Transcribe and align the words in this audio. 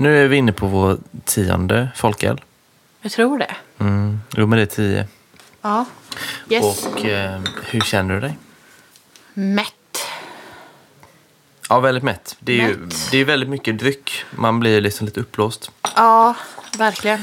Nu 0.00 0.24
är 0.24 0.28
vi 0.28 0.36
inne 0.36 0.52
på 0.52 0.66
vår 0.66 0.98
tionde 1.24 1.88
folköl. 1.96 2.40
Jag 3.00 3.12
tror 3.12 3.38
det. 3.38 3.56
Mm. 3.78 4.20
Jo, 4.36 4.46
men 4.46 4.56
det 4.56 4.62
är 4.62 4.66
tio. 4.66 5.06
Ja. 5.62 5.84
Yes. 6.48 6.86
Och 6.86 7.04
eh, 7.04 7.40
hur 7.66 7.80
känner 7.80 8.14
du 8.14 8.20
dig? 8.20 8.38
Mätt. 9.34 9.74
Ja, 11.68 11.80
väldigt 11.80 12.04
mätt. 12.04 12.36
Det 12.40 12.52
är 12.60 12.68
ju 12.68 12.76
Mätt. 12.76 13.08
det 13.10 13.18
är 13.18 13.24
väldigt 13.24 13.48
mycket 13.48 13.78
dryck. 13.78 14.24
Man 14.30 14.60
blir 14.60 14.80
liksom 14.80 15.04
lite 15.06 15.20
uppblåst. 15.20 15.70
Ja, 15.96 16.34
verkligen. 16.78 17.20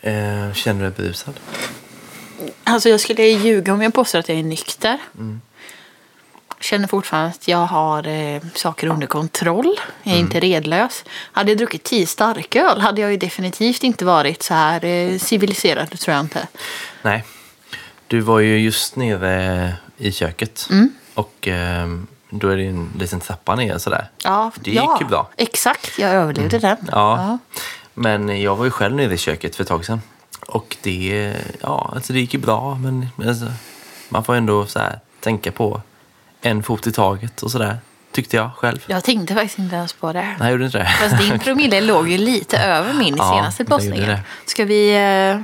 Eh, 0.00 0.52
känner 0.52 0.84
du 0.84 0.90
dig 0.90 0.90
berusad? 0.96 1.40
Alltså 2.64 2.88
jag 2.88 3.00
skulle 3.00 3.22
ljuga 3.22 3.72
om 3.72 3.82
jag 3.82 3.94
påstår 3.94 4.18
att 4.18 4.28
jag 4.28 4.38
är 4.38 4.42
nykter. 4.42 4.98
Mm. 5.18 5.40
Känner 6.64 6.88
fortfarande 6.88 7.28
att 7.30 7.48
jag 7.48 7.66
har 7.66 8.06
eh, 8.06 8.42
saker 8.54 8.86
under 8.86 9.06
kontroll. 9.06 9.74
Jag 10.02 10.12
är 10.12 10.18
Mm. 10.18 10.26
inte 10.26 10.40
redlös. 10.40 11.04
Hade 11.32 11.50
jag 11.50 11.58
druckit 11.58 11.82
tio 11.84 12.06
starköl 12.06 12.80
hade 12.80 13.00
jag 13.00 13.10
ju 13.10 13.16
definitivt 13.16 13.82
inte 13.82 14.04
varit 14.04 14.42
så 14.42 14.54
här 14.54 14.84
eh, 14.84 15.18
civiliserad, 15.18 15.98
tror 15.98 16.14
jag 16.16 16.24
inte. 16.24 16.48
Nej. 17.02 17.24
Du 18.06 18.20
var 18.20 18.38
ju 18.38 18.58
just 18.58 18.96
nere 18.96 19.72
i 19.96 20.12
köket. 20.12 20.68
Mm. 20.70 20.92
Och 21.14 21.48
eh, 21.48 21.86
då 22.30 22.48
är 22.48 22.56
det 22.56 22.66
en 22.66 22.90
liten 22.98 23.20
trappa 23.20 23.54
ner 23.54 23.78
sådär. 23.78 24.08
Ja, 24.24 24.50
Det 24.60 24.70
gick 24.70 24.80
ja, 24.80 24.98
ju 25.00 25.06
bra. 25.06 25.30
Exakt, 25.36 25.98
jag 25.98 26.10
överlevde 26.10 26.58
den. 26.58 26.76
Ja. 26.92 27.38
Men 27.94 28.42
jag 28.42 28.56
var 28.56 28.64
ju 28.64 28.70
själv 28.70 28.94
nere 28.96 29.14
i 29.14 29.18
köket 29.18 29.56
för 29.56 29.62
ett 29.62 29.68
tag 29.68 29.84
sedan. 29.84 30.00
Och 30.46 30.76
det, 30.82 31.34
ja, 31.60 31.92
alltså 31.94 32.12
det 32.12 32.20
gick 32.20 32.34
ju 32.34 32.40
bra. 32.40 32.74
Men 32.74 33.08
alltså, 33.28 33.46
man 34.08 34.24
får 34.24 34.34
ändå 34.34 34.66
så 34.66 34.78
här, 34.78 34.98
tänka 35.20 35.52
på 35.52 35.82
en 36.44 36.62
fot 36.62 36.86
i 36.86 36.92
taget 36.92 37.42
och 37.42 37.50
sådär. 37.50 37.78
Tyckte 38.12 38.36
jag 38.36 38.50
själv. 38.56 38.84
Jag 38.86 39.04
tänkte 39.04 39.34
faktiskt 39.34 39.58
inte 39.58 39.76
ens 39.76 39.92
på 39.92 40.12
det. 40.12 40.36
Nej, 40.40 40.52
gjorde 40.52 40.64
inte 40.66 40.78
det? 40.78 40.94
Fast 41.00 41.18
din 41.18 41.38
promille 41.44 41.80
låg 41.80 42.08
ju 42.08 42.18
lite 42.18 42.58
över 42.58 42.92
min 42.92 43.16
Ja, 43.16 43.30
senaste 43.36 43.64
postningen. 43.64 44.18
Ska 44.46 44.64
vi 44.64 44.94
eh, 44.96 45.40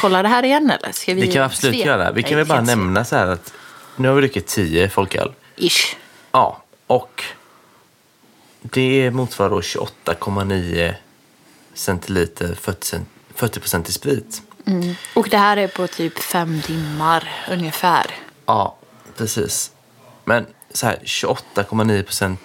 kolla 0.00 0.22
det 0.22 0.28
här 0.28 0.42
igen 0.44 0.70
eller? 0.70 0.92
Ska 0.92 1.14
vi 1.14 1.20
Det 1.20 1.26
kan 1.26 1.32
vi 1.32 1.38
absolut 1.38 1.76
svepa? 1.76 1.88
göra. 1.88 2.12
Vi 2.12 2.22
kan 2.22 2.36
väl 2.36 2.46
bara 2.46 2.60
nämna 2.60 3.04
så 3.04 3.16
här 3.16 3.26
att 3.26 3.52
nu 3.96 4.08
har 4.08 4.14
vi 4.14 4.20
druckit 4.20 4.46
10 4.46 4.88
folköl. 4.88 5.32
Ish. 5.56 5.96
Ja, 6.32 6.62
och 6.86 7.24
det 8.62 9.10
motsvarar 9.10 9.50
då 9.50 9.60
28,9 9.60 10.94
centiliter 11.74 12.54
40 12.54 12.86
cent- 12.86 13.08
40 13.34 13.60
procent 13.60 13.88
i 13.88 13.92
sprit. 13.92 14.42
Och 15.14 15.28
det 15.30 15.38
här 15.38 15.56
är 15.56 15.68
på 15.68 15.86
typ 15.86 16.18
fem 16.18 16.62
timmar 16.62 17.28
ungefär. 17.50 18.06
Ja, 18.46 18.76
precis. 19.16 19.70
Men 20.28 20.46
så 20.72 20.86
här 20.86 20.98
28,9 21.04 22.02
procent, 22.02 22.40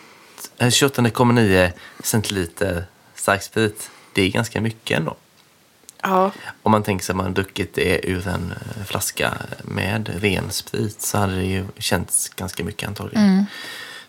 eh, 0.57 0.69
28,9 0.69 1.71
centiliter 2.03 2.85
starksprit, 3.15 3.89
det 4.13 4.21
är 4.21 4.29
ganska 4.29 4.61
mycket 4.61 4.97
ändå. 4.97 5.15
Ja. 6.01 6.31
Om 6.63 6.71
man 6.71 6.83
tänker 6.83 7.05
sig 7.05 7.13
att 7.13 7.17
man 7.17 7.33
druckit 7.33 7.73
det 7.73 8.09
ur 8.09 8.27
en 8.27 8.51
eh, 8.51 8.83
flaska 8.85 9.33
med 9.63 10.21
ren 10.21 10.51
sprit 10.51 11.01
så 11.01 11.17
hade 11.17 11.35
det 11.35 11.45
ju 11.45 11.65
känts 11.77 12.29
ganska 12.29 12.63
mycket 12.63 12.87
antagligen. 12.87 13.45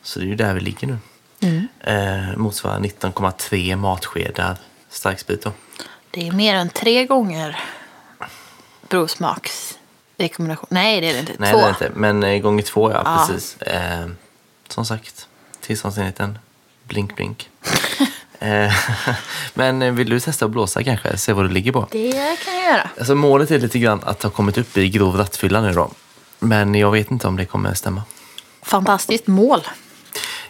Så 0.03 0.19
det 0.19 0.25
är 0.25 0.29
ju 0.29 0.35
där 0.35 0.55
vi 0.55 0.61
ligger 0.61 0.99
nu. 1.41 1.69
Eh, 1.81 2.37
motsvarar 2.37 2.81
19,3 2.81 3.77
matskedar 3.77 4.57
starksprit 4.89 5.43
då. 5.43 5.53
Det 6.11 6.29
är 6.29 6.33
mer 6.33 6.55
än 6.55 6.69
tre 6.69 7.07
gånger 7.07 7.61
Brosmaks 8.89 9.79
rekommendation. 10.19 10.67
Nej, 10.71 11.01
det 11.01 11.09
är 11.11 11.13
det 11.13 11.21
inte. 11.21 11.33
Nej, 11.39 11.53
Två. 11.53 11.59
det 11.59 11.65
är 11.65 11.69
inte. 11.69 11.91
Men 11.95 12.23
eh, 12.23 12.39
gånger 12.39 12.63
två, 12.63 12.93
ja, 12.93 13.03
Ja. 13.05 13.27
precis. 13.29 13.63
Eh, 13.63 14.07
som 14.69 14.85
sagt, 14.87 15.29
tillståndsenheten. 15.61 16.39
Blink, 16.85 17.17
blink. 17.17 17.49
eh, 18.39 18.73
men 19.55 19.83
eh, 19.83 19.93
vill 19.93 20.09
du 20.11 20.21
testa 20.21 20.45
att 20.45 20.51
blåsa 20.51 20.85
kanske? 20.85 21.17
Se 21.17 21.33
vad 21.33 21.45
du 21.45 21.49
ligger 21.49 21.73
på. 21.73 21.87
Det 21.91 22.13
kan 22.45 22.55
jag 22.55 22.65
göra. 22.73 22.91
Alltså, 22.99 23.15
målet 23.15 23.51
är 23.51 23.59
lite 23.59 23.79
grann 23.79 24.01
att 24.05 24.23
ha 24.23 24.31
kommit 24.31 24.59
upp 24.59 24.77
i 24.77 24.89
grov 24.89 25.17
rattfylla 25.17 25.61
nu 25.61 25.73
då. 25.73 25.91
Men 26.39 26.75
jag 26.75 26.91
vet 26.91 27.11
inte 27.11 27.27
om 27.29 27.37
det 27.37 27.45
kommer 27.47 27.75
stämma. 27.75 28.03
Fantastiskt 28.63 29.27
mål. 29.27 29.61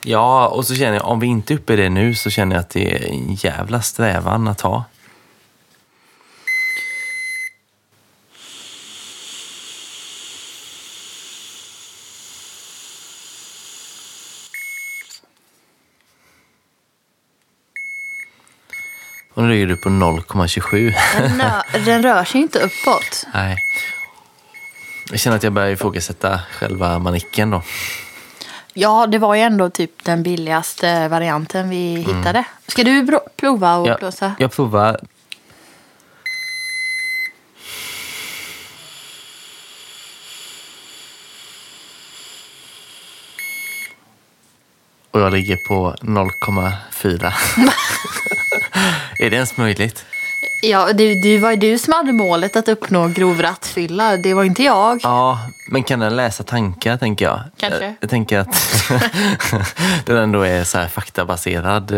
Ja, 0.03 0.49
och 0.49 0.67
så 0.67 0.75
känner 0.75 0.95
jag 0.95 1.07
om 1.07 1.21
vi 1.21 1.27
inte 1.27 1.53
är 1.55 1.57
uppe 1.57 1.73
i 1.73 1.77
det 1.77 1.89
nu 1.89 2.15
så 2.15 2.31
känner 2.31 2.57
jag 2.57 2.61
att 2.61 2.71
det 2.71 2.93
är 2.95 3.09
en 3.11 3.35
jävla 3.35 3.83
strävan 3.83 4.49
att 4.49 4.61
ha. 4.61 4.85
Nu 19.35 19.49
ligger 19.49 19.67
du 19.67 19.77
på 19.77 19.89
0,27. 19.89 20.95
Den, 21.19 21.39
nö- 21.41 21.85
den 21.85 22.03
rör 22.03 22.25
sig 22.25 22.41
inte 22.41 22.59
uppåt. 22.59 23.27
Nej. 23.35 23.65
Jag 25.11 25.21
känner 25.21 25.37
att 25.37 25.43
jag 25.43 25.53
börjar 25.53 25.69
ifrågasätta 25.71 26.41
själva 26.53 26.99
manicken 26.99 27.51
då. 27.51 27.63
Ja, 28.73 29.07
det 29.07 29.19
var 29.19 29.35
ju 29.35 29.41
ändå 29.41 29.71
typ 29.71 30.05
den 30.05 30.23
billigaste 30.23 31.09
varianten 31.09 31.71
vi 31.71 31.95
hittade. 31.97 32.45
Ska 32.67 32.85
du 32.85 33.19
prova 33.37 33.75
att 33.75 33.87
Jag, 33.87 33.99
blåsa? 33.99 34.35
jag 34.39 34.53
provar. 34.53 35.01
Och 45.11 45.21
jag 45.21 45.33
ligger 45.33 45.57
på 45.57 45.95
0,4. 46.01 47.33
är 49.19 49.31
det 49.31 49.37
ens 49.37 49.57
möjligt? 49.57 50.05
Ja, 50.63 50.93
det, 50.93 51.23
det 51.23 51.39
var 51.39 51.51
ju 51.51 51.57
du 51.57 51.79
som 51.79 51.93
hade 51.93 52.13
målet 52.13 52.57
att 52.57 52.69
uppnå 52.69 53.09
grov 53.09 53.43
rattfylla. 53.43 54.17
Det 54.17 54.35
var 54.35 54.45
inte 54.45 54.63
jag. 54.63 55.01
Ja, 55.03 55.39
men 55.69 55.83
kan 55.83 56.01
den 56.01 56.17
läsa 56.17 56.43
tankar 56.43 56.97
tänker 56.97 57.25
jag? 57.25 57.41
Kanske. 57.57 57.85
Jag, 57.85 57.95
jag 58.01 58.11
tänker 58.11 58.39
att 58.39 58.85
den 60.07 60.17
ändå 60.17 60.43
är 60.43 60.65
så 60.65 60.87
faktabaserad. 60.87 61.93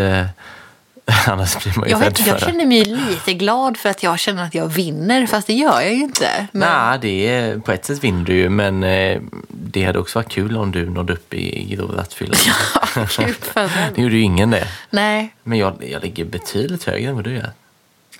Annars 1.26 1.62
blir 1.62 1.78
man 1.78 1.88
ju 1.88 1.90
Jag, 1.90 1.98
vet, 1.98 2.26
jag 2.26 2.36
det. 2.36 2.40
känner 2.44 2.66
mig 2.66 2.84
lite 2.84 3.34
glad 3.34 3.76
för 3.76 3.88
att 3.88 4.02
jag 4.02 4.18
känner 4.18 4.44
att 4.44 4.54
jag 4.54 4.68
vinner, 4.68 5.26
fast 5.26 5.46
det 5.46 5.52
gör 5.52 5.80
jag 5.80 5.94
ju 5.94 6.00
inte. 6.00 6.46
Men, 6.52 6.68
Nej, 6.68 6.98
det 7.02 7.28
är, 7.28 7.58
på 7.58 7.72
ett 7.72 7.84
sätt 7.84 8.04
vinner 8.04 8.24
du 8.24 8.36
ju, 8.36 8.48
men 8.48 8.84
eh, 8.84 9.20
det 9.48 9.84
hade 9.84 9.98
också 9.98 10.18
varit 10.18 10.28
kul 10.28 10.56
om 10.56 10.72
du 10.72 10.90
nådde 10.90 11.12
upp 11.12 11.34
i 11.34 11.64
grov 11.64 11.90
rattfylla. 11.90 12.34
Gud, 13.18 13.34
för 13.36 13.70
Nu 13.96 14.02
gjorde 14.02 14.14
ju 14.14 14.20
ingen 14.22 14.50
det. 14.50 14.68
Nej, 14.90 15.34
Men 15.42 15.58
jag, 15.58 15.84
jag 15.90 16.02
ligger 16.02 16.24
betydligt 16.24 16.84
högre 16.84 17.08
än 17.08 17.14
vad 17.14 17.24
du 17.24 17.34
gör. 17.34 17.50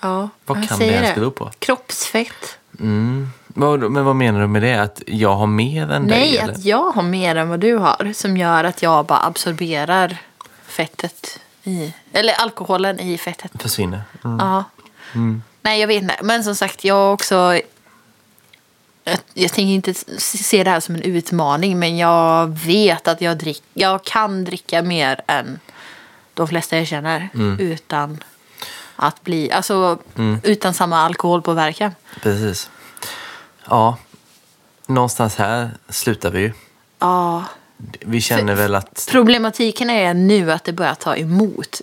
ja. 0.01 0.29
Vad 0.45 0.67
kan 0.67 0.77
säger 0.77 0.91
det 0.91 0.97
ens 0.97 1.15
bero 1.15 1.31
på? 1.31 1.51
Kroppsfett. 1.59 2.57
Mm. 2.79 3.29
Men 3.47 4.05
vad 4.05 4.15
menar 4.15 4.41
du 4.41 4.47
med 4.47 4.61
det? 4.61 4.81
Att 4.81 5.01
jag 5.07 5.35
har 5.35 5.47
mer 5.47 5.91
än 5.91 6.07
dig? 6.07 6.19
Nej, 6.19 6.37
eller? 6.37 6.53
att 6.53 6.65
jag 6.65 6.91
har 6.91 7.01
mer 7.03 7.35
än 7.35 7.49
vad 7.49 7.59
du 7.59 7.75
har. 7.77 8.13
Som 8.13 8.37
gör 8.37 8.63
att 8.63 8.81
jag 8.81 9.05
bara 9.05 9.19
absorberar 9.25 10.17
fettet 10.67 11.39
i... 11.67 11.93
Eller 12.11 12.33
alkoholen 12.33 12.99
i 12.99 13.17
fettet. 13.17 13.51
Försvinner. 13.61 14.01
Mm. 14.23 14.37
Ja. 14.39 14.63
Nej, 15.61 15.79
jag 15.79 15.87
vet 15.87 16.01
inte. 16.01 16.15
Men 16.21 16.43
som 16.43 16.55
sagt, 16.55 16.83
jag 16.83 17.13
också... 17.13 17.35
Jag, 19.03 19.17
jag 19.33 19.53
tänker 19.53 19.73
inte 19.73 19.93
se 20.19 20.63
det 20.63 20.69
här 20.69 20.79
som 20.79 20.95
en 20.95 21.01
utmaning, 21.01 21.79
men 21.79 21.97
jag 21.97 22.47
vet 22.47 23.07
att 23.07 23.21
jag, 23.21 23.37
drick, 23.37 23.63
jag 23.73 24.03
kan 24.03 24.45
dricka 24.45 24.81
mer 24.81 25.21
än 25.27 25.59
de 26.33 26.47
flesta 26.47 26.77
jag 26.77 26.87
känner 26.87 27.29
utan 27.59 28.23
att 28.95 29.23
bli... 29.23 29.51
Alltså, 29.51 29.99
utan 30.43 30.73
samma 30.73 30.97
alkoholpåverkan. 30.97 31.95
Precis. 32.21 32.69
Ja, 33.69 33.97
någonstans 34.85 35.35
här 35.35 35.69
slutar 35.89 36.31
vi 36.31 36.39
ju. 36.39 36.53
Ja. 36.99 37.45
Vi 37.99 38.21
känner 38.21 38.55
väl 38.55 38.75
att... 38.75 39.07
Problematiken 39.11 39.89
är 39.89 40.13
nu 40.13 40.51
att 40.51 40.63
det 40.63 40.73
börjar 40.73 40.95
ta 40.95 41.15
emot. 41.15 41.81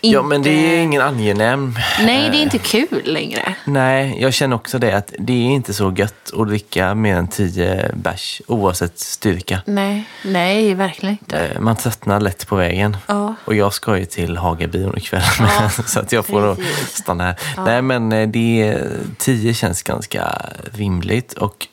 Ja, 0.00 0.22
men 0.22 0.42
det 0.42 0.50
är 0.50 0.80
ingen 0.80 1.02
angenäm... 1.02 1.78
Nej, 2.00 2.30
det 2.30 2.36
är 2.36 2.42
inte 2.42 2.58
kul 2.58 3.02
längre. 3.04 3.54
Nej, 3.64 4.16
jag 4.20 4.34
känner 4.34 4.56
också 4.56 4.78
det 4.78 4.92
att 4.92 5.14
det 5.18 5.32
är 5.32 5.50
inte 5.50 5.74
så 5.74 5.94
gött 5.96 6.32
att 6.36 6.48
dricka 6.48 6.94
mer 6.94 7.16
än 7.16 7.28
10 7.28 7.90
bärs 7.94 8.42
oavsett 8.46 8.98
styrka. 8.98 9.62
Nej, 9.66 10.04
nej, 10.24 10.74
verkligen 10.74 11.12
inte. 11.20 11.38
Eh, 11.38 11.60
Man 11.60 11.76
tröttnar 11.76 12.20
lätt 12.20 12.46
på 12.46 12.56
vägen. 12.56 12.96
Ja. 13.06 13.34
Och 13.44 13.54
jag 13.54 13.74
ska 13.74 13.98
ju 13.98 14.04
till 14.04 14.36
Hagabion 14.36 14.98
ikväll. 14.98 15.22
Ja, 15.38 15.68
så 15.86 16.00
att 16.00 16.12
jag 16.12 16.26
får 16.26 16.54
precis. 16.54 16.96
stanna 16.96 17.24
här. 17.24 17.36
Nej, 17.64 17.82
men 17.82 18.12
eh, 18.12 18.28
det, 18.28 18.78
10 19.18 19.54
känns 19.54 19.82
ganska 19.82 20.42
rimligt. 20.72 21.32
Och 21.32 21.66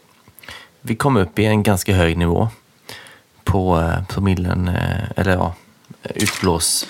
vi 0.82 0.96
kom 0.96 1.18
upp 1.18 1.40
i 1.40 1.46
en 1.46 1.64
ganska 1.64 1.94
hög 1.94 2.18
nivå 2.18 2.50
på 3.44 3.80
eh, 3.80 4.04
promillen, 4.04 4.68
eh, 4.68 5.12
eller 5.16 5.32
ja, 5.32 5.54
utblås. 6.04 6.88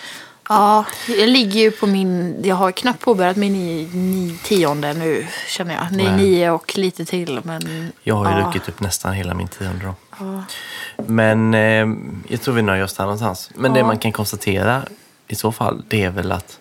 Ja, 0.50 0.86
jag 1.08 1.30
ligger 1.30 1.60
ju 1.60 1.72
på 1.72 1.88
min... 1.88 2.42
Jag 2.44 2.56
har 2.56 2.72
knappt 2.72 3.02
påbörjat 3.02 3.38
min 3.38 3.54
nio, 3.54 3.88
nio, 3.94 4.38
tionde 4.44 4.94
nu, 4.94 5.28
känner 5.48 5.76
jag. 5.76 5.92
Ni, 5.92 6.12
nio 6.12 6.50
och 6.52 6.78
lite 6.78 7.06
till, 7.06 7.40
men... 7.44 7.92
Jag 8.04 8.16
har 8.16 8.32
ju 8.32 8.38
ja. 8.38 8.44
druckit 8.44 8.70
upp 8.70 8.80
nästan 8.80 9.14
hela 9.14 9.34
min 9.34 9.48
tionde 9.48 9.86
då. 9.86 10.44
Men 11.08 11.54
eh, 11.54 11.88
jag 12.28 12.42
tror 12.42 12.54
vi 12.54 12.62
nöjer 12.62 12.84
oss 12.84 12.94
där 12.94 13.04
någonstans. 13.04 13.50
Men 13.56 13.74
det 13.74 13.80
Ja. 13.80 13.86
man 13.86 13.98
kan 13.98 14.12
konstatera 14.12 14.84
i 15.28 15.36
så 15.36 15.52
fall, 15.52 15.84
det 15.88 16.04
är 16.04 16.10
väl 16.10 16.32
att 16.32 16.60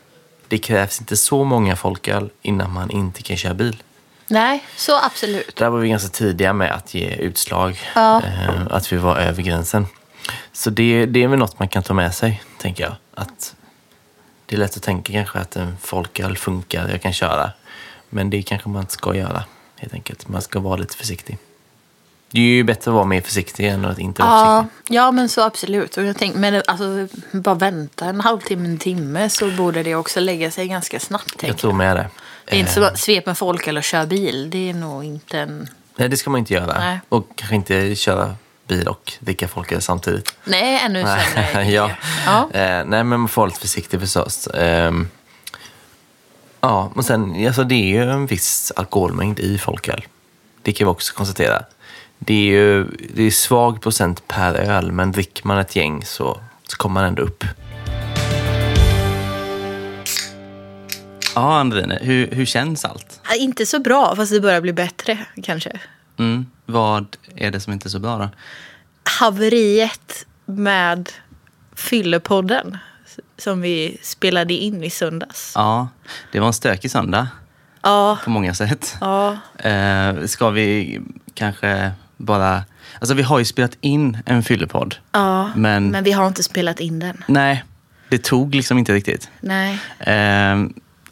det 0.48 0.58
krävs 0.58 1.00
inte 1.00 1.16
så 1.16 1.44
många 1.44 1.76
folköl 1.76 2.30
innan 2.42 2.72
man 2.72 2.90
inte 2.90 3.22
kan 3.22 3.36
köra 3.36 3.54
bil. 3.54 3.82
Nej, 4.30 4.64
så 4.76 4.98
absolut. 5.02 5.56
Där 5.56 5.70
var 5.70 5.78
vi 5.78 5.88
ganska 5.88 6.08
tidiga 6.08 6.52
med 6.52 6.72
att 6.74 6.94
ge 6.94 7.14
utslag. 7.14 7.80
Ja. 7.94 8.22
Eh, 8.22 8.50
att 8.70 8.92
vi 8.92 8.96
var 8.96 9.16
över 9.16 9.42
gränsen. 9.42 9.86
Så 10.52 10.70
det, 10.70 11.06
det 11.06 11.22
är 11.22 11.28
väl 11.28 11.38
något 11.38 11.58
man 11.58 11.68
kan 11.68 11.82
ta 11.82 11.94
med 11.94 12.14
sig, 12.14 12.42
tänker 12.58 12.84
jag. 12.84 12.94
Att 13.14 13.54
det 14.46 14.56
är 14.56 14.58
lätt 14.60 14.76
att 14.76 14.82
tänka 14.82 15.12
kanske 15.12 15.38
att 15.38 15.56
en 15.56 15.76
folköl 15.80 16.36
funkar, 16.36 16.88
jag 16.88 17.02
kan 17.02 17.12
köra. 17.12 17.50
Men 18.10 18.30
det 18.30 18.42
kanske 18.42 18.68
man 18.68 18.80
inte 18.82 18.92
ska 18.92 19.14
göra, 19.14 19.44
helt 19.76 19.94
enkelt. 19.94 20.28
Man 20.28 20.42
ska 20.42 20.60
vara 20.60 20.76
lite 20.76 20.96
försiktig. 20.96 21.38
Det 22.32 22.40
är 22.40 22.44
ju 22.44 22.64
bättre 22.64 22.90
att 22.90 22.94
vara 22.94 23.04
mer 23.04 23.20
försiktig 23.20 23.68
än 23.68 23.84
att 23.84 23.98
inte 23.98 24.22
vara 24.22 24.32
Ja, 24.32 24.64
försiktig. 24.70 24.94
ja, 24.94 25.10
men 25.10 25.28
så 25.28 25.42
absolut. 25.42 25.96
Och 25.96 26.04
jag 26.04 26.16
tänk, 26.18 26.36
men 26.36 26.62
alltså, 26.66 27.06
bara 27.32 27.54
vänta 27.54 28.04
en 28.04 28.20
halvtimme, 28.20 28.68
en 28.68 28.78
timme 28.78 29.30
så 29.30 29.50
borde 29.50 29.82
det 29.82 29.94
också 29.94 30.20
lägga 30.20 30.50
sig 30.50 30.68
ganska 30.68 31.00
snabbt. 31.00 31.42
Jag 31.42 31.56
tror 31.58 31.72
med 31.72 31.96
det. 31.96 32.08
Det 32.50 32.56
är 32.56 32.60
inte 32.60 32.80
Eh, 32.80 32.90
så 32.90 32.96
svep 32.96 33.26
med 33.26 33.38
folk 33.38 33.66
eller 33.66 33.82
köra 33.82 34.06
bil. 34.06 34.50
Det 34.50 34.70
är 34.70 34.74
nog 34.74 35.04
inte 35.04 35.38
en... 35.38 35.68
Nej, 35.96 36.08
det 36.08 36.16
ska 36.16 36.30
man 36.30 36.38
inte 36.38 36.54
göra. 36.54 36.78
Nej. 36.78 37.00
Och 37.08 37.26
kanske 37.36 37.54
inte 37.54 37.94
köra 37.94 38.34
bil 38.68 38.88
och 38.88 39.12
dricka 39.20 39.48
folköl 39.48 39.82
samtidigt. 39.82 40.34
Nej, 40.44 40.80
ännu 40.84 41.04
sämre. 41.04 41.64
ja. 41.70 41.90
Ja. 42.26 42.48
Eh, 42.52 42.84
nej, 42.84 43.04
men 43.04 43.20
man 43.20 43.28
får 43.28 43.42
vara 43.42 43.48
lite 43.48 43.60
försiktig 43.60 44.00
förstås. 44.00 44.48
Ehm, 44.54 45.08
ja, 46.60 46.92
och 46.94 47.04
sen, 47.04 47.46
alltså 47.46 47.64
det 47.64 47.74
är 47.74 48.04
ju 48.04 48.10
en 48.10 48.26
viss 48.26 48.72
alkoholmängd 48.76 49.40
i 49.40 49.58
folköl. 49.58 50.04
Det 50.62 50.72
kan 50.72 50.86
vi 50.86 50.90
också 50.90 51.14
konstatera. 51.14 51.62
Det 52.18 52.34
är 52.34 52.52
ju 52.52 52.84
det 53.14 53.22
är 53.22 53.30
svag 53.30 53.82
procent 53.82 54.28
per 54.28 54.54
öl, 54.54 54.92
men 54.92 55.12
dricker 55.12 55.46
man 55.46 55.58
ett 55.58 55.76
gäng 55.76 56.04
så, 56.04 56.40
så 56.68 56.76
kommer 56.76 56.94
man 57.00 57.04
ändå 57.04 57.22
upp. 57.22 57.44
Ja, 61.40 61.58
Andrine, 61.60 61.98
hur, 62.02 62.30
hur 62.30 62.44
känns 62.46 62.84
allt? 62.84 63.20
Ja, 63.28 63.34
Inte 63.34 63.66
så 63.66 63.78
bra, 63.80 64.16
fast 64.16 64.32
det 64.32 64.40
börjar 64.40 64.60
bli 64.60 64.72
bättre 64.72 65.18
kanske. 65.42 65.80
Mm. 66.18 66.46
Vad 66.66 67.16
är 67.36 67.50
det 67.50 67.60
som 67.60 67.72
inte 67.72 67.88
är 67.88 67.90
så 67.90 67.98
bra 67.98 68.18
då? 68.18 68.28
Haveriet 69.20 70.26
med 70.46 71.08
Fyllepodden 71.76 72.78
som 73.38 73.60
vi 73.60 73.98
spelade 74.02 74.54
in 74.54 74.84
i 74.84 74.90
söndags. 74.90 75.52
Ja, 75.54 75.88
det 76.32 76.40
var 76.40 76.46
en 76.46 76.52
stökig 76.52 76.90
söndag 76.90 77.28
Ja, 77.82 78.18
på 78.24 78.30
många 78.30 78.54
sätt. 78.54 78.96
ja, 79.00 79.36
Eh, 79.58 80.24
ska 80.26 80.50
vi 80.50 81.00
kanske 81.34 81.92
bara... 82.16 82.64
Alltså 83.00 83.14
vi 83.14 83.22
har 83.22 83.38
ju 83.38 83.44
spelat 83.44 83.76
in 83.80 84.18
en 84.26 84.42
fyllepodd. 84.42 84.94
ja. 85.12 85.50
Men, 85.56 85.88
Men 85.90 86.04
vi 86.04 86.12
har 86.12 86.26
inte 86.26 86.42
spelat 86.42 86.80
in 86.80 86.98
den. 86.98 87.24
nej, 87.28 87.64
det 88.08 88.22
tog 88.24 88.54
liksom 88.54 88.78
inte 88.78 88.92
riktigt. 88.92 89.30
Nej. 89.40 89.78
Eh, 89.98 90.56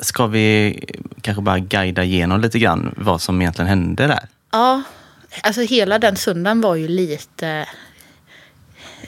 ska 0.00 0.26
vi 0.26 0.80
kanske 1.20 1.42
bara 1.42 1.58
guida 1.58 2.04
igenom 2.04 2.40
lite 2.40 2.58
grann 2.58 2.94
vad 2.96 3.20
som 3.20 3.40
egentligen 3.40 3.68
hände 3.68 4.06
där? 4.06 4.28
Ja, 4.50 4.82
alltså 5.42 5.60
hela 5.60 5.98
den 5.98 6.16
söndagen 6.16 6.60
var 6.60 6.74
ju 6.74 6.88
lite 6.88 7.66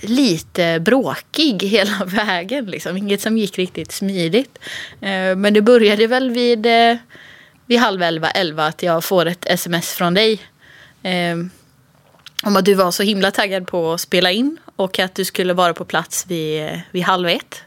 lite 0.01 0.81
bråkig 0.81 1.63
hela 1.63 2.05
vägen. 2.07 2.67
Liksom. 2.67 2.97
Inget 2.97 3.21
som 3.21 3.39
gick 3.39 3.59
riktigt 3.59 3.93
smidigt. 3.93 4.59
Eh, 5.01 5.37
men 5.37 5.55
det 5.55 5.63
började 5.63 6.07
väl 6.07 6.31
vid, 6.31 6.67
eh, 6.67 6.97
vid 7.67 7.79
halv 7.79 8.03
elva, 8.03 8.31
elva 8.31 8.67
att 8.67 8.83
jag 8.83 9.05
får 9.05 9.27
ett 9.27 9.47
sms 9.47 9.95
från 9.95 10.15
dig. 10.15 10.41
Eh, 11.03 11.37
om 12.43 12.57
att 12.57 12.65
du 12.65 12.75
var 12.75 12.91
så 12.91 13.03
himla 13.03 13.31
taggad 13.31 13.67
på 13.67 13.93
att 13.93 14.01
spela 14.01 14.31
in 14.31 14.57
och 14.77 14.99
att 14.99 15.15
du 15.15 15.25
skulle 15.25 15.55
vara 15.55 15.75
på 15.75 15.85
plats 15.85 16.27
vid, 16.29 16.81
vid 16.91 17.03
halv 17.03 17.29
ett. 17.29 17.63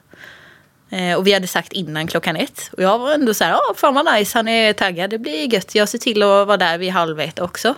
Eh, 0.94 1.18
och 1.18 1.28
vi 1.28 1.34
hade 1.34 1.48
sagt 1.48 1.74
innan 1.74 2.08
klockan 2.08 2.36
ett. 2.36 2.70
Och 2.72 2.84
jag 2.84 3.00
var 3.00 3.14
ändå 3.14 3.34
så 3.34 3.44
här, 3.44 3.52
ja 3.52 3.74
fan 3.76 3.94
vad 3.94 4.14
nice, 4.14 4.38
han 4.38 4.48
är 4.48 4.74
taggad, 4.74 5.10
det 5.10 5.20
blir 5.20 5.54
gött. 5.54 5.76
Jag 5.76 5.90
ser 5.90 5.98
till 5.98 6.24
att 6.24 6.48
vara 6.48 6.58
där 6.58 6.78
vid 6.78 6.92
halv 6.92 7.20
ett 7.20 7.40
också. 7.40 7.76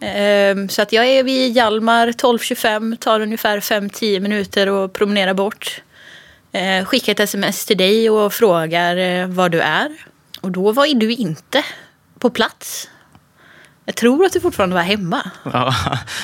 Ehm, 0.00 0.68
så 0.68 0.82
att 0.82 0.92
jag 0.92 1.06
är 1.06 1.22
vid 1.22 1.56
Hjalmar 1.56 2.08
12.25, 2.08 2.96
tar 2.96 3.20
ungefär 3.20 3.60
5-10 3.60 4.20
minuter 4.20 4.84
att 4.84 4.92
promenera 4.92 5.34
bort. 5.34 5.82
Eh, 6.52 6.84
skickar 6.84 7.12
ett 7.12 7.20
sms 7.20 7.66
till 7.66 7.76
dig 7.76 8.10
och 8.10 8.32
frågar 8.32 8.96
eh, 8.96 9.26
var 9.26 9.48
du 9.48 9.60
är. 9.60 9.90
Och 10.40 10.50
då 10.50 10.72
var 10.72 10.94
du 10.94 11.12
inte 11.12 11.64
på 12.18 12.30
plats. 12.30 12.88
Jag 13.88 13.94
tror 13.96 14.24
att 14.24 14.32
du 14.32 14.40
fortfarande 14.40 14.74
var 14.74 14.82
hemma. 14.82 15.20
Ja, 15.52 15.74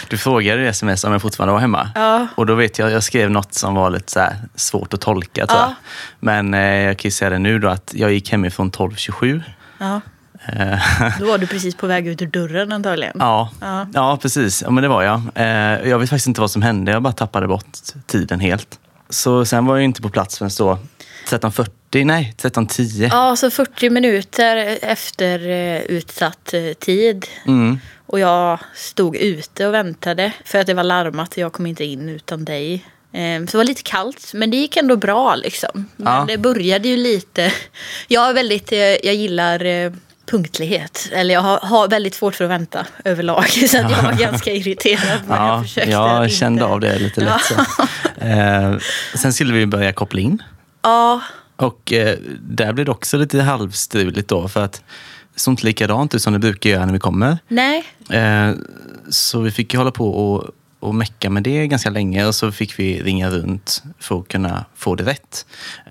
du 0.08 0.18
frågade 0.18 0.62
i 0.62 0.66
sms 0.66 1.04
om 1.04 1.12
jag 1.12 1.22
fortfarande 1.22 1.52
var 1.52 1.60
hemma. 1.60 1.90
Ja. 1.94 2.26
Och 2.34 2.46
då 2.46 2.54
vet 2.54 2.78
jag, 2.78 2.90
jag 2.90 3.02
skrev 3.02 3.30
något 3.30 3.54
som 3.54 3.74
var 3.74 3.90
lite 3.90 4.12
så 4.12 4.20
svårt 4.54 4.94
att 4.94 5.00
tolka 5.00 5.44
Ja. 5.48 5.74
Men 6.20 6.54
eh, 6.54 6.60
jag 6.60 6.98
kan 6.98 7.08
ju 7.08 7.10
säga 7.12 7.30
det 7.30 7.38
nu 7.38 7.58
då 7.58 7.68
att 7.68 7.92
jag 7.94 8.12
gick 8.12 8.32
hemifrån 8.32 8.70
12.27. 8.70 9.42
Ja. 9.78 10.00
Eh, 10.46 10.78
Då 11.20 11.26
var 11.26 11.38
du 11.38 11.46
precis 11.46 11.74
på 11.74 11.86
väg 11.86 12.06
ut 12.06 12.22
ur 12.22 12.26
dörren 12.26 12.72
antagligen. 12.72 13.16
ja. 13.18 13.50
Ja. 13.60 13.86
Ja. 13.94 14.18
precis. 14.22 14.62
Ja, 14.62 14.70
men 14.70 14.82
det 14.82 14.88
var 14.88 15.02
jag. 15.02 15.20
Eh, 15.34 15.88
jag 15.88 15.98
vet 15.98 16.10
faktiskt 16.10 16.26
inte 16.26 16.40
vad 16.40 16.50
som 16.50 16.62
hände. 16.62 16.92
Jag 16.92 17.02
bara 17.02 17.12
tappade 17.12 17.48
bort 17.48 17.66
tiden 18.06 18.40
helt. 18.40 18.78
Så 19.08 19.44
sen 19.44 19.66
var 19.66 19.76
jag 19.76 19.84
inte 19.84 20.02
på 20.02 20.08
plats 20.08 20.38
förrän 20.38 20.50
då 20.58 20.78
13.40, 21.28 22.04
nej 22.04 22.34
13.10. 22.38 23.08
Ja, 23.12 23.36
så 23.36 23.50
40 23.50 23.90
minuter 23.90 24.78
efter 24.82 25.48
eh, 25.48 25.80
utsatt 25.80 26.54
eh, 26.54 26.72
tid. 26.72 27.26
Mm. 27.46 27.78
Och 28.06 28.18
jag 28.20 28.58
stod 28.74 29.16
ute 29.16 29.66
och 29.66 29.74
väntade 29.74 30.32
för 30.44 30.58
att 30.58 30.66
det 30.66 30.74
var 30.74 30.84
larmat 30.84 31.32
och 31.32 31.38
jag 31.38 31.52
kom 31.52 31.66
inte 31.66 31.84
in 31.84 32.08
utan 32.08 32.44
dig. 32.44 32.74
Eh, 33.12 33.40
Så 33.40 33.44
det 33.52 33.56
var 33.56 33.64
lite 33.64 33.82
kallt, 33.82 34.30
men 34.34 34.50
det 34.50 34.56
gick 34.56 34.76
ändå 34.76 34.96
bra 34.96 35.34
liksom. 35.34 35.88
Men 35.96 36.12
Ja. 36.14 36.24
det 36.28 36.38
började 36.38 36.88
ju 36.88 36.96
lite... 36.96 37.52
Jag 38.08 38.28
är 38.28 38.34
väldigt... 38.34 38.72
eh, 38.72 38.78
Jag 38.78 39.14
gillar 39.14 39.92
punktlighet. 40.30 41.08
Eller 41.12 41.34
jag 41.34 41.40
har, 41.40 41.58
har 41.58 41.88
väldigt 41.88 42.14
svårt 42.14 42.34
för 42.34 42.44
att 42.44 42.50
vänta 42.50 42.86
överlag. 43.04 43.44
Så 43.68 43.78
att 43.80 43.90
jag 43.90 44.02
var 44.02 44.12
ganska 44.18 44.52
irriterad 44.52 45.20
jag 45.28 45.64
Ja, 45.76 45.84
jag 45.86 46.24
inte- 46.24 46.36
kände 46.36 46.64
av 46.64 46.80
det 46.80 46.98
lite 46.98 47.20
lätt. 47.20 47.50
Eh, 48.18 48.76
sen 49.14 49.32
skulle 49.32 49.52
vi 49.52 49.66
börja 49.66 49.92
koppla 49.92 50.20
in. 50.20 50.42
Ja, 50.84 51.22
Och 51.56 51.92
eh, 51.92 52.18
där 52.40 52.72
blev 52.72 52.86
det 52.86 52.92
också 52.92 53.16
lite 53.16 53.42
halvstruligt 53.42 54.28
då. 54.28 54.48
För 54.48 54.64
att 54.64 54.82
såg 55.36 55.52
inte 55.52 55.66
likadant 55.66 56.14
ut 56.14 56.22
som 56.22 56.32
det 56.32 56.38
brukar 56.38 56.70
göra 56.70 56.86
när 56.86 56.92
vi 56.92 56.98
kommer. 56.98 57.38
nej. 57.48 57.84
Eh, 58.10 58.52
så 59.08 59.40
vi 59.40 59.50
fick 59.50 59.74
ju 59.74 59.78
hålla 59.78 59.90
på 59.90 60.08
och, 60.08 60.50
och 60.80 60.94
mecka 60.94 61.30
med 61.30 61.42
det 61.42 61.66
ganska 61.66 61.90
länge. 61.90 62.26
Och 62.26 62.34
så 62.34 62.52
fick 62.52 62.78
vi 62.78 63.02
ringa 63.02 63.30
runt 63.30 63.82
för 63.98 64.18
att 64.18 64.28
kunna 64.28 64.64
få 64.74 64.94
det 64.94 65.04
rätt. 65.04 65.46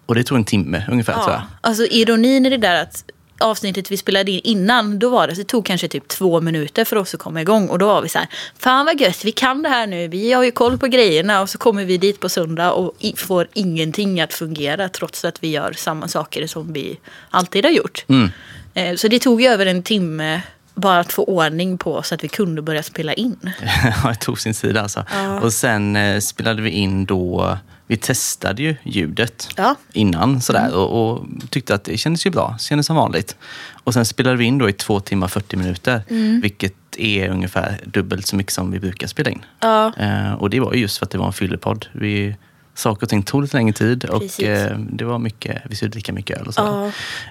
Och 0.05 0.15
det 0.15 0.23
tog 0.23 0.38
en 0.38 0.45
timme 0.45 0.85
ungefär 0.91 1.13
tror 1.13 1.29
jag. 1.31 1.39
Ja. 1.41 1.47
Alltså 1.62 1.83
ironin 1.85 2.45
i 2.45 2.50
det 2.50 2.57
där 2.57 2.81
att 2.81 3.03
avsnittet 3.43 3.91
vi 3.91 3.97
spelade 3.97 4.31
in 4.31 4.41
innan, 4.43 5.00
då 5.00 5.09
var 5.09 5.27
det, 5.27 5.33
det 5.33 5.43
tog 5.43 5.65
kanske 5.65 5.88
typ 5.88 6.07
två 6.07 6.41
minuter 6.41 6.85
för 6.85 6.95
oss 6.95 7.13
att 7.13 7.19
komma 7.19 7.41
igång. 7.41 7.67
Och 7.67 7.79
då 7.79 7.88
var 7.88 8.01
vi 8.01 8.09
så 8.09 8.19
här, 8.19 8.27
fan 8.57 8.85
vad 8.85 9.01
gött, 9.01 9.25
vi 9.25 9.31
kan 9.31 9.63
det 9.63 9.69
här 9.69 9.88
nu, 9.88 10.07
vi 10.07 10.33
har 10.33 10.43
ju 10.43 10.51
koll 10.51 10.77
på 10.77 10.88
grejerna. 10.88 11.41
Och 11.41 11.50
så 11.50 11.57
kommer 11.57 11.85
vi 11.85 11.97
dit 11.97 12.19
på 12.19 12.29
söndag 12.29 12.71
och 12.71 12.93
får 13.17 13.47
ingenting 13.53 14.21
att 14.21 14.33
fungera 14.33 14.89
trots 14.89 15.25
att 15.25 15.43
vi 15.43 15.50
gör 15.50 15.73
samma 15.73 16.07
saker 16.07 16.47
som 16.47 16.73
vi 16.73 17.00
alltid 17.29 17.65
har 17.65 17.71
gjort. 17.71 18.05
Mm. 18.07 18.31
Eh, 18.73 18.95
så 18.95 19.07
det 19.07 19.19
tog 19.19 19.41
ju 19.41 19.47
över 19.47 19.65
en 19.65 19.83
timme 19.83 20.41
bara 20.75 21.00
att 21.00 21.13
få 21.13 21.23
ordning 21.23 21.77
på 21.77 22.03
så 22.03 22.15
att 22.15 22.23
vi 22.23 22.27
kunde 22.27 22.62
börja 22.62 22.83
spela 22.83 23.13
in. 23.13 23.51
Ja, 24.03 24.09
det 24.09 24.15
tog 24.15 24.39
sin 24.39 24.53
tid 24.53 24.77
alltså. 24.77 25.05
Ja. 25.13 25.39
Och 25.41 25.53
sen 25.53 25.95
eh, 25.95 26.19
spelade 26.19 26.62
vi 26.62 26.69
in 26.69 27.05
då, 27.05 27.57
vi 27.93 27.97
testade 27.97 28.62
ju 28.63 28.75
ljudet 28.83 29.47
Ja. 29.57 29.75
innan 29.93 30.41
sådär 30.41 30.75
och, 30.75 31.12
och 31.12 31.25
tyckte 31.50 31.75
att 31.75 31.83
det 31.83 31.97
kändes 31.97 32.25
ju 32.25 32.29
bra, 32.29 32.57
kändes 32.59 32.85
som 32.88 32.95
vanligt. 32.95 33.35
Och 33.83 33.93
sen 33.93 34.05
spelade 34.05 34.38
vi 34.38 34.45
in 34.45 34.57
då 34.57 34.69
i 34.69 34.73
två 34.73 35.00
timmar 35.00 35.27
40 35.27 35.55
minuter, 35.57 36.01
vilket 36.41 36.73
är 36.97 37.29
ungefär 37.29 37.79
dubbelt 37.85 38.27
så 38.27 38.35
mycket 38.35 38.53
som 38.53 38.71
vi 38.71 38.79
brukar 38.79 39.07
spela 39.07 39.29
in. 39.31 39.45
Ja. 39.59 39.93
Eh, 39.97 40.33
och 40.33 40.50
det 40.50 40.59
var 40.59 40.73
ju 40.73 40.79
just 40.79 40.97
för 40.97 41.05
att 41.05 41.12
det 41.12 41.17
var 41.17 41.25
en 41.27 41.33
fyllepodd. 41.33 41.85
Vi, 41.91 42.35
saker 42.73 43.05
och 43.05 43.09
ting 43.09 43.23
tog 43.23 43.41
lite 43.41 43.57
längre 43.57 43.73
tid 43.73 44.05
och 44.05 44.19
Precis. 44.21 44.45
eh, 44.47 44.77
det 44.77 45.05
var 45.05 45.19
mycket, 45.19 45.62
vi 45.69 45.75
skulle 45.75 45.91
dricka 45.91 46.13
mycket 46.13 46.38
öl 46.41 46.47
och 46.47 46.53
så. 46.53 46.62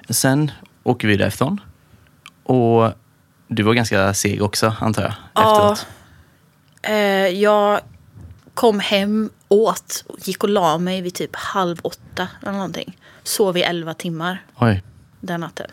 Ja. 0.07 0.13
Sen 0.13 0.51
åker 0.83 1.07
vi 1.07 1.17
därifrån. 1.17 1.59
Och 2.43 2.91
du 3.47 3.63
var 3.63 3.73
ganska 3.73 4.13
seg 4.13 4.41
också, 4.41 4.73
antar 4.79 5.01
jag, 5.03 5.13
Ja. 5.33 5.41
efteråt. 5.73 5.87
Eh, 6.81 7.27
jag 7.41 7.79
kom 8.53 8.79
hem, 8.79 9.29
åt, 9.47 10.03
gick 10.17 10.43
och 10.43 10.49
la 10.49 10.77
mig 10.77 11.01
vid 11.01 11.13
typ 11.13 11.35
halv 11.35 11.79
åtta 11.81 12.27
eller 12.41 12.51
någonting. 12.51 12.97
Sov 13.23 13.57
i 13.57 13.61
elva 13.61 13.93
timmar 13.93 14.43
Oj. 14.55 14.83
den 15.19 15.39
natten. 15.39 15.67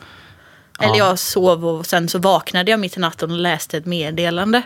Eller 0.81 0.97
jag 0.97 1.19
sov 1.19 1.67
och 1.67 1.87
sen 1.87 2.09
så 2.09 2.19
vaknade 2.19 2.71
jag 2.71 2.81
mitt 2.81 2.97
i 2.97 3.01
natten 3.01 3.31
och 3.31 3.39
läste 3.39 3.77
ett 3.77 3.87
meddelande. 3.87 4.63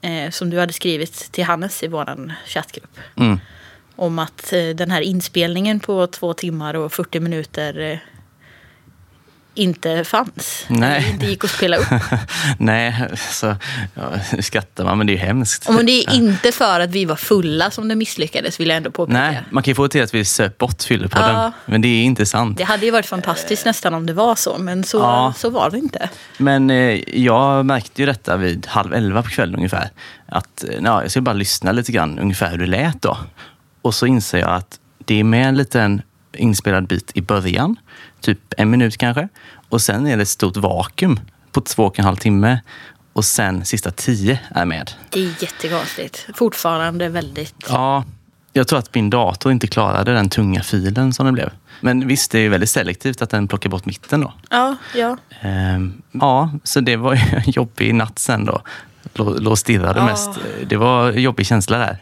Eh, 0.00 0.30
som 0.30 0.50
du 0.50 0.58
hade 0.60 0.72
skrivit 0.72 1.32
till 1.32 1.44
Hannes 1.44 1.82
i 1.82 1.88
vår 1.88 2.34
chattgrupp. 2.46 2.98
Mm. 3.16 3.40
Om 3.96 4.18
att 4.18 4.52
eh, 4.52 4.68
den 4.68 4.90
här 4.90 5.00
inspelningen 5.00 5.80
på 5.80 6.06
två 6.06 6.34
timmar 6.34 6.74
och 6.74 6.92
40 6.92 7.20
minuter 7.20 7.78
eh, 7.78 7.98
inte 9.58 10.04
fanns. 10.04 10.64
Nej. 10.68 11.02
Det 11.02 11.08
inte 11.10 11.26
gick 11.26 11.44
att 11.44 11.50
spela 11.50 11.76
upp. 11.76 11.86
Nej, 12.58 13.08
så 13.18 13.56
ja, 13.94 14.02
nu 14.32 14.42
skrattar 14.42 14.84
man, 14.84 14.98
men 14.98 15.06
det 15.06 15.10
är 15.12 15.14
ju 15.14 15.20
hemskt. 15.20 15.68
Och 15.68 15.84
det 15.84 15.92
är 16.04 16.14
inte 16.14 16.52
för 16.52 16.80
att 16.80 16.90
vi 16.90 17.04
var 17.04 17.16
fulla 17.16 17.70
som 17.70 17.88
det 17.88 17.94
misslyckades, 17.94 18.60
vill 18.60 18.68
jag 18.68 18.76
ändå 18.76 18.90
påpeka. 18.90 19.18
Nej, 19.18 19.42
man 19.50 19.62
kan 19.62 19.70
ju 19.70 19.74
få 19.74 19.88
till 19.88 20.02
att 20.02 20.14
vi 20.14 20.24
söp 20.24 20.58
bort 20.58 20.82
fyllepodden, 20.82 21.30
Ja. 21.34 21.52
men 21.66 21.80
det 21.80 21.88
är 21.88 22.02
inte 22.02 22.26
sant. 22.26 22.58
Det 22.58 22.64
hade 22.64 22.84
ju 22.86 22.90
varit 22.92 23.06
fantastiskt 23.06 23.64
nästan 23.64 23.94
om 23.94 24.06
det 24.06 24.12
var 24.12 24.34
så, 24.34 24.58
men 24.58 24.84
så, 24.84 24.98
Ja. 24.98 25.34
så 25.36 25.50
var 25.50 25.70
det 25.70 25.78
inte. 25.78 26.08
Men 26.38 26.70
eh, 26.70 27.18
jag 27.20 27.66
märkte 27.66 28.02
ju 28.02 28.06
detta 28.06 28.36
vid 28.36 28.66
halv 28.66 28.94
elva 28.94 29.22
på 29.22 29.28
kvällen 29.28 29.54
ungefär. 29.56 29.90
Att 30.28 30.64
eh, 30.64 30.70
ja, 30.84 31.02
jag 31.02 31.10
skulle 31.10 31.22
bara 31.22 31.32
lyssna 31.32 31.72
lite 31.72 31.92
grann 31.92 32.18
ungefär 32.18 32.50
hur 32.50 32.58
det 32.58 32.66
lät 32.66 33.02
då. 33.02 33.18
Och 33.82 33.94
så 33.94 34.06
inser 34.06 34.38
jag 34.38 34.50
att 34.50 34.78
det 35.04 35.20
är 35.20 35.24
med 35.24 35.48
en 35.48 35.56
liten 35.56 36.02
inspelad 36.36 36.86
bit 36.86 37.10
i 37.14 37.22
början, 37.22 37.76
typ 38.20 38.38
en 38.56 38.70
minut 38.70 38.96
kanske. 38.96 39.28
Och 39.68 39.82
sen 39.82 40.06
är 40.06 40.16
det 40.16 40.22
ett 40.22 40.28
stort 40.28 40.56
vakuum 40.56 41.20
på 41.52 41.60
två 41.60 41.84
och 41.84 41.98
en 41.98 42.04
halv 42.04 42.16
timme. 42.16 42.60
Och 43.12 43.24
sen 43.24 43.64
sista 43.64 43.90
tio 43.90 44.40
är 44.50 44.64
med. 44.64 44.90
Det 45.10 45.20
är 45.24 45.42
jättekonstigt. 45.42 46.26
Fortfarande 46.34 47.08
väldigt... 47.08 47.54
Ja, 47.68 48.04
jag 48.52 48.68
tror 48.68 48.78
att 48.78 48.94
min 48.94 49.10
dator 49.10 49.52
inte 49.52 49.66
klarade 49.66 50.12
den 50.12 50.28
tunga 50.28 50.62
filen 50.62 51.12
som 51.12 51.26
det 51.26 51.32
blev. 51.32 51.50
Men 51.80 52.06
visst, 52.08 52.30
det 52.30 52.38
är 52.38 52.42
ju 52.42 52.48
väldigt 52.48 52.70
selektivt 52.70 53.22
att 53.22 53.30
den 53.30 53.48
plockar 53.48 53.70
bort 53.70 53.86
mitten 53.86 54.20
då. 54.20 54.32
Ja, 54.50 54.76
ja. 54.94 55.16
Ehm, 55.40 56.02
ja, 56.12 56.50
så 56.64 56.80
det 56.80 56.96
var 56.96 57.14
ju 57.14 57.20
en 57.20 57.42
jobbig 57.50 57.94
natt 57.94 58.18
sen 58.18 58.44
då. 58.44 58.62
Lå- 59.14 59.40
Låg 59.40 59.52
och 59.52 59.58
stirrade 59.58 60.00
Ja. 60.00 60.04
mest. 60.06 60.30
Det 60.66 60.76
var 60.76 61.12
en 61.12 61.22
jobbig 61.22 61.46
känsla 61.46 61.78
där. 61.78 61.98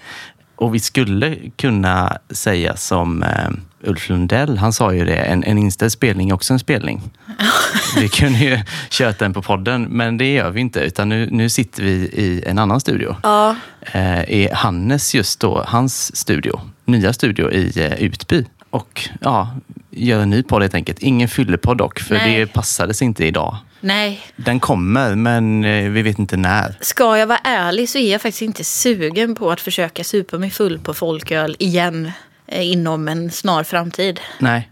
Och 0.57 0.75
vi 0.75 0.81
skulle 0.81 1.37
kunna 1.57 2.19
säga 2.31 2.77
som 2.77 3.23
eh, 3.23 3.49
Ulf 3.87 4.09
Lundell, 4.09 4.59
han 4.59 4.73
sa 4.73 4.95
ju 4.95 5.05
det, 5.05 5.17
en, 5.17 5.45
en 5.45 5.59
inställd 5.59 5.93
spelning 5.93 6.31
är 6.31 6.35
också 6.35 6.53
en 6.53 6.59
spelning. 6.59 7.03
vi 7.97 8.09
kunde 8.09 8.39
ju 8.39 8.59
kört 8.91 9.19
den 9.19 9.33
på 9.33 9.43
podden, 9.43 9.83
men 9.83 10.19
det 10.19 10.33
gör 10.33 10.51
vi 10.51 10.61
inte. 10.61 10.81
Utan 10.81 11.09
nu, 11.09 11.29
nu 11.31 11.49
sitter 11.49 11.83
vi 11.83 11.91
i 11.93 12.43
en 12.47 12.59
annan 12.59 12.81
studio. 12.81 13.17
ja. 13.23 13.57
Eh, 13.93 14.31
är 14.31 14.55
Hannes 14.55 15.15
just 15.15 15.41
då, 15.41 15.65
hans 15.67 16.17
studio, 16.17 16.61
nya 16.85 17.13
studio 17.13 17.53
i 17.53 17.73
eh, 17.77 18.03
Utby. 18.03 18.45
Och 18.71 19.09
ja, 19.21 19.51
gör 19.91 20.21
en 20.21 20.31
ny 20.31 20.43
podd 20.43 20.63
helt 20.63 20.75
enkelt. 20.75 20.99
Ingen 20.99 21.29
fyllepodd 21.29 21.79
dock, 21.79 22.01
för 22.01 22.15
Nej. 22.15 22.41
det 22.41 22.47
passades 22.47 23.03
inte 23.03 23.25
idag. 23.25 23.57
Nej. 23.81 24.21
Den 24.37 24.61
kommer, 24.61 25.15
men 25.15 25.65
eh, 25.65 25.91
vi 25.91 26.03
vet 26.03 26.19
inte 26.19 26.37
när. 26.37 26.77
Ska 26.81 27.19
jag 27.19 27.27
vara 27.27 27.39
ärlig 27.45 27.89
så 27.89 27.99
är 27.99 28.13
jag 28.13 28.23
faktiskt 28.23 28.43
inte 28.43 28.65
sugen 28.65 29.35
på 29.35 29.51
att 29.51 29.61
försöka 29.61 30.05
supa 30.05 30.39
mig 30.39 30.51
full 30.51 30.79
på 30.79 30.95
folköl 30.95 31.57
igen 31.59 32.13
inom 32.49 33.09
en 33.09 33.31
snar 33.31 33.65
framtid. 33.65 34.21
Nej. 34.39 34.71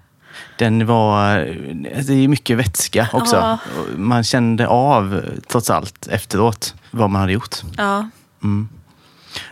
Den 0.59 0.87
var... 0.87 1.38
Det 2.02 2.12
är 2.12 2.28
mycket 2.28 2.57
vätska 2.57 3.09
också. 3.12 3.37
Ja. 3.37 3.59
Man 3.97 4.25
kände 4.25 4.66
av, 4.66 5.23
trots 5.49 5.71
allt, 5.71 6.07
efteråt 6.07 6.75
vad 6.90 7.11
man 7.11 7.21
hade 7.21 7.33
gjort. 7.33 7.57
Ja. 7.76 8.09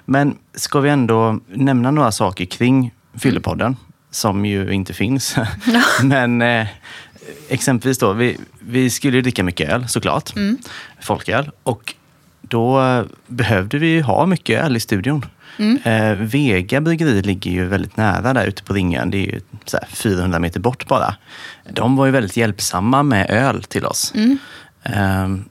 Men 0.05 0.39
ska 0.55 0.81
vi 0.81 0.91
ändå 0.91 1.41
nämna 1.49 1.91
några 1.91 2.13
saker 2.13 2.45
kring 2.45 2.93
Fyllepodden, 3.15 3.77
som 4.11 4.45
ju 4.45 4.73
inte 4.73 4.95
finns. 4.95 5.37
Men 6.03 6.43
eh, 6.43 6.67
exempelvis 7.49 7.99
då, 7.99 8.13
vi, 8.13 8.39
vi 8.59 8.91
skulle 8.91 9.17
ju 9.17 9.23
dricka 9.23 9.45
mycket 9.45 9.71
öl 9.71 9.89
såklart. 9.89 10.33
Folköl. 11.01 11.51
Och 11.63 11.95
då 12.41 12.83
eh, 12.83 13.05
behövde 13.27 13.79
vi 13.79 13.87
ju 13.87 14.03
ha 14.03 14.27
mycket 14.27 14.65
öl 14.65 14.77
i 14.77 14.81
studion. 14.81 15.27
Eh, 15.85 16.13
Vega 16.13 16.81
bryggeri 16.81 17.23
ligger 17.23 17.51
ju 17.51 17.67
väldigt 17.67 17.97
nära 17.97 18.33
där 18.33 18.47
ute 18.47 18.63
på 18.63 18.75
Ringön. 18.75 19.11
Det 19.11 19.17
är 19.17 19.33
ju 19.33 19.41
så 19.65 19.77
här 19.77 19.87
400 19.87 20.39
meter 20.39 20.61
bort 20.61 20.89
bara. 20.89 21.17
De 21.71 21.97
var 21.97 22.07
ju 22.07 22.13
väldigt 22.13 22.37
hjälpsamma 22.37 23.03
med 23.03 23.31
öl 23.31 23.63
till 23.63 23.87
oss. 23.87 24.13
Ehm, 24.83 25.45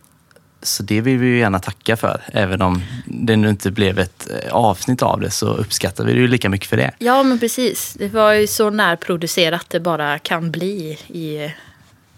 så 0.62 0.84
det 0.84 1.02
vill 1.02 1.18
vi 1.18 1.28
ju 1.28 1.38
gärna 1.38 1.60
tacka 1.60 1.98
för. 1.98 2.22
Även 2.34 2.62
om 2.62 2.84
det 3.06 3.36
nu 3.36 3.50
inte 3.50 3.72
blev 3.72 4.00
ett 4.00 4.30
eh, 4.30 4.54
avsnitt 4.54 5.02
av 5.02 5.22
det 5.22 5.30
så 5.32 5.48
uppskattar 5.48 6.04
vi 6.04 6.14
det 6.14 6.20
ju 6.20 6.28
lika 6.28 6.50
mycket 6.50 6.70
för 6.70 6.78
det. 6.78 6.92
ja, 7.00 7.24
men 7.24 7.40
precis. 7.40 7.94
Det 8.00 8.08
var 8.08 8.34
ju 8.34 8.48
så 8.48 8.70
närproducerat 8.70 9.66
det 9.70 9.80
bara 9.80 10.20
kan 10.20 10.52
bli 10.52 10.98
i 11.08 11.54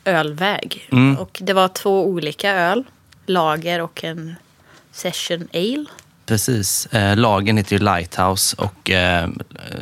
ölväg. 0.05 0.87
Mm. 0.91 1.17
Och 1.17 1.39
det 1.41 1.53
var 1.53 1.67
två 1.67 2.05
olika 2.05 2.51
öl. 2.51 2.83
Lager 3.25 3.81
och 3.81 4.03
en 4.03 4.35
session 4.91 5.47
ale. 5.53 5.85
Precis. 6.25 6.86
Eh, 6.86 7.18
lagen 7.18 7.58
heter 7.58 7.74
ju 7.74 7.80
Lighthouse 7.80 8.56
och 8.60 8.89
eh, 8.92 9.30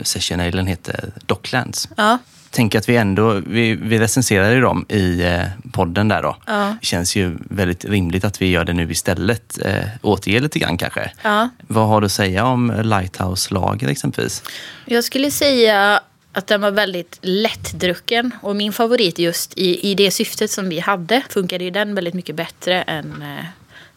Session 0.02 0.40
Alen 0.40 0.68
heter 0.68 1.12
Docklands. 1.26 1.90
Ja. 1.98 2.18
Tänk 2.54 2.76
att 2.76 2.90
vi 2.90 2.96
ändå, 2.96 3.42
vi, 3.48 3.76
vi 3.76 4.00
recenserade 4.00 4.54
ju 4.54 4.62
dem 4.62 4.86
i 4.90 5.22
eh, 5.22 5.44
podden 5.72 6.08
där 6.08 6.22
då. 6.22 6.38
Ja. 6.48 6.76
Det 6.82 6.86
känns 6.86 7.16
ju 7.16 7.38
väldigt 7.50 7.86
rimligt 7.86 8.24
att 8.24 8.42
vi 8.42 8.50
gör 8.50 8.66
det 8.66 8.74
nu 8.74 8.92
istället. 8.92 9.66
Eh, 9.66 9.84
återge 10.02 10.40
lite 10.40 10.60
grann 10.60 10.78
kanske. 10.78 11.12
Ja. 11.22 11.50
Vad 11.68 11.88
har 11.88 12.02
du 12.02 12.06
att 12.06 12.12
säga 12.12 12.46
om 12.46 12.82
Lighthouse 12.84 13.54
lager 13.54 13.88
exempelvis? 13.88 14.44
Jag 14.86 15.04
skulle 15.04 15.32
säga 15.32 16.02
att 16.34 16.48
den 16.48 16.62
var 16.62 16.72
väldigt 16.72 17.20
lättdrucken. 17.22 18.32
Och 18.42 18.56
min 18.56 18.74
favorit 18.74 19.20
just 19.20 19.58
i, 19.58 19.92
i 19.92 19.96
det 19.96 20.12
syftet 20.12 20.52
som 20.52 20.70
vi 20.70 20.80
hade 20.80 21.22
funkade 21.30 21.64
ju 21.64 21.70
den 21.70 21.96
väldigt 21.96 22.14
mycket 22.14 22.36
bättre 22.36 22.82
än 22.82 23.22
eh, 23.22 23.46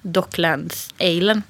Docklands 0.02 0.94
Alen. 1.00 1.42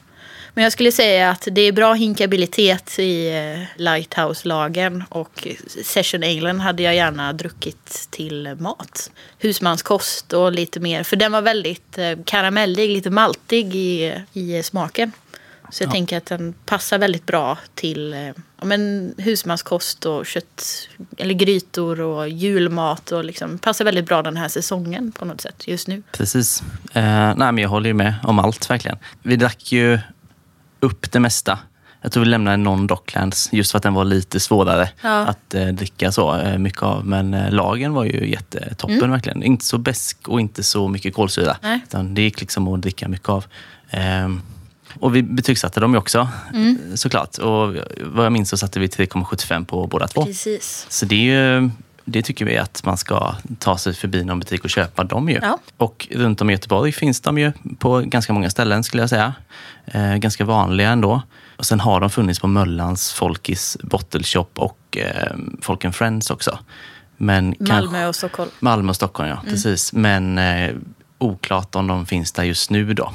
Men 0.54 0.64
jag 0.64 0.72
skulle 0.72 0.92
säga 0.92 1.30
att 1.30 1.48
det 1.52 1.60
är 1.60 1.72
bra 1.72 1.92
hinkabilitet 1.94 2.98
i 2.98 3.28
eh, 3.28 3.82
Lighthouse-lagen 3.82 5.04
och 5.08 5.48
Session 5.84 6.22
Alen 6.22 6.60
hade 6.60 6.82
jag 6.82 6.94
gärna 6.94 7.32
druckit 7.32 8.06
till 8.10 8.56
mat. 8.58 9.10
Husmanskost 9.38 10.32
och 10.32 10.52
lite 10.52 10.80
mer, 10.80 11.02
för 11.02 11.16
den 11.16 11.32
var 11.32 11.42
väldigt 11.42 11.98
eh, 11.98 12.18
karamellig, 12.24 12.90
lite 12.90 13.10
maltig 13.10 13.74
i, 13.74 14.14
i 14.32 14.62
smaken. 14.62 15.12
Så 15.70 15.82
jag 15.82 15.88
Ja. 15.88 15.92
tänker 15.92 16.16
att 16.16 16.26
den 16.26 16.54
passar 16.66 16.98
väldigt 16.98 17.26
bra 17.26 17.58
till 17.74 18.12
eh, 18.12 18.20
ja, 18.58 18.64
men 18.64 19.14
husmanskost 19.18 20.06
och 20.06 20.26
kött 20.26 20.88
eller 21.16 21.34
grytor 21.34 22.00
och 22.00 22.28
julmat 22.28 23.12
och 23.12 23.24
liksom 23.24 23.58
passar 23.58 23.84
väldigt 23.84 24.06
bra 24.06 24.22
den 24.22 24.36
här 24.36 24.48
säsongen 24.48 25.12
på 25.12 25.24
något 25.24 25.40
sätt 25.40 25.68
just 25.68 25.88
nu. 25.88 26.02
Precis. 26.12 26.62
Eh, 26.92 27.02
nej, 27.36 27.52
men 27.52 27.58
jag 27.58 27.68
håller 27.68 27.86
ju 27.86 27.94
med 27.94 28.14
om 28.22 28.38
allt 28.38 28.70
verkligen. 28.70 28.98
Vi 29.22 29.36
drack 29.36 29.72
ju 29.72 29.98
upp 30.84 31.12
det 31.12 31.20
mesta. 31.20 31.58
Jag 32.02 32.12
tror 32.12 32.24
vi 32.24 32.30
lämnade 32.30 32.56
någon 32.56 32.86
Docklands 32.86 33.48
just 33.52 33.70
för 33.70 33.76
att 33.78 33.82
den 33.82 33.94
var 33.94 34.04
lite 34.04 34.40
svårare 34.40 34.88
Ja. 35.02 35.10
att 35.26 35.54
eh, 35.54 35.66
dricka 35.66 36.12
så 36.12 36.36
eh, 36.36 36.58
mycket 36.58 36.82
av. 36.82 37.06
Men 37.06 37.34
eh, 37.34 37.50
lagen 37.50 37.92
var 37.92 38.04
ju 38.04 38.30
jättetoppen 38.30 39.10
verkligen. 39.10 39.42
Inte 39.42 39.64
så 39.64 39.78
besk 39.78 40.28
och 40.28 40.40
inte 40.40 40.62
så 40.62 40.88
mycket 40.88 41.14
kolsyra. 41.14 41.56
Nej. 41.62 41.80
Utan 41.88 42.14
det 42.14 42.22
gick 42.22 42.40
liksom 42.40 42.68
att 42.68 42.82
dricka 42.82 43.08
mycket 43.08 43.28
av. 43.28 43.44
Ehm, 43.90 44.40
och 45.00 45.16
vi 45.16 45.22
betygsatte 45.22 45.80
dem 45.80 45.92
ju 45.92 45.98
också 45.98 46.28
såklart. 46.94 47.38
Och 47.38 47.76
vad 48.02 48.24
jag 48.24 48.32
minns 48.32 48.48
så 48.50 48.56
satte 48.56 48.80
vi 48.80 48.86
3,75 48.86 49.64
på 49.64 49.86
båda 49.86 50.08
två. 50.08 50.24
Precis. 50.24 50.86
Så 50.88 51.06
det, 51.06 51.14
är 51.30 51.60
ju, 51.60 51.70
det 52.04 52.22
tycker 52.22 52.44
vi 52.44 52.58
att 52.58 52.84
man 52.84 52.96
ska 52.96 53.34
ta 53.58 53.78
sig 53.78 53.94
förbi 53.94 54.24
någon 54.24 54.38
butik 54.38 54.64
och 54.64 54.70
köpa 54.70 55.04
dem 55.04 55.28
ju. 55.28 55.38
Ja. 55.42 55.58
Och 55.76 56.08
runt 56.10 56.40
om 56.40 56.50
i 56.50 56.52
Göteborg 56.52 56.92
finns 56.92 57.20
de 57.20 57.38
ju 57.38 57.52
på 57.78 58.00
ganska 58.00 58.32
många 58.32 58.50
ställen 58.50 58.84
skulle 58.84 59.02
jag 59.02 59.10
säga. 59.10 59.34
Eh, 59.86 60.14
ganska 60.14 60.44
vanliga 60.44 60.90
ändå. 60.90 61.22
Och 61.56 61.66
sen 61.66 61.80
har 61.80 62.00
de 62.00 62.10
funnits 62.10 62.40
på 62.40 62.46
Möllans, 62.46 63.12
Folkis, 63.12 63.76
Bottle 63.82 64.22
Shop 64.22 64.48
och 64.54 64.98
eh, 64.98 65.32
Folk 65.60 65.84
and 65.84 65.94
Friends 65.94 66.30
också. 66.30 66.58
Men 67.16 67.54
Malmö 67.58 68.06
och 68.06 68.16
Stockholm. 68.16 68.50
Malmö 68.60 68.88
och 68.90 68.96
Stockholm, 68.96 69.28
ja. 69.28 69.42
Precis. 69.48 69.92
Men 69.92 70.38
eh, 70.38 70.74
oklart 71.18 71.74
om 71.74 71.86
de 71.86 72.06
finns 72.06 72.32
där 72.32 72.44
just 72.44 72.70
nu 72.70 72.94
då. 72.94 73.12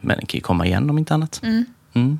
Men 0.00 0.18
det 0.18 0.26
kan 0.26 0.38
ju 0.38 0.42
komma 0.42 0.66
igen 0.66 0.90
om 0.90 0.98
inte 0.98 1.14
annat. 1.14 1.40
Mm. 1.94 2.18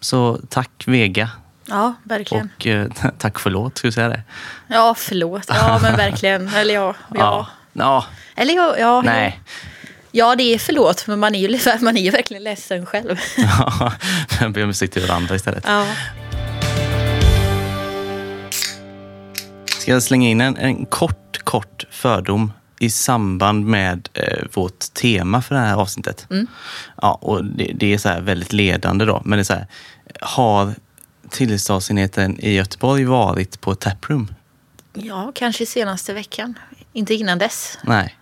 Så 0.00 0.40
tack 0.48 0.84
Vega. 0.86 1.30
Ja, 1.66 1.94
verkligen. 2.02 2.50
Och 2.56 2.66
eh, 2.66 2.88
tack 3.18 3.38
förlåt, 3.38 3.78
ska 3.78 3.88
vi 3.88 3.92
säga 3.92 4.08
det? 4.08 4.22
Ja, 4.66 4.94
förlåt. 4.98 5.44
Ja, 5.48 5.78
men 5.82 5.96
verkligen. 5.96 6.48
Eller 6.48 6.74
ja. 6.74 6.94
ja. 7.14 7.46
Ja. 7.72 8.04
Eller 8.36 8.54
ja, 8.54 8.76
ja. 8.78 9.02
Nej. 9.02 9.40
Ja, 10.10 10.36
det 10.36 10.54
är 10.54 10.58
förlåt, 10.58 11.06
men 11.06 11.18
man 11.18 11.34
är 11.34 11.48
ju, 11.48 11.58
man 11.80 11.96
är 11.96 12.02
ju 12.02 12.10
verkligen 12.10 12.44
ledsen 12.44 12.86
själv. 12.86 13.18
Ja. 13.36 13.92
Jag 14.40 14.52
ber 14.52 14.64
om 14.64 14.70
ursäkt 14.70 14.92
till 14.92 15.06
varandra 15.06 15.34
istället. 15.34 15.64
Ja. 15.66 15.86
Ska 19.80 19.92
jag 19.92 20.02
slänga 20.02 20.28
in 20.28 20.40
en, 20.40 20.56
en 20.56 20.86
kort, 20.86 21.38
kort 21.44 21.84
fördom 21.90 22.52
i 22.78 22.90
samband 22.90 23.66
med 23.66 24.08
eh, 24.12 24.44
vårt 24.54 24.94
tema 24.94 25.42
för 25.42 25.54
det 25.54 25.60
här 25.60 25.74
avsnittet. 25.74 26.26
Ja, 27.02 27.18
och 27.22 27.44
det, 27.44 27.72
det 27.74 27.94
är 27.94 27.98
så 27.98 28.08
här 28.08 28.20
väldigt 28.20 28.52
ledande 28.52 29.04
då, 29.04 29.22
men 29.24 29.36
det 29.38 29.42
är 29.42 29.44
så 29.44 29.52
här. 29.52 29.66
Har 30.20 30.74
tillståndsenheten 31.36 32.40
i 32.40 32.52
Göteborg 32.54 33.04
varit 33.04 33.60
på 33.60 33.74
taproom? 33.74 34.34
ja, 34.94 35.32
kanske 35.34 35.66
senaste 35.66 36.12
veckan. 36.14 36.58
Inte 36.92 37.14
innan 37.14 37.38
dess. 37.38 37.78
Nej. 37.82 38.16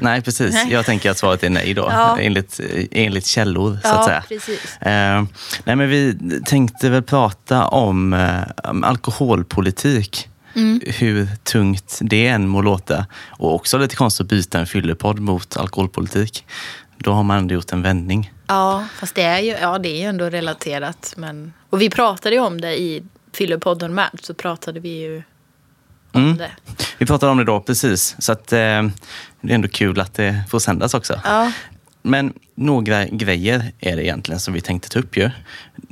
Nej, 0.00 0.22
precis. 0.22 0.54
Nej. 0.54 0.72
Jag 0.72 0.86
tänker 0.86 1.10
att 1.10 1.18
svaret 1.18 1.42
är 1.42 1.50
nej 1.50 1.74
då, 1.74 1.88
Ja. 1.92 2.18
enligt, 2.20 2.60
enligt 2.90 3.26
källor 3.26 3.78
så 3.82 3.88
Ja, 3.88 3.98
att 3.98 4.04
säga. 4.04 4.24
precis. 4.28 4.76
Eh, 4.76 5.24
nej, 5.64 5.76
men 5.76 5.88
vi 5.88 6.18
tänkte 6.46 6.90
väl 6.90 7.02
prata 7.02 7.66
om 7.66 8.12
eh, 8.12 8.40
om 8.64 8.84
alkoholpolitik 8.84 10.28
hur 10.82 11.28
tungt 11.44 11.98
det 12.02 12.26
än 12.26 12.48
må 12.48 12.62
låta. 12.62 13.06
Och 13.28 13.54
också 13.54 13.78
lite 13.78 13.96
konstigt 13.96 14.24
att 14.24 14.28
byta 14.28 14.58
en 14.58 14.66
fyllepodd 14.66 15.18
mot 15.18 15.56
alkoholpolitik. 15.56 16.44
Då 16.98 17.12
har 17.12 17.22
man 17.22 17.38
ändå 17.38 17.54
gjort 17.54 17.72
en 17.72 17.82
vändning. 17.82 18.32
Ja, 18.46 18.84
fast 18.98 19.14
det 19.14 19.22
är 19.22 19.38
ju, 19.38 19.50
ja, 19.50 19.78
det 19.78 19.88
är 19.88 20.00
ju 20.00 20.04
ändå 20.08 20.24
relaterat. 20.30 21.14
Men... 21.16 21.52
Och 21.76 21.82
vi 21.82 21.90
pratade 21.90 22.34
ju 22.36 22.40
om 22.42 22.60
det 22.60 22.80
i 22.80 23.02
Fyllepodden 23.32 23.94
med. 23.94 24.10
Så 24.22 24.34
pratade 24.34 24.80
vi 24.80 24.88
ju 25.00 25.22
om 26.12 26.24
Mm. 26.24 26.36
det. 26.36 26.50
Vi 26.98 27.06
pratade 27.06 27.32
om 27.32 27.38
det 27.38 27.44
då, 27.44 27.60
precis. 27.60 28.16
Så 28.18 28.32
att, 28.32 28.52
eh, 28.52 28.58
det 29.40 29.50
är 29.50 29.54
ändå 29.54 29.68
kul 29.68 30.00
att 30.00 30.14
det 30.14 30.42
får 30.48 30.58
sändas 30.58 30.94
också. 30.94 31.20
Ja. 31.24 31.52
Men 32.02 32.32
några 32.54 33.04
grejer 33.06 33.72
är 33.80 33.96
det 33.96 34.04
egentligen 34.04 34.40
som 34.40 34.54
vi 34.54 34.60
tänkte 34.60 34.88
ta 34.88 34.98
upp 34.98 35.16
ju. 35.16 35.30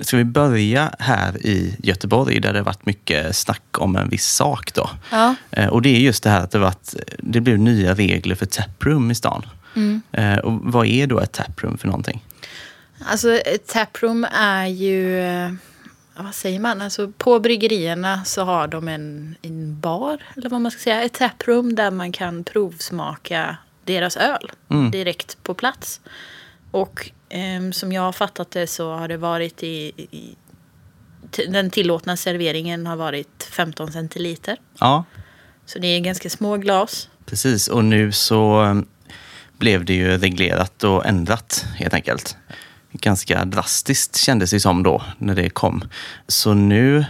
Ska 0.00 0.16
vi 0.16 0.24
börja 0.24 0.94
här 0.98 1.46
i 1.46 1.76
Göteborg 1.82 2.40
där 2.40 2.52
det 2.52 2.58
har 2.58 2.64
varit 2.64 2.86
mycket 2.86 3.36
snack 3.36 3.78
om 3.78 3.96
en 3.96 4.08
viss 4.08 4.26
sak 4.26 4.74
då. 4.74 4.90
Ja. 5.10 5.34
Eh, 5.50 5.66
Och 5.68 5.82
det 5.82 5.88
är 5.96 6.00
just 6.00 6.22
det 6.22 6.30
här 6.30 6.40
att 6.40 6.50
det, 6.50 6.58
varit, 6.58 6.94
det 7.18 7.40
blev 7.40 7.58
nya 7.58 7.94
regler 7.94 8.34
för 8.34 8.46
taproom 8.46 9.10
i 9.10 9.14
stan. 9.14 9.46
Mm. 9.76 10.02
Eh, 10.12 10.38
Och 10.38 10.52
vad 10.62 10.86
är 10.86 11.06
då 11.06 11.20
ett 11.20 11.32
taproom 11.32 11.78
för 11.78 11.86
någonting? 11.86 12.24
Alltså 13.06 13.32
ett 13.32 13.66
taproom 13.66 14.26
är 14.32 14.66
ju, 14.66 15.20
eh, 15.20 15.50
vad 16.16 16.34
säger 16.34 16.60
man, 16.60 16.82
alltså 16.82 17.12
på 17.18 17.40
bryggerierna 17.40 18.24
så 18.24 18.44
har 18.44 18.68
de 18.68 18.88
en, 18.88 19.36
en 19.42 19.80
bar, 19.80 20.22
eller 20.36 20.50
vad 20.50 20.60
man 20.60 20.72
ska 20.72 20.80
säga, 20.80 21.02
ett 21.02 21.12
taproom 21.12 21.74
där 21.74 21.90
man 21.90 22.12
kan 22.12 22.44
provsmaka 22.44 23.56
deras 23.84 24.16
öl 24.16 24.50
Mm. 24.70 24.90
direkt 24.90 25.42
på 25.42 25.54
plats. 25.54 26.00
Och 26.70 27.10
ehm, 27.28 27.72
som 27.72 27.92
jag 27.92 28.02
har 28.02 28.12
fattat 28.12 28.50
det 28.50 28.66
så 28.66 28.92
har 28.94 29.08
det 29.08 29.16
varit 29.16 29.62
i, 29.62 29.92
i 30.10 30.36
den 31.48 31.70
tillåtna 31.70 32.16
serveringen 32.16 32.86
har 32.86 32.96
varit 32.96 33.48
15 33.52 33.92
centiliter. 33.92 34.56
Ja, 34.80 35.04
Så 35.66 35.78
det 35.78 35.86
är 35.86 36.00
ganska 36.00 36.30
små 36.30 36.56
glas. 36.56 37.08
precis. 37.26 37.68
Och 37.68 37.84
nu 37.84 38.12
så 38.12 38.64
eh, 38.64 38.74
blev 39.58 39.84
det 39.84 39.94
ju 39.94 40.18
reglerat 40.18 40.84
och 40.84 41.06
ändrat 41.06 41.64
helt 41.76 41.94
enkelt. 41.94 42.36
Ganska 43.00 43.44
drastiskt 43.44 44.16
kändes 44.16 44.50
det 44.50 44.60
som 44.60 44.82
då 44.82 45.02
när 45.18 45.34
det 45.34 45.50
kom. 45.50 45.84
Så 46.28 46.54
nu 46.54 47.04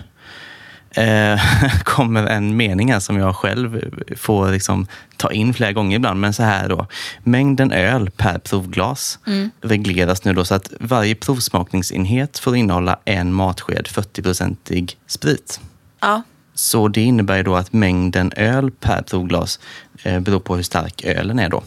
eh, 0.91 1.41
kommer 1.85 2.26
en 2.26 2.57
mening 2.57 2.93
här 2.93 3.00
som 3.00 3.19
jag 3.19 3.37
själv 3.37 3.95
får 4.17 4.50
liksom 4.50 4.87
ta 5.17 5.33
in 5.33 5.55
flera 5.55 5.73
gånger 5.73 5.97
ibland. 5.97 6.21
Men 6.21 6.33
så 6.33 6.43
här 6.43 6.69
då. 6.69 6.87
Mängden 7.23 7.73
öl 7.73 8.11
per 8.11 8.38
provglas 8.38 9.19
regleras 9.61 10.25
nu 10.25 10.33
då 10.33 10.45
så 10.45 10.55
att 10.55 10.73
varje 10.81 11.14
provsmakningsenhet 11.14 12.38
får 12.38 12.57
innehålla 12.57 12.99
en 13.05 13.33
matsked 13.33 13.87
40-procentig 13.87 14.97
sprit. 15.07 15.61
Ja, 16.00 16.23
Så 16.55 16.89
det 16.89 17.01
innebär 17.01 17.37
ju 17.37 17.43
då 17.43 17.57
att 17.57 17.73
mängden 17.73 18.33
öl 18.37 18.71
per 18.71 19.03
provglas 19.03 19.61
eh, 20.03 20.21
beror 20.21 20.41
på 20.41 20.57
hur 20.57 20.63
stark 20.63 21.05
ölen 21.05 21.39
är 21.39 21.49
då. 21.49 21.63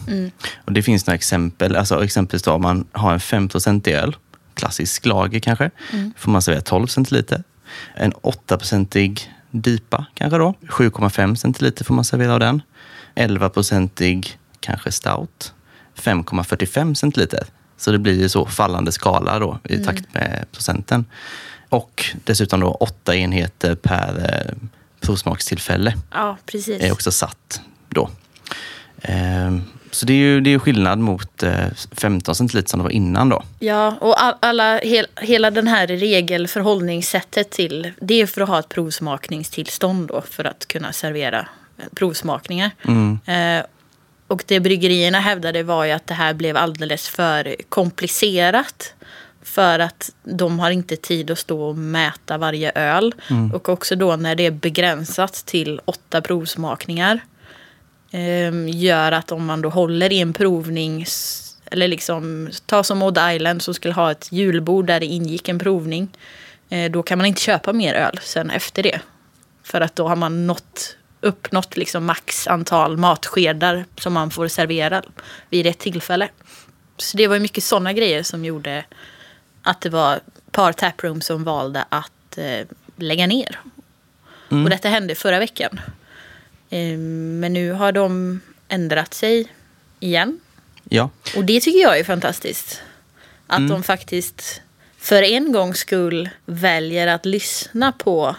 Och 0.65 0.72
det 0.72 0.84
finns 0.84 1.08
några 1.08 1.15
exempel. 1.15 1.75
Alltså 1.75 2.03
exempelvis 2.03 2.44
då 2.44 2.51
om 2.51 2.62
man 2.62 2.86
har 2.91 3.13
en 3.13 3.20
5-procentig 3.20 3.94
öl, 3.94 4.15
klassisk 4.53 5.06
lager 5.06 5.39
kanske, 5.39 5.72
får 6.17 6.32
man 6.32 6.41
servera 6.41 6.62
12 6.62 6.88
centiliter. 6.88 7.44
En 7.96 8.13
8-procentig 8.13 9.32
DIPA 9.51 10.06
kanske 10.13 10.38
då, 10.38 10.53
7,5 10.62 11.36
centiliter 11.36 11.86
får 11.86 11.94
man 11.94 12.06
servera 12.06 12.34
av 12.34 12.39
den. 12.39 12.62
11-procentig 13.15 14.38
kanske 14.60 14.91
stout, 14.91 15.53
5,45 15.96 16.94
centiliter. 16.94 17.44
Så 17.77 17.91
det 17.91 18.00
blir 18.00 18.22
ju 18.22 18.29
så 18.29 18.46
fallande 18.46 18.91
skala 18.91 19.39
då 19.39 19.60
i 19.63 19.77
takt 19.77 20.13
med 20.13 20.46
procenten. 20.51 21.06
Och 21.70 22.06
dessutom 22.25 22.60
då 22.60 22.72
åtta 22.72 23.15
enheter 23.15 23.75
per 23.75 24.20
eh, 24.20 24.70
provsmakstillfälle 25.07 25.93
ja 26.11 26.37
precis. 26.45 26.81
är 26.81 26.91
också 26.91 27.11
satt 27.11 27.61
då. 27.89 28.09
Ehm, 29.01 29.61
så 29.91 30.05
det 30.05 30.13
är 30.13 30.17
ju 30.17 30.41
det 30.41 30.53
är 30.53 30.59
skillnad 30.59 30.99
mot 30.99 31.43
eh, 31.43 31.65
15 31.91 32.35
centiliter 32.35 32.69
som 32.69 32.79
det 32.79 32.83
var 32.83 32.91
innan 32.91 33.29
då. 33.29 33.43
Ja, 33.59 33.97
och 34.01 34.23
all, 34.23 34.34
alla, 34.39 34.77
hel, 34.77 35.08
hela 35.15 35.51
den 35.51 35.67
här 35.67 35.88
regelförhållningssättet 35.88 37.49
till, 37.49 37.91
det 38.01 38.21
är 38.21 38.25
för 38.25 38.41
att 38.41 38.49
ha 38.49 38.60
ett 38.60 38.69
provsmakningstillstånd 38.69 40.08
då, 40.08 40.21
för 40.21 40.43
att 40.43 40.67
kunna 40.67 40.93
servera 40.93 41.47
eh, 41.77 41.86
provsmakningar. 41.95 42.71
Eh, 43.25 43.65
och 44.27 44.43
det 44.47 44.60
bryggerierna 44.60 45.19
hävdade 45.19 45.63
var 45.63 45.86
ju 45.86 45.91
att 45.91 46.08
det 46.08 46.13
här 46.13 46.34
blev 46.34 46.58
alldeles 46.58 47.10
för 47.10 47.55
komplicerat. 47.69 48.93
För 49.47 49.79
att 49.79 50.12
de 50.23 50.60
har 50.60 50.71
inte 50.71 50.95
tid 50.95 51.31
att 51.31 51.39
stå 51.39 51.62
och 51.62 51.77
mäta 51.77 52.38
varje 52.38 52.71
öl. 52.75 53.15
Och 53.53 53.69
också 53.69 53.95
då 53.95 54.15
när 54.15 54.36
det 54.36 54.45
är 54.45 54.51
begränsat 54.51 55.33
till 55.33 55.81
åtta 55.86 56.21
provsmakningar. 56.21 57.19
Eh, 58.12 58.75
gör 58.75 59.12
att 59.12 59.31
om 59.31 59.45
man 59.45 59.62
då 59.62 59.69
håller 59.69 60.12
i 60.13 60.19
en 60.19 60.33
provning 60.33 61.05
eller 61.65 61.88
liksom 61.88 62.49
ta 62.65 62.83
som 62.83 63.03
Odd 63.03 63.19
Island 63.33 63.62
som 63.62 63.73
skulle 63.73 63.93
ha 63.93 64.12
ett 64.12 64.31
julbord 64.31 64.86
där 64.86 64.99
det 64.99 65.05
ingick 65.05 65.49
en 65.49 65.60
provning. 65.60 66.07
Eh, 66.69 66.91
då 66.91 67.03
kan 67.03 67.17
man 67.17 67.27
inte 67.27 67.41
köpa 67.41 67.73
mer 67.73 67.93
öl 67.93 68.19
sen 68.21 68.49
efter 68.49 68.83
det. 68.83 69.01
För 69.63 69.81
att 69.81 69.95
då 69.95 70.07
har 70.07 70.15
man 70.15 70.47
nått, 70.47 70.97
uppnått 71.21 71.77
liksom 71.77 72.05
max 72.05 72.47
antal 72.47 72.97
matskedar 72.97 73.86
som 73.97 74.13
man 74.13 74.31
får 74.31 74.47
servera 74.47 75.03
vid 75.49 75.67
ett 75.67 75.79
tillfälle. 75.79 76.29
Så 76.97 77.17
det 77.17 77.27
var 77.27 77.39
mycket 77.39 77.63
sådana 77.63 77.93
grejer 77.93 78.23
som 78.23 78.45
gjorde 78.45 78.86
att 79.67 79.82
det 79.82 79.89
var 79.89 80.15
ett 80.15 80.51
par 80.51 80.73
taproom 80.73 81.21
som 81.21 81.43
valde 81.43 81.86
att 81.89 82.38
eh, 82.38 82.67
lägga 82.95 83.27
ner. 83.27 83.60
Och 84.49 84.69
detta 84.69 84.89
hände 84.89 85.15
förra 85.15 85.39
veckan. 85.39 85.80
Eh, 86.69 86.97
men 87.39 87.53
nu 87.53 87.71
har 87.71 87.91
de 87.91 88.41
ändrat 88.67 89.13
sig 89.13 89.47
igen. 89.99 90.39
Ja, 90.89 91.10
Och 91.36 91.45
det 91.45 91.62
tycker 91.62 91.80
jag 91.80 91.99
är 91.99 92.03
fantastiskt. 92.03 92.82
Att 93.47 93.67
de 93.69 93.84
faktiskt 93.84 94.62
för 94.97 95.23
en 95.23 95.51
gångs 95.51 95.77
skull 95.80 96.30
väljer 96.45 97.08
att 97.08 97.25
lyssna 97.25 97.91
på 97.91 98.36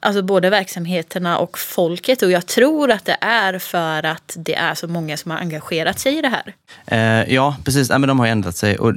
alltså 0.00 0.22
både 0.22 0.50
verksamheterna 0.50 1.38
och 1.38 1.58
folket. 1.58 2.22
Och 2.22 2.30
jag 2.30 2.46
tror 2.46 2.90
att 2.90 3.04
det 3.04 3.16
är 3.20 3.58
för 3.58 4.02
att 4.02 4.36
det 4.38 4.54
är 4.54 4.74
så 4.74 4.88
många 4.88 5.16
som 5.16 5.30
har 5.30 5.38
engagerat 5.38 5.98
sig 5.98 6.18
i 6.18 6.20
det 6.20 6.28
här. 6.28 6.54
Eh, 6.86 7.34
ja 7.34 7.56
precis. 7.64 7.90
Ja, 7.90 7.98
men 7.98 8.08
de 8.08 8.18
har 8.18 8.26
ändrat 8.26 8.56
sig. 8.56 8.78
Och 8.78 8.94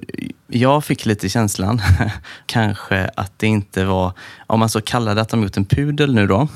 jag 0.47 0.85
fick 0.85 1.05
lite 1.05 1.29
känslan, 1.29 1.81
kanske 2.45 3.09
att 3.15 3.39
det 3.39 3.47
inte 3.47 3.85
var, 3.85 4.11
om 4.47 4.59
man 4.59 4.69
så 4.69 4.81
kallade 4.81 5.21
att 5.21 5.29
de 5.29 5.43
gjort 5.43 5.57
en 5.57 5.65
pudel 5.65 6.15
nu 6.15 6.27
då, 6.27 6.47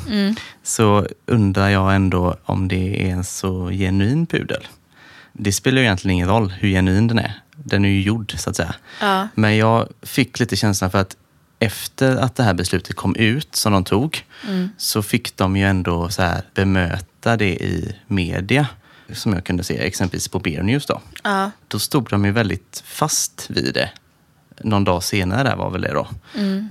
så 0.63 1.07
undrar 1.25 1.69
jag 1.69 1.95
ändå 1.95 2.35
om 2.45 2.67
det 2.67 3.07
är 3.07 3.11
en 3.11 3.23
så 3.23 3.69
genuin 3.69 4.27
pudel. 4.27 4.67
Det 5.33 5.51
spelar 5.51 5.77
ju 5.77 5.83
egentligen 5.83 6.13
ingen 6.13 6.27
roll 6.27 6.49
hur 6.49 6.69
genuin 6.69 7.07
den 7.07 7.19
är. 7.19 7.33
Den 7.55 7.85
är 7.85 7.89
ju 7.89 8.01
gjord 8.01 8.33
så 8.37 8.49
att 8.49 8.55
säga. 8.55 8.75
Ja. 9.01 9.27
Men 9.35 9.57
jag 9.57 9.87
fick 10.01 10.39
lite 10.39 10.55
känslan 10.55 10.91
för 10.91 10.99
att 10.99 11.15
efter 11.59 12.15
att 12.15 12.35
det 12.35 12.43
här 12.43 12.53
beslutet 12.53 12.95
kom 12.95 13.15
ut 13.15 13.55
som 13.55 13.73
de 13.73 13.83
tog 13.83 14.25
så 14.77 15.03
fick 15.03 15.37
de 15.37 15.57
ju 15.57 15.63
ändå 15.63 16.09
så 16.09 16.21
här 16.21 16.41
bemöta 16.53 17.37
det 17.37 17.63
i 17.63 17.95
media. 18.07 18.67
Som 19.13 19.33
jag 19.33 19.43
kunde 19.43 19.63
se, 19.63 19.77
exempelvis 19.77 20.27
på 20.27 20.39
Beer 20.39 20.63
News 20.63 20.85
då. 20.85 21.01
Ja. 21.23 21.51
Då 21.67 21.79
stod 21.79 22.09
de 22.09 22.25
ju 22.25 22.31
väldigt 22.31 22.83
fast 22.85 23.49
vid 23.49 23.73
det. 23.73 23.89
Någon 24.61 24.83
dag 24.83 25.03
senare 25.03 25.43
där 25.43 25.55
var 25.55 25.69
väl 25.69 25.81
det 25.81 25.93
då. 25.93 26.07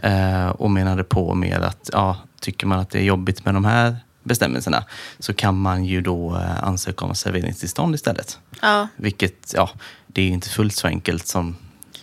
Eh, 0.09 0.49
och 0.49 0.71
menade 0.71 1.05
på 1.05 1.35
med 1.35 1.63
att 1.63 1.91
ja, 1.93 2.17
tycker 2.41 2.67
man 2.67 2.79
att 2.79 2.91
det 2.91 2.99
är 2.99 3.03
jobbigt 3.03 3.45
med 3.45 3.55
de 3.55 3.65
här 3.65 3.97
bestämmelserna 4.23 4.85
så 5.19 5.35
kan 5.35 5.61
man 5.61 5.85
ju 5.85 6.01
då 6.01 6.37
eh, 6.37 6.65
ansöka 6.65 7.05
om 7.05 7.15
serveringstillstånd 7.15 7.95
istället. 7.95 8.39
Ja. 8.63 8.89
Vilket, 8.97 9.53
ja, 9.57 9.71
det 10.07 10.23
är 10.23 10.29
inte 10.29 10.49
fullt 10.49 10.77
så 10.77 10.87
enkelt 10.87 11.27
som, 11.27 11.57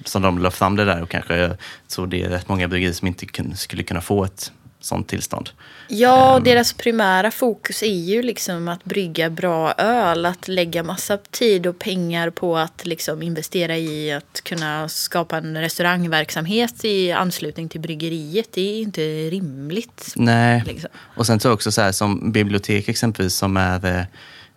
som 0.06 0.22
de 0.22 0.40
la 0.40 0.52
fram 0.52 0.76
det 0.76 0.86
där 0.86 1.02
och 1.02 1.10
kanske 1.10 1.58
tror 1.88 2.08
det 2.08 2.24
är 2.24 2.30
rätt 2.30 2.50
många 2.50 2.68
bryggerier 2.68 2.94
som 2.94 3.08
inte 3.08 3.26
kun, 3.26 3.56
skulle 3.56 3.84
kunna 3.84 4.02
få 4.02 4.24
ett 4.24 4.52
sånt 4.86 5.08
tillstånd. 5.08 5.50
Ja, 5.88 6.42
deras 6.44 6.74
primära 6.74 7.32
fokus 7.32 7.84
är 7.84 7.88
ju 7.88 8.22
liksom 8.22 8.68
att 8.68 8.84
brygga 8.84 9.30
bra 9.30 9.72
öl. 9.72 10.26
Att 10.26 10.48
lägga 10.48 10.84
massa 10.84 11.18
tid 11.18 11.68
och 11.68 11.80
pengar 11.80 12.30
på 12.30 12.58
att 12.58 12.86
liksom 12.86 13.22
investera 13.22 13.78
i 13.78 14.12
att 14.12 14.42
kunna 14.44 14.90
skapa 14.90 15.38
en 15.38 15.58
restaurangverksamhet 15.58 16.86
i 16.86 17.12
anslutning 17.12 17.70
till 17.70 17.82
bryggeriet. 17.82 18.48
Det 18.54 18.62
är 18.62 18.82
inte 18.82 19.02
rimligt. 19.30 20.14
Nej, 20.16 20.64
Liksom. 20.66 20.90
och 20.96 21.26
sen 21.28 21.40
tror 21.40 21.50
jag 21.50 21.56
också 21.56 21.72
så 21.72 21.82
här 21.82 21.92
som 21.92 22.32
bibliotek 22.32 22.90
exempelvis 22.90 23.36
som 23.36 23.58
är 23.58 23.86
eh, 23.86 24.06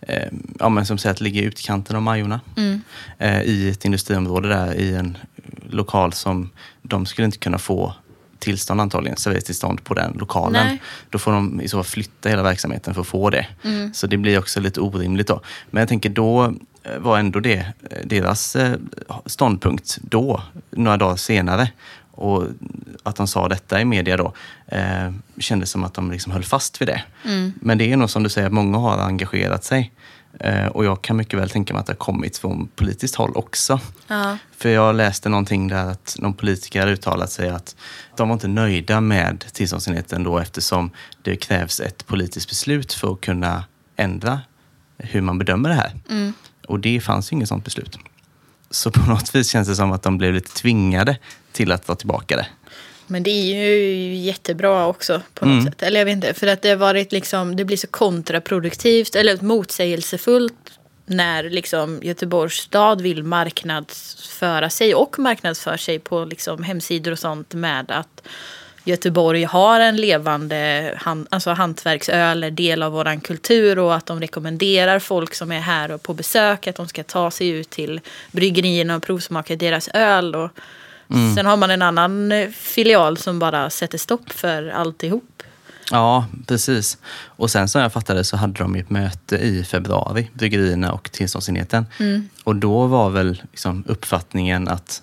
eh, 0.00 0.28
ja, 0.58 0.68
men 0.68 0.86
som 0.86 0.98
säger 0.98 1.14
att 1.14 1.20
ligger 1.20 1.42
i 1.42 1.44
utkanten 1.44 1.96
av 1.96 2.02
Majorna 2.02 2.40
eh, 3.18 3.42
i 3.42 3.68
ett 3.70 3.84
industriområde 3.84 4.48
där 4.48 4.74
i 4.74 4.94
en 4.94 5.18
lokal 5.70 6.12
som 6.12 6.50
de 6.82 7.06
skulle 7.06 7.26
inte 7.26 7.38
kunna 7.38 7.58
få 7.58 7.94
tillstånd 8.38 8.80
antagligen, 8.80 9.16
serveringstillstånd 9.16 9.84
på 9.84 9.94
den 9.94 10.16
lokalen. 10.18 10.66
Nej. 10.66 10.82
Då 11.10 11.18
får 11.18 11.32
de 11.32 11.60
i 11.60 11.68
så 11.68 11.76
fall 11.76 11.84
flytta 11.84 12.28
hela 12.28 12.42
verksamheten 12.42 12.94
för 12.94 13.00
att 13.00 13.06
få 13.06 13.30
det. 13.30 13.46
Så 13.92 14.06
det 14.06 14.16
blir 14.16 14.38
också 14.38 14.60
lite 14.60 14.80
orimligt 14.80 15.26
då. 15.26 15.40
Men 15.70 15.80
jag 15.80 15.88
tänker 15.88 16.10
då 16.10 16.54
eh, 16.82 16.98
var 16.98 17.18
ändå 17.18 17.40
det 17.40 17.72
eh, 17.90 17.98
deras 18.04 18.56
eh, 18.56 18.76
ståndpunkt 19.26 19.98
då, 20.02 20.42
några 20.70 20.96
dagar 20.96 21.16
senare. 21.16 21.70
Och 22.10 22.44
att 23.02 23.16
de 23.16 23.26
sa 23.26 23.48
detta 23.48 23.80
i 23.80 23.84
media 23.84 24.16
då 24.16 24.32
eh, 24.66 25.12
kändes 25.38 25.70
som 25.70 25.84
att 25.84 25.94
de 25.94 26.10
liksom 26.10 26.32
höll 26.32 26.44
fast 26.44 26.80
vid 26.80 26.88
det. 26.88 27.02
Men 27.60 27.78
det 27.78 27.92
är 27.92 27.96
nog 27.96 28.10
som 28.10 28.22
du 28.22 28.28
säger, 28.28 28.46
att 28.46 28.52
många 28.52 28.78
har 28.78 28.98
engagerat 28.98 29.64
sig. 29.64 29.92
Eh, 30.40 30.66
och 30.66 30.84
jag 30.84 31.02
kan 31.02 31.16
mycket 31.16 31.38
väl 31.38 31.50
tänka 31.50 31.74
mig 31.74 31.80
att 31.80 31.86
det 31.86 31.92
har 31.92 31.96
kommit 31.96 32.38
från 32.38 32.68
politiskt 32.68 33.14
håll 33.14 33.32
också. 33.34 33.80
Ja. 34.06 34.38
För 34.56 34.68
jag 34.68 34.94
läste 34.94 35.28
någonting 35.28 35.68
där 35.68 35.90
att 35.90 36.16
någon 36.18 36.34
politiker 36.34 36.80
hade 36.80 36.92
uttalat 36.92 37.32
sig 37.32 37.48
att 37.48 37.76
de 38.16 38.28
var 38.28 38.34
inte 38.34 38.48
nöjda 38.48 39.00
med 39.00 39.44
tillståndsenheten 39.52 40.24
då 40.24 40.38
eftersom 40.38 40.90
det 41.22 41.36
krävs 41.36 41.80
ett 41.80 42.06
politiskt 42.06 42.48
beslut 42.48 42.92
för 42.92 43.12
att 43.12 43.20
kunna 43.20 43.64
ändra 43.96 44.40
hur 44.98 45.20
man 45.20 45.38
bedömer 45.38 45.68
det 45.68 45.74
här. 45.74 45.92
Och 46.66 46.80
det 46.80 47.00
fanns 47.00 47.32
ju 47.32 47.34
inget 47.34 47.48
sådant 47.48 47.64
beslut. 47.64 47.98
Så 48.70 48.90
på 48.90 49.10
något 49.10 49.34
vis 49.34 49.48
känns 49.48 49.68
det 49.68 49.76
som 49.76 49.92
att 49.92 50.02
de 50.02 50.18
blev 50.18 50.34
lite 50.34 50.54
tvingade 50.54 51.18
till 51.52 51.72
att 51.72 51.86
ta 51.86 51.94
tillbaka 51.94 52.36
det. 52.36 52.46
Men 53.06 53.22
det 53.22 53.30
är 53.30 53.54
ju 53.66 54.14
jättebra 54.14 54.86
också 54.86 55.22
på 55.34 55.44
något 55.44 55.52
Mm. 55.52 55.64
sätt. 55.64 55.82
Eller 55.82 56.00
jag 56.00 56.04
vet 56.04 56.14
inte, 56.14 56.34
för 56.34 56.46
att 56.46 56.62
det 56.62 56.68
har 56.68 56.76
varit 56.76 57.12
liksom, 57.12 57.56
det 57.56 57.64
blir 57.64 57.76
så 57.76 57.86
kontraproduktivt 57.86 59.14
eller 59.16 59.42
motsägelsefullt 59.42 60.54
när 61.06 61.42
liksom 61.50 62.00
Göteborgs 62.02 62.54
stad 62.54 63.00
vill 63.00 63.22
marknadsföra 63.24 64.70
sig 64.70 64.94
och 64.94 65.18
marknadsför 65.18 65.76
sig 65.76 65.98
på 65.98 66.24
liksom 66.24 66.62
hemsidor 66.62 67.12
och 67.12 67.18
sånt 67.18 67.54
med 67.54 67.90
att 67.90 68.22
Göteborg 68.84 69.44
har 69.44 69.80
en 69.80 69.96
levande 69.96 70.92
han, 70.96 71.26
alltså 71.30 71.50
hantverksöl, 71.50 72.44
är 72.44 72.50
del 72.50 72.82
av 72.82 72.92
våran 72.92 73.20
kultur 73.20 73.78
och 73.78 73.94
att 73.94 74.06
de 74.06 74.20
rekommenderar 74.20 74.98
folk 74.98 75.34
som 75.34 75.52
är 75.52 75.60
här 75.60 75.90
och 75.90 76.02
på 76.02 76.14
besök 76.14 76.66
att 76.66 76.76
de 76.76 76.88
ska 76.88 77.02
ta 77.02 77.30
sig 77.30 77.48
ut 77.48 77.70
till 77.70 78.00
bryggerierna 78.32 78.96
och 78.96 79.02
provsmaka 79.02 79.56
deras 79.56 79.88
öl. 79.94 80.34
Och 80.34 80.50
Sen 81.36 81.46
har 81.46 81.56
man 81.56 81.70
en 81.70 81.82
annan 81.82 82.32
eh, 82.32 82.48
filial 82.48 83.16
som 83.16 83.38
bara 83.38 83.70
sätter 83.70 83.98
stopp 83.98 84.32
för 84.32 84.68
alltihop. 84.68 85.42
Ja, 85.90 86.26
precis. 86.46 86.98
Och 87.26 87.50
sen 87.50 87.68
som 87.68 87.80
jag 87.80 87.92
fattade 87.92 88.24
så 88.24 88.36
hade 88.36 88.52
de 88.58 88.74
ett 88.74 88.90
möte 88.90 89.36
i 89.36 89.64
februari, 89.64 90.30
bryggerierna 90.32 90.92
och 90.92 91.12
tillståndsenheten. 91.12 91.86
Och 92.44 92.56
då 92.56 92.86
var 92.86 93.10
väl 93.10 93.42
liksom 93.50 93.84
uppfattningen 93.86 94.68
att 94.68 95.02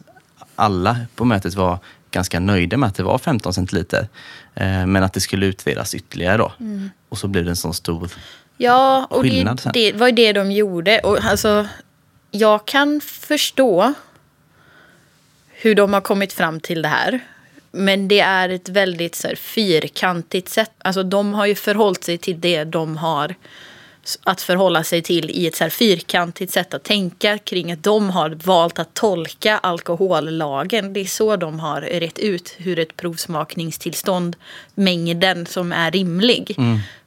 alla 0.55 0.97
på 1.15 1.25
mötet 1.25 1.53
var 1.55 1.79
ganska 2.11 2.39
nöjda 2.39 2.77
med 2.77 2.87
att 2.87 2.95
det 2.95 3.03
var 3.03 3.17
15 3.17 3.53
centiliter. 3.53 4.07
Eh, 4.55 4.85
men 4.85 5.03
att 5.03 5.13
det 5.13 5.19
skulle 5.19 5.45
utredas 5.45 5.95
ytterligare 5.95 6.37
då. 6.37 6.51
Och 7.09 7.17
så 7.17 7.27
blev 7.27 7.43
det 7.45 7.51
en 7.51 7.55
sån 7.55 7.73
stor... 7.73 8.09
Ja, 8.57 9.07
och 9.09 9.21
Skillnad 9.21 9.57
det, 9.57 9.61
sen. 9.61 9.71
det 9.73 9.93
var 9.93 10.07
ju 10.07 10.13
det 10.13 10.33
de 10.33 10.51
gjorde. 10.51 10.99
Och 10.99 11.23
alltså, 11.23 11.67
jag 12.31 12.65
kan 12.65 13.01
förstå 13.01 13.93
hur 15.63 15.75
de 15.75 15.93
har 15.93 16.01
kommit 16.01 16.33
fram 16.33 16.59
till 16.59 16.81
det 16.81 16.87
här. 16.87 17.19
Men 17.71 18.07
det 18.07 18.19
är 18.19 18.49
ett 18.49 18.69
väldigt 18.69 19.15
så 19.15 19.27
här, 19.27 19.35
fyrkantigt 19.35 20.49
sätt. 20.49 20.71
Alltså 20.77 21.03
de 21.03 21.33
har 21.33 21.45
ju 21.45 21.55
förhållit 21.55 22.03
sig 22.03 22.17
till 22.17 22.41
det 22.41 22.63
de 22.63 22.97
har 22.97 23.35
att 24.23 24.41
förhålla 24.41 24.83
sig 24.83 25.01
till 25.01 25.29
i 25.29 25.47
ett 25.47 25.55
så 25.55 25.63
här 25.63 25.69
fyrkantigt 25.69 26.53
sätt 26.53 26.73
att 26.73 26.83
tänka 26.83 27.37
kring 27.37 27.71
att 27.71 27.83
de 27.83 28.09
har 28.09 28.29
valt 28.29 28.79
att 28.79 28.93
tolka 28.93 29.57
alkohollagen. 29.57 30.93
Det 30.93 30.99
är 30.99 31.05
så 31.05 31.35
de 31.35 31.59
har 31.59 31.81
rätt 31.81 32.19
ut 32.19 32.55
hur 32.57 32.79
ett 32.79 32.97
provsmakningstillstånd, 32.97 34.35
mängden 34.75 35.45
som 35.45 35.71
är 35.71 35.91
rimlig. 35.91 36.57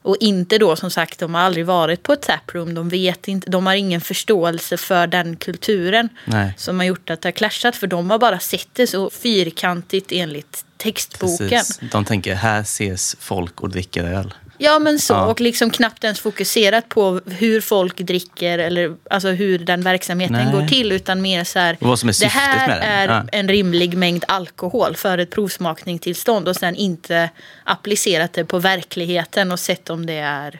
Och 0.01 0.17
inte 0.19 0.57
då 0.57 0.75
som 0.75 0.91
sagt, 0.91 1.19
de 1.19 1.35
har 1.35 1.41
aldrig 1.41 1.65
varit 1.65 2.03
på 2.03 2.13
ett 2.13 2.21
taproom, 2.21 2.73
de 2.73 2.89
vet 2.89 3.27
inte, 3.27 3.49
de 3.49 3.67
har 3.67 3.75
ingen 3.75 4.01
förståelse 4.01 4.77
för 4.77 5.07
den 5.07 5.35
kulturen 5.35 6.09
Nej. 6.25 6.53
som 6.57 6.79
har 6.79 6.85
gjort 6.85 7.09
att 7.09 7.21
det 7.21 7.27
har 7.27 7.31
clashat. 7.31 7.75
För 7.75 7.87
de 7.87 8.09
har 8.09 8.19
bara 8.19 8.39
sett 8.39 8.67
det 8.73 8.87
så 8.87 9.09
fyrkantigt 9.09 10.11
enligt 10.11 10.65
textboken. 10.77 11.49
Precis. 11.49 11.79
De 11.91 12.05
tänker, 12.05 12.35
här 12.35 12.61
ses 12.61 13.15
folk 13.19 13.61
och 13.61 13.69
dricker 13.69 14.03
öl. 14.03 14.33
Ja 14.57 14.79
men 14.79 14.99
så, 14.99 15.13
Ja. 15.13 15.25
och 15.25 15.41
liksom 15.41 15.69
knappt 15.69 16.03
ens 16.03 16.19
fokuserat 16.19 16.89
på 16.89 17.21
hur 17.25 17.61
folk 17.61 17.97
dricker 17.97 18.59
eller 18.59 18.95
alltså 19.09 19.27
hur 19.29 19.59
den 19.59 19.81
verksamheten 19.81 20.45
Nej. 20.45 20.53
går 20.53 20.67
till. 20.67 20.91
Utan 20.91 21.21
mer 21.21 21.43
så 21.43 21.59
här, 21.59 21.77
Och 21.81 21.87
vad 21.87 21.99
som 21.99 22.09
är 22.09 22.19
det 22.21 22.27
här 22.27 22.67
med 22.67 22.77
den. 22.77 22.83
är 22.91 23.07
Ja. 23.07 23.23
en 23.31 23.47
rimlig 23.47 23.97
mängd 23.97 24.25
alkohol 24.27 24.95
för 24.95 25.17
ett 25.17 25.31
provsmakningstillstånd. 25.31 26.47
Och 26.47 26.55
sen 26.55 26.75
inte 26.75 27.29
applicerat 27.63 28.33
det 28.33 28.45
på 28.45 28.59
verkligheten 28.59 29.51
och 29.51 29.59
sett 29.59 29.89
om 29.89 30.05
det 30.05 30.13
är... 30.17 30.59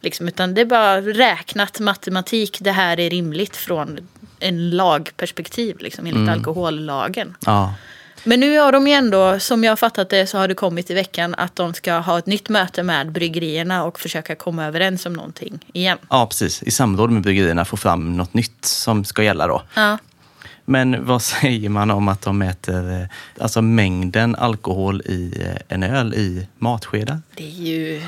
Liksom, 0.00 0.28
utan 0.28 0.54
det 0.54 0.60
är 0.60 0.64
bara 0.64 1.00
räknat 1.00 1.80
matematik, 1.80 2.58
det 2.60 2.72
här 2.72 3.00
är 3.00 3.10
rimligt 3.10 3.56
från 3.56 4.08
en 4.40 4.70
lagperspektiv, 4.70 5.76
liksom, 5.80 6.06
enligt 6.06 6.16
Mm. 6.28 6.34
alkohollagen. 6.34 7.36
Ja, 7.46 7.74
Men 8.24 8.40
nu 8.40 8.58
har 8.58 8.72
de 8.72 8.86
ju 8.86 8.92
ändå, 8.92 9.38
som 9.40 9.64
jag 9.64 9.70
har 9.72 9.76
fattat 9.76 10.10
det, 10.10 10.26
så 10.26 10.38
har 10.38 10.48
det 10.48 10.54
kommit 10.54 10.90
i 10.90 10.94
veckan 10.94 11.34
att 11.38 11.56
de 11.56 11.74
ska 11.74 11.94
ha 11.98 12.18
ett 12.18 12.26
nytt 12.26 12.48
möte 12.48 12.82
med 12.82 13.12
bryggerierna 13.12 13.84
och 13.84 14.00
försöka 14.00 14.34
komma 14.34 14.64
överens 14.66 15.06
om 15.06 15.12
någonting 15.12 15.58
igen. 15.72 15.98
ja, 16.10 16.26
precis. 16.26 16.62
I 16.62 16.70
samråd 16.70 17.10
med 17.10 17.22
bryggerierna 17.22 17.64
få 17.64 17.76
fram 17.76 18.16
något 18.16 18.34
nytt 18.34 18.64
som 18.64 19.04
ska 19.04 19.22
gälla 19.22 19.46
då. 19.46 19.62
Ja. 19.74 19.98
Men 20.64 21.04
vad 21.06 21.22
säger 21.32 21.68
man 21.68 21.90
om 21.90 22.08
att 22.08 22.22
de 22.22 22.38
mäter 22.38 23.00
eh, 23.00 23.06
alltså 23.42 23.62
mängden 23.62 24.34
alkohol 24.36 25.00
i 25.00 25.42
eh, 25.44 25.62
en 25.68 25.82
öl 25.82 26.14
i 26.14 26.46
matskedar? 26.58 27.20
Det 27.34 27.44
är 27.44 27.50
ju 27.66 28.02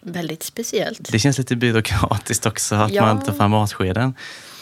väldigt 0.00 0.42
speciellt. 0.42 1.12
Det 1.12 1.18
känns 1.18 1.38
lite 1.38 1.56
byråkratiskt 1.56 2.46
också 2.46 2.74
att 2.74 2.92
Ja. 2.92 3.02
man 3.02 3.22
tar 3.24 3.32
fram 3.32 3.50
matskeden. 3.50 4.14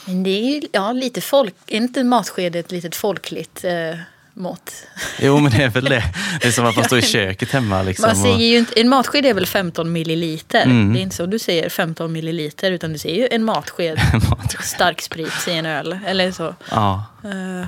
Men 0.07 0.23
det 0.23 0.31
är 0.31 0.55
ju 0.55 0.63
ja, 0.73 0.93
lite 0.93 1.21
folk, 1.21 1.55
är 1.67 1.77
inte 1.77 2.01
en 2.01 2.09
matsked 2.09 2.57
ett 2.57 2.73
litet 2.73 2.97
folkligt 2.97 3.65
eh, 3.65 3.99
mått? 4.35 4.73
Jo, 5.21 5.39
men 5.41 5.53
det 5.53 5.63
är 5.65 5.69
väl 5.69 5.85
det. 5.85 6.05
Det 6.41 6.49
är 6.49 6.53
som 6.53 6.67
att 6.67 6.77
man 6.77 6.85
står 6.89 6.99
i 6.99 7.03
köket 7.03 7.51
hemma. 7.51 7.83
Liksom, 7.83 8.07
Man 8.07 8.17
säger 8.17 8.47
ju 8.49 8.59
inte, 8.59 8.81
en 8.81 8.89
matsked 8.89 9.27
är 9.27 9.35
väl 9.35 9.47
15 9.47 9.93
milliliter. 9.93 10.63
Mm. 10.65 10.93
Det 10.93 10.99
är 11.01 11.03
inte 11.03 11.17
så 11.17 11.27
du 11.27 11.39
säger 11.39 11.69
15 11.69 12.13
milliliter 12.13 12.71
utan 12.71 12.93
du 12.93 12.99
säger 12.99 13.17
ju 13.17 13.29
en 13.31 13.45
matsked 13.45 13.99
Matsked. 14.31 14.65
stark 14.65 15.03
sprit 15.03 15.49
i 15.49 15.53
en 15.53 15.67
öl. 15.67 15.99
Eller 16.07 16.33
så. 16.33 16.55
ja, 16.71 17.05
Eh, 17.25 17.67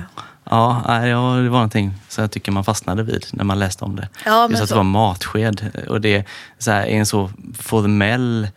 ja, 0.49 0.83
det 1.05 1.15
var 1.49 1.49
någonting 1.49 1.93
som 2.09 2.21
jag 2.21 2.31
tycker 2.31 2.51
man 2.51 2.63
fastnade 2.63 3.03
vid 3.03 3.25
när 3.31 3.43
man 3.43 3.59
läste 3.59 3.85
om 3.85 3.95
det. 3.95 4.09
Ja, 4.25 4.49
Just 4.49 4.61
att 4.61 4.69
så. 4.69 4.75
det 4.75 4.77
var 4.77 4.83
matsked. 4.83 5.85
Och 5.89 6.01
det 6.01 6.15
är 6.15 6.23
så 6.59 6.71
här, 6.71 6.85
i 6.85 6.93
en 6.95 7.05
så 7.05 7.31
formell 7.59 8.47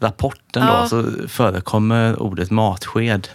rapport 0.00 0.40
Ja. 0.52 0.86
så 0.88 1.04
förekommer 1.28 2.22
ordet 2.22 2.50
matsked. 2.50 3.28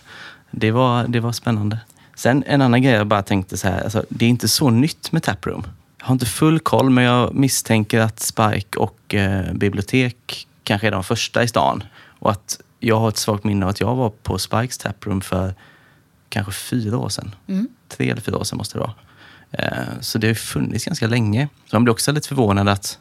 Det 0.52 0.72
var, 0.72 1.04
det 1.08 1.20
var 1.20 1.32
spännande. 1.32 1.78
Sen 2.18 2.44
en 2.48 2.62
annan 2.62 2.82
grej 2.82 2.94
jag 2.94 3.08
bara 3.08 3.24
tänkte 3.24 3.58
så 3.58 3.68
här, 3.68 3.84
alltså, 3.84 4.06
det 4.10 4.26
är 4.26 4.30
inte 4.30 4.48
så 4.48 4.70
nytt 4.70 5.12
med 5.12 5.24
Taproom. 5.24 5.68
Jag 6.00 6.06
har 6.06 6.14
inte 6.14 6.26
full 6.26 6.60
koll, 6.60 6.90
men 6.90 7.04
jag 7.04 7.34
misstänker 7.36 8.00
att 8.00 8.20
Spike 8.20 8.80
och 8.80 9.16
eh, 9.16 9.54
bibliotek 9.54 10.48
kanske 10.64 10.88
är 10.88 10.92
de 10.92 11.04
första 11.04 11.44
i 11.44 11.48
stan. 11.48 11.84
Och 12.20 12.32
att 12.32 12.60
jag 12.80 13.00
har 13.00 13.10
ett 13.10 13.18
svagt 13.18 13.44
minne 13.44 13.66
av 13.66 13.70
att 13.70 13.80
jag 13.80 13.96
var 13.96 14.10
på 14.10 14.38
Spikes 14.38 14.78
Taproom 14.78 15.22
för 15.22 15.54
kanske 16.30 16.52
fyra 16.52 16.98
år 16.98 17.10
sedan. 17.10 17.36
Mm. 17.48 17.68
Tre 17.88 18.10
eller 18.10 18.22
fyra 18.22 18.38
år 18.38 18.44
sedan 18.44 18.58
måste 18.58 18.78
det 18.78 18.80
vara. 18.82 18.94
Eh, 19.52 20.00
Så 20.02 20.18
det 20.18 20.28
har 20.28 20.34
funnits 20.36 20.86
ganska 20.86 21.08
länge. 21.08 21.48
Så 21.66 21.76
man 21.76 21.84
blir 21.84 21.92
också 21.92 22.12
lite 22.12 22.28
förvånad 22.28 22.70
att 22.70 23.00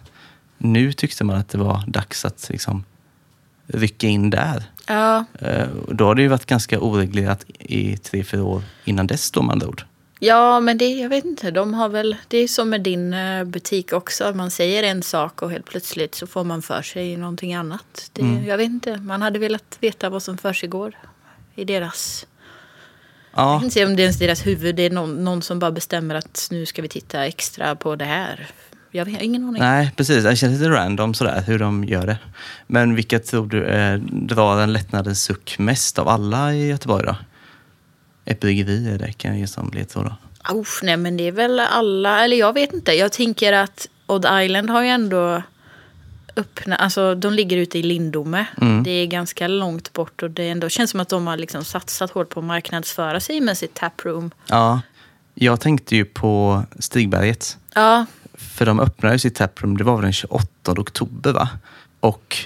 nu 0.58 0.92
tyckte 0.92 1.24
man 1.24 1.36
att 1.36 1.48
det 1.48 1.58
var 1.58 1.84
dags 1.86 2.24
att 2.24 2.48
liksom 2.50 2.84
rycka 3.66 4.06
in 4.06 4.30
där. 4.30 4.64
Ja, 4.86 5.24
Eh, 5.40 5.68
Då 5.88 6.04
har 6.04 6.14
det 6.14 6.22
ju 6.22 6.28
varit 6.28 6.46
ganska 6.46 6.80
oreglerat 6.80 7.44
i 7.58 7.96
tre, 7.96 8.24
fyra 8.24 8.44
år 8.44 8.62
innan 8.84 9.06
dess 9.06 9.30
då 9.30 9.42
med 9.42 9.52
andra 9.52 9.68
ord. 9.68 9.84
Ja, 10.18 10.60
men 10.60 10.78
det, 10.78 10.88
jag 10.88 11.08
vet 11.08 11.24
inte. 11.24 11.50
De 11.50 11.74
har 11.74 11.88
väl, 11.88 12.16
det 12.28 12.38
är 12.38 12.48
som 12.48 12.70
med 12.70 12.80
din 12.80 13.14
eh, 13.14 13.44
butik 13.44 13.92
också. 13.92 14.32
Man 14.34 14.50
säger 14.50 14.82
en 14.82 15.02
sak 15.02 15.42
och 15.42 15.50
helt 15.50 15.66
plötsligt 15.66 16.14
så 16.14 16.26
får 16.26 16.44
man 16.44 16.62
för 16.62 16.82
sig 16.82 17.16
någonting 17.16 17.54
annat. 17.54 18.10
Det, 18.12 18.22
Mm. 18.22 18.44
Jag 18.46 18.56
vet 18.56 18.66
inte. 18.70 18.96
Man 18.96 19.22
hade 19.22 19.38
velat 19.38 19.76
veta 19.80 20.10
vad 20.10 20.22
som 20.22 20.38
försiggår 20.38 20.98
i 21.54 21.64
deras... 21.64 22.26
Jag 23.34 23.44
Ja, 23.44 23.54
vet 23.58 23.64
inte 23.64 23.86
om 23.86 23.96
det 23.96 24.02
är 24.02 24.04
ens 24.04 24.18
deras 24.18 24.46
huvud. 24.46 24.74
Det 24.76 24.82
är 24.82 24.90
någon, 24.90 25.24
någon 25.24 25.42
som 25.42 25.58
bara 25.58 25.70
bestämmer 25.70 26.14
att 26.14 26.48
nu 26.50 26.66
ska 26.66 26.82
vi 26.82 26.88
titta 26.88 27.26
extra 27.26 27.76
på 27.76 27.96
det 27.96 28.04
här. 28.04 28.46
Jag 28.96 29.04
har 29.04 29.22
ingen 29.22 29.44
aning. 29.44 29.62
nej 29.62 29.92
precis. 29.96 30.24
Det 30.24 30.36
känns 30.36 30.58
lite 30.58 30.70
random 30.70 31.14
sådär 31.14 31.42
hur 31.46 31.58
de 31.58 31.84
gör 31.84 32.06
det. 32.06 32.18
Men 32.66 32.94
vilka 32.94 33.18
tror 33.18 33.46
du 33.46 33.64
eh, 33.64 33.98
drar 33.98 34.60
en 34.60 34.72
lättnadens 34.72 35.22
suck 35.22 35.56
mest 35.58 35.98
av 35.98 36.08
alla 36.08 36.54
i 36.54 36.68
Göteborg 36.68 37.06
då? 37.06 37.16
Bryggeri 38.40 38.88
är 38.94 38.98
det 38.98 39.12
kan 39.12 39.30
jag 39.30 39.40
ge 39.40 39.46
som 39.46 39.70
ledtråd 39.74 40.04
då. 40.04 40.16
Usch, 40.58 40.80
nej, 40.82 40.96
men 40.96 41.16
det 41.16 41.24
är 41.24 41.32
väl 41.32 41.60
alla. 41.60 42.24
Eller 42.24 42.36
jag 42.36 42.52
vet 42.52 42.72
inte. 42.72 42.92
Jag 42.92 43.12
tänker 43.12 43.52
att 43.52 43.88
Odd 44.06 44.26
Island 44.42 44.70
har 44.70 44.82
ju 44.82 44.88
ändå 44.88 45.42
öppna, 46.36 46.76
alltså 46.76 47.14
de 47.14 47.32
ligger 47.32 47.56
ute 47.56 47.78
i 47.78 47.82
Lindome. 47.82 48.46
Mm. 48.60 48.82
Det 48.82 48.90
är 48.90 49.06
ganska 49.06 49.48
långt 49.48 49.92
bort 49.92 50.22
och 50.22 50.30
det 50.30 50.48
ändå, 50.48 50.68
känns 50.68 50.90
som 50.90 51.00
att 51.00 51.08
de 51.08 51.26
har 51.26 51.36
liksom 51.36 51.64
satsat 51.64 52.10
hårt 52.10 52.28
på 52.28 52.40
att 52.40 52.46
marknadsföra 52.46 53.20
sig 53.20 53.40
med 53.40 53.58
sitt 53.58 53.74
taproom. 53.74 54.30
Ja, 54.46 54.80
jag 55.34 55.60
tänkte 55.60 55.96
ju 55.96 56.04
på 56.04 56.62
Stigberget. 56.78 57.58
Ja, 57.74 58.06
för 58.36 58.66
de 58.66 58.80
öppnade 58.80 59.14
ju 59.14 59.18
sitt 59.18 59.34
taproom, 59.34 59.76
det 59.76 59.84
var 59.84 59.96
väl 59.96 60.02
den 60.02 60.12
28 60.12 60.48
oktober 60.66 61.32
va? 61.32 61.48
Och 62.00 62.36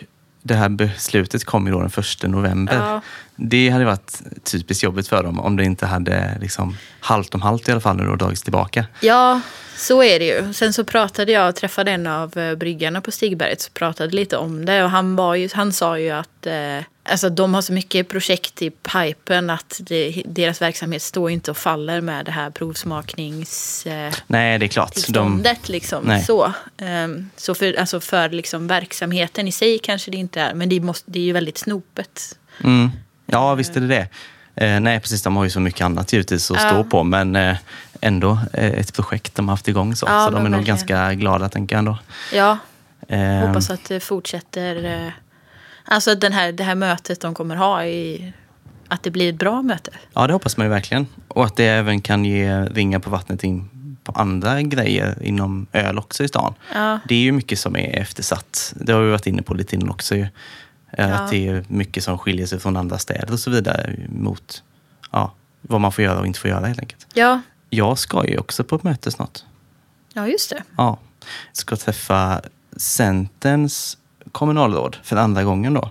det 0.43 0.55
här 0.55 0.69
beslutet 0.69 1.45
kom 1.45 1.67
ju 1.67 1.73
då 1.73 1.81
den 1.81 1.91
1 2.23 2.23
november. 2.23 2.77
Ja. 2.77 3.01
Det 3.41 3.69
hade 3.69 3.85
varit 3.85 4.23
typiskt 4.45 4.83
jobbigt 4.85 5.09
för 5.09 5.23
dem 5.23 5.41
om 5.41 5.57
det 5.57 5.65
inte 5.65 5.87
hade 5.87 6.39
liksom 6.41 6.77
halt 7.01 7.35
om 7.35 7.43
halt 7.43 7.69
i 7.69 7.73
alla 7.73 7.81
fall 7.81 7.97
nu 7.97 8.05
då 8.05 8.17
dragits 8.17 8.43
tillbaka. 8.43 8.87
Ja, 9.01 9.41
så 9.77 10.03
är 10.03 10.19
det 10.19 10.25
ju. 10.25 10.53
Sen 10.53 10.73
så 10.73 10.85
pratade 10.85 11.33
jag 11.33 11.49
och 11.49 11.57
träffade 11.57 11.91
en 11.91 12.07
av 12.07 12.39
eh, 12.39 12.55
bryggarna 12.55 13.01
på 13.01 13.11
Stigberget 13.11 13.67
och 13.67 13.75
pratade 13.75 14.17
lite 14.17 14.37
om 14.37 14.65
det. 14.65 14.85
Och 14.85 14.91
han, 14.91 15.17
var 15.17 15.35
ju, 15.35 15.49
han 15.53 15.73
sa 15.73 15.99
ju 15.99 16.11
att 16.11 16.47
eh, 16.47 16.79
alltså, 17.09 17.29
de 17.29 17.55
har 17.55 17.63
så 17.63 17.73
mycket 17.73 18.09
projekt 18.09 18.63
i 18.63 18.71
pipen 18.71 19.51
att 19.51 19.81
det, 19.83 20.23
deras 20.27 20.63
verksamhet 20.63 21.03
står 21.03 21.31
inte 21.31 21.51
och 21.51 21.57
faller 21.57 22.01
med 22.01 22.25
det 22.25 22.31
här 22.33 22.51
provsmaknings... 22.51 23.87
Eh, 23.87 24.13
Nej, 24.27 24.59
det 24.59 24.67
är 24.67 24.69
klart. 24.69 25.09
De. 25.09 25.45
Liksom. 25.67 26.05
Nej. 26.05 26.23
Så, 26.23 26.53
Ehm, 26.77 27.31
så 27.37 27.55
för, 27.55 27.79
alltså 27.79 28.01
för 28.01 28.29
liksom, 28.29 28.67
verksamheten 28.67 29.49
i 29.49 29.53
sig 29.53 29.79
kanske 29.79 30.11
det 30.11 30.17
inte 30.17 30.41
är, 30.41 30.55
men 30.55 30.69
det, 30.69 30.81
måste, 30.81 31.11
det 31.11 31.19
är 31.19 31.25
ju 31.25 31.33
väldigt 31.33 31.59
snopet. 31.59 32.39
mm, 32.65 32.91
ja, 33.33 33.55
visst 33.55 33.77
är 33.77 33.81
det 33.81 33.87
det. 33.87 34.09
Eh, 34.67 34.81
nej, 34.81 35.01
precis. 35.01 35.23
De 35.23 35.37
har 35.37 35.45
ju 35.45 35.51
så 35.51 35.61
mycket 35.61 35.81
annat 35.85 36.13
givetvis 36.13 36.51
att 36.51 36.57
Ja. 36.63 36.69
stå 36.69 36.85
på, 36.85 37.03
men 37.05 37.37
eh, 37.37 37.57
ändå 38.01 38.39
eh, 38.53 38.67
ett 38.71 38.95
projekt 38.95 39.35
de 39.35 39.49
har 39.49 39.53
haft 39.53 39.69
igång 39.69 39.97
så. 39.97 40.07
Ja, 40.07 40.25
så 40.25 40.31
de 40.31 40.37
är 40.39 40.43
men 40.43 40.53
nog 40.53 40.59
verkligen. 40.59 40.77
ganska 40.77 41.15
glada, 41.15 41.49
tänker 41.49 41.75
jag 41.77 41.79
ändå. 41.79 41.99
Ja, 42.33 42.59
Eh, 43.09 43.47
hoppas 43.47 43.71
att 43.71 43.85
det 43.89 44.01
fortsätter. 44.01 44.85
eh, 45.07 45.13
Alltså 45.85 46.15
den 46.15 46.33
här, 46.33 46.53
det 46.53 46.65
här 46.65 46.75
mötet 46.75 47.21
de 47.21 47.35
kommer 47.35 47.57
ha, 47.57 47.85
i, 47.85 48.33
att 48.89 49.03
det 49.03 49.11
blir 49.11 49.29
ett 49.29 49.39
bra 49.39 49.63
möte. 49.63 49.91
Ja, 50.15 50.27
det 50.27 50.33
hoppas 50.33 50.57
man 50.57 50.67
ju 50.67 50.71
verkligen. 50.71 51.07
Och 51.29 51.45
att 51.45 51.57
det 51.57 51.65
även 51.65 52.01
kan 52.01 52.25
ge 52.25 52.61
ringa 52.65 53.01
på 53.01 53.11
vattnet 53.11 53.45
in 53.45 53.69
på 54.05 54.13
andra 54.13 54.63
grejer 54.63 55.19
inom 55.23 55.67
öl 55.73 55.99
också 55.99 56.25
i 56.25 56.29
stan. 56.29 56.55
Ja. 56.75 56.99
Det 57.09 57.15
är 57.15 57.19
ju 57.19 57.33
mycket 57.33 57.59
som 57.59 57.77
är 57.77 57.99
eftersatt. 58.01 58.73
Det 58.77 58.93
har 58.93 59.01
vi 59.03 59.11
varit 59.11 59.27
inne 59.27 59.43
på 59.43 59.55
lite 59.55 59.77
innan 59.77 59.91
också. 59.91 60.15
Eh, 60.93 61.09
Ja. 61.09 61.15
Att 61.15 61.31
det 61.31 61.49
är 61.49 61.65
mycket 61.69 62.05
som 62.05 62.19
skiljer 62.19 62.47
sig 62.47 62.59
från 62.61 62.77
andra 62.77 62.99
städer 62.99 63.33
och 63.33 63.41
så 63.41 63.51
vidare 63.51 63.97
mot 64.09 64.63
ja, 65.11 65.33
vad 65.61 65.81
man 65.81 65.93
får 65.93 66.05
göra 66.05 66.19
och 66.21 66.27
inte 66.27 66.39
får 66.41 66.51
göra 66.51 66.67
helt 66.67 66.79
enkelt. 66.81 67.07
Ja, 67.15 67.41
Jag 67.71 67.99
ska 67.99 68.27
ju 68.27 68.39
också 68.39 68.65
på 68.65 68.77
ett 68.77 68.83
möte 68.83 69.11
snart. 69.11 69.39
ja 70.13 70.27
just 70.29 70.51
det. 70.51 70.63
Ja. 70.77 70.99
Jag 71.49 71.57
ska 71.57 71.77
träffa 71.77 72.41
Centerns 72.77 73.99
kommunalråd 74.33 74.97
för 75.03 75.17
andra 75.17 75.45
gången 75.45 75.75
då. 75.75 75.91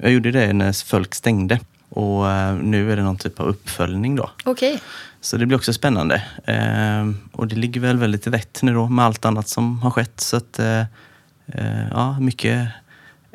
Jag 0.00 0.10
gjorde 0.12 0.30
det 0.30 0.52
när 0.52 0.86
folk 0.86 1.14
stängde 1.14 1.60
och 1.88 2.30
eh, 2.30 2.54
nu 2.54 2.92
är 2.92 2.96
det 2.96 3.02
någon 3.02 3.16
typ 3.16 3.40
av 3.40 3.46
uppföljning 3.46 4.16
då. 4.16 4.30
Okej. 4.44 4.80
Så 5.20 5.36
det 5.36 5.46
blir 5.46 5.56
också 5.56 5.72
spännande. 5.72 6.22
Ehm, 6.46 7.16
och 7.32 7.46
det 7.46 7.56
ligger 7.56 7.80
väl 7.80 7.98
väldigt 7.98 8.26
rätt 8.26 8.58
nu 8.62 8.74
då 8.74 8.88
med 8.88 9.04
allt 9.04 9.24
annat 9.24 9.48
som 9.48 9.78
har 9.78 9.90
skett. 9.90 10.20
Så 10.20 10.36
att, 10.36 10.58
eh, 10.58 10.82
ja, 11.90 12.20
mycket 12.20 12.68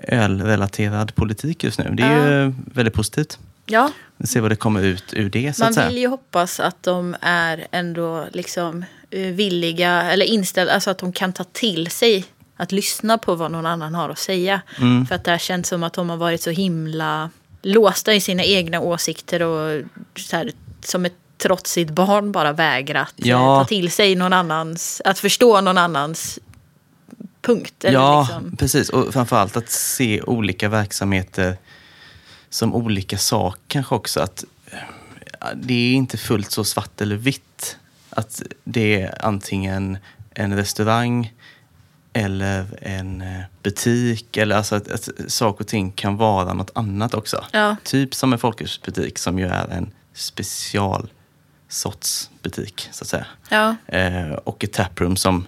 ölrelaterad 0.08 1.16
politik 1.16 1.64
just 1.64 1.80
nu. 1.80 1.90
Det 1.94 2.04
är 2.04 2.42
ju 2.44 2.54
väldigt 2.74 2.94
positivt. 2.94 3.40
Ja, 3.66 3.92
Vi 4.18 4.28
ser 4.28 4.42
vad 4.42 4.52
det 4.52 4.56
kommer 4.56 4.82
ut 4.84 5.04
ur 5.14 5.30
det 5.30 5.56
så 5.56 5.64
man 5.64 5.88
vill 5.88 5.98
ju 5.98 6.08
hoppas 6.08 6.60
att 6.60 6.84
de 6.84 7.16
är 7.22 7.68
ändå 7.72 8.26
liksom 8.34 8.86
eh, 9.10 9.20
villiga 9.22 10.02
eller 10.12 10.26
inställda, 10.26 10.74
alltså 10.74 10.90
att 10.92 10.98
de 10.98 11.14
kan 11.14 11.34
ta 11.34 11.44
till 11.44 11.92
sig 11.92 12.26
att 12.58 12.72
lyssna 12.72 13.18
på 13.18 13.36
vad 13.36 13.52
någon 13.52 13.66
annan 13.66 13.96
har 13.96 14.10
att 14.10 14.20
säga. 14.20 14.62
Mm. 14.80 15.06
För 15.06 15.16
att 15.16 15.24
det 15.24 15.32
har 15.32 15.38
känts 15.38 15.70
som 15.70 15.84
att 15.84 15.94
de 15.94 16.10
har 16.10 16.18
varit 16.18 16.42
så 16.42 16.50
himla 16.50 17.30
låsta 17.62 18.14
i 18.14 18.22
sina 18.22 18.44
egna 18.44 18.80
åsikter 18.80 19.42
och 19.42 19.82
så 20.16 20.36
här, 20.36 20.52
som 20.84 21.06
ett 21.06 21.14
trotsigt 21.38 21.92
barn 21.92 22.32
bara 22.32 22.52
vägrat 22.54 23.14
eh, 23.18 23.28
Ja. 23.30 23.60
ta 23.60 23.66
till 23.68 23.92
sig 23.92 24.16
någon 24.16 24.34
annans, 24.34 25.02
att 25.06 25.20
förstå 25.20 25.62
någon 25.62 25.78
annans 25.78 26.40
punkt. 27.42 27.86
Eller 27.86 28.00
Ja, 28.00 28.22
liksom. 28.22 28.58
precis. 28.58 28.90
Och 28.90 29.14
framförallt 29.14 29.58
att 29.58 29.70
se 29.70 30.22
olika 30.22 30.70
verksamheter 30.70 31.58
som 32.50 32.76
olika 32.76 33.18
saker 33.18 33.62
kanske 33.68 33.96
också. 33.96 34.20
Att 34.20 34.44
det 35.56 35.74
är 35.74 35.94
inte 35.94 36.18
fullt 36.18 36.52
så 36.52 36.64
svart 36.64 37.02
eller 37.02 37.16
vitt. 37.16 37.78
Att 38.10 38.42
det 38.64 39.02
är 39.02 39.26
antingen 39.26 39.98
en 40.34 40.56
restaurang 40.56 41.34
eller 42.14 42.66
en 42.82 43.22
eh, 43.22 43.42
butik. 43.64 44.38
Eller 44.38 44.56
alltså 44.56 44.76
att, 44.76 44.92
att 44.92 45.10
saker 45.28 45.64
och 45.64 45.68
ting 45.68 45.92
kan 45.92 46.18
vara 46.18 46.54
något 46.54 46.72
annat 46.76 47.14
också. 47.14 47.46
Ja. 47.52 47.76
Typ 47.84 48.16
som 48.16 48.34
en 48.34 48.40
folkhusbutik 48.40 49.18
som 49.18 49.40
ju 49.40 49.48
är 49.48 49.68
en 49.68 49.92
special 50.14 51.10
sorts 51.70 52.30
butik 52.42 52.90
så 52.92 53.04
att 53.04 53.08
säga. 53.08 53.26
Ja. 53.50 53.76
Eh, 53.88 54.32
och 54.32 54.64
ett 54.64 54.74
taproom 54.74 55.16
som 55.16 55.48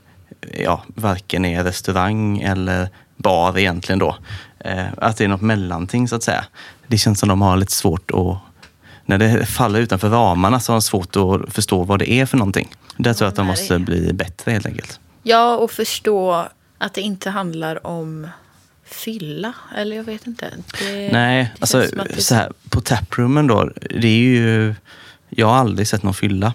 ja, 0.60 0.84
varken 0.88 1.46
är 1.46 1.64
restaurang 1.64 2.40
eller 2.42 2.90
bar 3.18 3.58
egentligen 3.58 4.00
då. 4.00 4.18
Eh, 4.60 4.86
att 4.98 5.18
det 5.18 5.24
är 5.24 5.28
något 5.28 5.42
mellanting 5.42 6.08
så 6.08 6.16
att 6.16 6.24
säga. 6.24 6.46
Det 6.88 6.98
känns 6.98 7.20
som 7.20 7.30
de 7.30 7.42
har 7.42 7.58
lite 7.58 7.72
svårt 7.72 8.12
att 8.12 8.38
när 9.06 9.18
det 9.18 9.46
faller 9.46 9.80
utanför 9.80 10.10
ramarna 10.10 10.60
så 10.60 10.72
har 10.72 10.76
de 10.78 10.82
svårt 10.82 11.16
att 11.16 11.54
förstå 11.54 11.84
vad 11.84 12.00
det 12.00 12.12
är 12.12 12.26
för 12.26 12.38
någonting. 12.38 12.76
Där 12.98 13.14
tror 13.14 13.26
jag 13.26 13.30
att 13.30 13.36
de 13.36 13.48
måste 13.48 13.80
bli 13.80 14.14
bättre 14.14 14.52
helt 14.52 14.66
enkelt. 14.66 15.00
Ja, 15.24 15.56
och 15.58 15.72
förstå 15.72 16.48
att 16.78 16.94
det 16.94 17.02
inte 17.02 17.30
handlar 17.30 17.88
om 17.88 18.28
fylla. 18.86 19.54
Eller 19.76 19.96
jag 19.96 20.04
vet 20.04 20.28
inte. 20.28 20.50
Det, 20.80 21.12
Nej, 21.12 21.44
det 21.44 21.52
alltså 21.60 21.80
det- 21.80 22.22
så 22.22 22.36
här, 22.36 22.52
på 22.70 22.82
taproomen 22.82 23.48
då, 23.48 23.70
det 23.90 24.08
är 24.08 24.18
ju... 24.18 24.76
Jag 25.30 25.48
har 25.48 25.56
aldrig 25.56 25.88
sett 25.88 26.04
någon 26.04 26.14
fylla. 26.14 26.54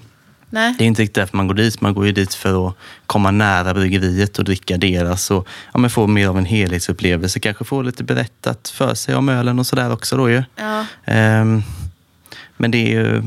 Nej. 0.50 0.74
Det 0.78 0.84
är 0.84 0.86
inte 0.86 1.02
riktigt 1.02 1.14
därför 1.14 1.36
man 1.36 1.46
går 1.46 1.54
dit. 1.54 1.80
Man 1.80 1.94
går 1.94 2.06
ju 2.06 2.12
dit 2.12 2.34
för 2.34 2.68
att 2.68 2.74
komma 3.06 3.30
nära 3.30 3.74
bryggeriet 3.74 4.38
och 4.38 4.44
dricka 4.44 4.76
deras 4.76 5.30
och 5.30 5.48
ja, 5.74 5.88
få 5.88 6.06
mer 6.06 6.28
av 6.28 6.38
en 6.38 6.44
helhetsupplevelse. 6.44 7.40
Kanske 7.40 7.64
få 7.64 7.82
lite 7.82 8.04
berättat 8.04 8.68
för 8.68 8.94
sig 8.94 9.14
om 9.14 9.28
ölen 9.28 9.58
och 9.58 9.66
sådär 9.66 9.92
också 9.92 10.16
då 10.16 10.30
ju. 10.30 10.42
Ja. 10.56 10.86
Ehm, 11.04 11.62
men 12.56 12.70
det 12.70 12.78
är 12.78 12.90
ju, 12.90 13.22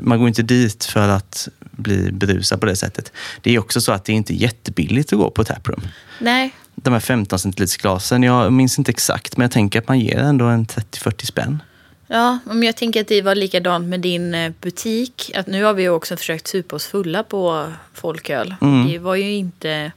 man 0.00 0.18
går 0.18 0.28
inte 0.28 0.42
dit 0.42 0.84
för 0.84 1.08
att 1.08 1.48
bli 1.60 2.12
berusad 2.12 2.60
på 2.60 2.66
det 2.66 2.76
sättet. 2.76 3.12
Det 3.40 3.54
är 3.54 3.58
också 3.58 3.80
så 3.80 3.92
att 3.92 4.04
det 4.04 4.12
är 4.12 4.16
inte 4.16 4.34
jättebilligt 4.34 5.12
att 5.12 5.18
gå 5.18 5.30
på 5.30 5.44
taproom. 5.44 5.82
Nej. 6.18 6.54
De 6.74 6.92
här 6.92 7.00
15 7.00 7.38
centiliters 7.38 7.76
glasen, 7.76 8.22
jag 8.22 8.52
minns 8.52 8.78
inte 8.78 8.90
exakt, 8.90 9.36
men 9.36 9.44
jag 9.44 9.50
tänker 9.50 9.78
att 9.78 9.88
man 9.88 10.00
ger 10.00 10.18
ändå 10.18 10.44
en 10.44 10.66
30-40 10.66 11.26
spänn. 11.26 11.62
Ja, 12.12 12.38
men 12.44 12.62
jag 12.62 12.76
tänker 12.76 13.00
att 13.00 13.08
det 13.08 13.22
var 13.22 13.34
likadant 13.34 13.88
med 13.88 14.00
din 14.00 14.34
eh, 14.34 14.52
butik. 14.60 15.30
Att 15.34 15.46
nu 15.46 15.64
har 15.64 15.72
vi 15.72 15.88
också 15.88 16.16
försökt 16.16 16.46
supa 16.48 16.76
oss 16.76 16.86
fulla 16.86 17.22
på 17.22 17.72
folköl. 17.94 18.54
Mm. 18.60 18.88
Det 18.88 18.98
var 18.98 19.14
ju 19.14 19.32
inte... 19.32 19.92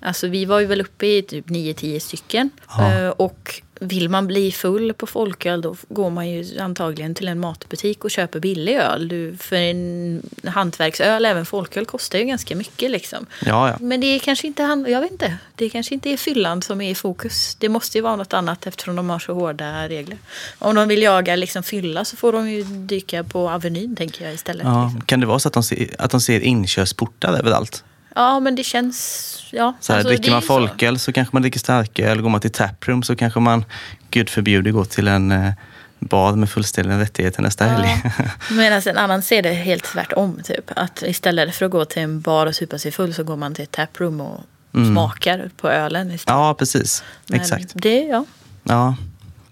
Alltså 0.00 0.28
vi 0.28 0.44
var 0.44 0.60
ju 0.60 0.66
väl 0.66 0.80
uppe 0.80 1.06
i 1.06 1.22
typ 1.22 1.46
9-10 1.46 1.98
stycken. 1.98 2.50
Ja. 2.68 2.92
Eh, 2.94 3.08
Och 3.08 3.62
vill 3.80 4.08
man 4.08 4.26
bli 4.26 4.52
full 4.52 4.94
på 4.94 5.06
folköl 5.06 5.60
då 5.60 5.76
går 5.88 6.10
man 6.10 6.28
ju 6.28 6.60
antagligen 6.60 7.14
till 7.14 7.28
en 7.28 7.40
matbutik 7.40 8.04
och 8.04 8.10
köper 8.10 8.40
billig 8.40 8.76
öl. 8.76 9.08
Du, 9.08 9.36
för 9.36 9.56
en 9.56 10.22
hantverksöl, 10.44 11.24
även 11.24 11.46
folköl, 11.46 11.86
kostar 11.86 12.18
ju 12.18 12.24
ganska 12.24 12.56
mycket 12.56 12.90
liksom. 12.90 13.26
Ja, 13.46 13.68
ja. 13.68 13.76
Men 13.80 14.00
det 14.00 14.06
är 14.06 14.18
kanske 14.18 14.46
inte, 14.46 14.62
jag 14.88 15.00
vet 15.00 15.12
inte, 15.12 15.36
det 15.54 15.70
kanske 15.70 15.94
inte 15.94 16.10
är 16.10 16.16
fyllan 16.16 16.62
som 16.62 16.80
är 16.80 16.90
i 16.90 16.94
fokus. 16.94 17.56
Det 17.60 17.68
måste 17.68 17.98
ju 17.98 18.02
vara 18.02 18.16
något 18.16 18.32
annat 18.32 18.66
eftersom 18.66 18.96
de 18.96 19.10
har 19.10 19.18
så 19.18 19.34
hårda 19.34 19.88
regler. 19.88 20.18
Om 20.58 20.74
de 20.74 20.88
vill 20.88 21.02
jaga 21.02 21.36
liksom 21.36 21.62
fylla 21.62 22.04
så 22.04 22.16
får 22.16 22.32
de 22.32 22.50
ju 22.50 22.64
dyka 22.64 23.24
på 23.24 23.50
Avenyn 23.50 23.96
tänker 23.96 24.24
jag 24.24 24.34
istället. 24.34 24.64
ja. 24.64 24.84
liksom. 24.84 25.00
Kan 25.00 25.20
det 25.20 25.26
vara 25.26 25.38
så 25.38 25.48
att 25.48 25.54
de 25.54 25.62
ser, 25.62 25.88
att 25.98 26.10
de 26.10 26.20
ser 26.20 26.40
inkörsportar 26.40 27.38
överallt? 27.38 27.84
Ja 28.14 28.40
men 28.40 28.54
det 28.54 28.64
känns, 28.64 29.38
ja. 29.50 29.74
Så 29.80 29.92
här, 29.92 29.98
alltså, 30.00 30.14
dricker 30.14 30.30
man 30.30 30.42
folköl 30.42 30.98
så. 30.98 31.12
kanske 31.12 31.36
man 31.36 31.42
dricker 31.42 31.58
starköl. 31.60 32.22
Går 32.22 32.28
man 32.30 32.40
till 32.40 32.52
taproom 32.52 33.02
så 33.02 33.16
kanske 33.16 33.40
man, 33.40 33.64
gud 34.10 34.30
förbjude, 34.30 34.70
går 34.72 34.84
till 34.84 35.08
en 35.08 35.32
eh, 35.32 35.52
bar 35.98 36.36
med 36.36 36.50
fullständiga 36.50 36.98
rättigheter 36.98 37.42
nästa 37.42 37.64
helg. 37.64 38.02
Ja. 38.04 38.10
Medan 38.50 38.82
en 38.86 38.98
annan 38.98 39.22
ser 39.22 39.42
det 39.42 39.52
helt 39.52 39.84
tvärtom. 39.84 40.40
Typ. 40.44 40.70
Att 40.76 41.02
istället 41.02 41.54
för 41.54 41.64
att 41.66 41.72
gå 41.72 41.84
till 41.84 42.02
en 42.02 42.20
bar 42.20 42.46
och 42.46 42.54
supa 42.54 42.78
sig 42.78 42.92
full 42.92 43.14
så 43.14 43.24
går 43.24 43.36
man 43.36 43.54
till 43.54 43.64
ett 43.64 43.70
taproom 43.72 44.20
och 44.20 44.40
smakar 44.72 45.50
på 45.56 45.70
ölen 45.70 46.10
istället. 46.10 46.28
Mm. 46.28 46.40
ja, 46.46 46.54
precis. 46.54 47.04
Men 47.26 47.40
Exakt. 47.40 47.72
Det, 47.74 48.00
ja. 48.00 48.24
Ja. 48.62 48.96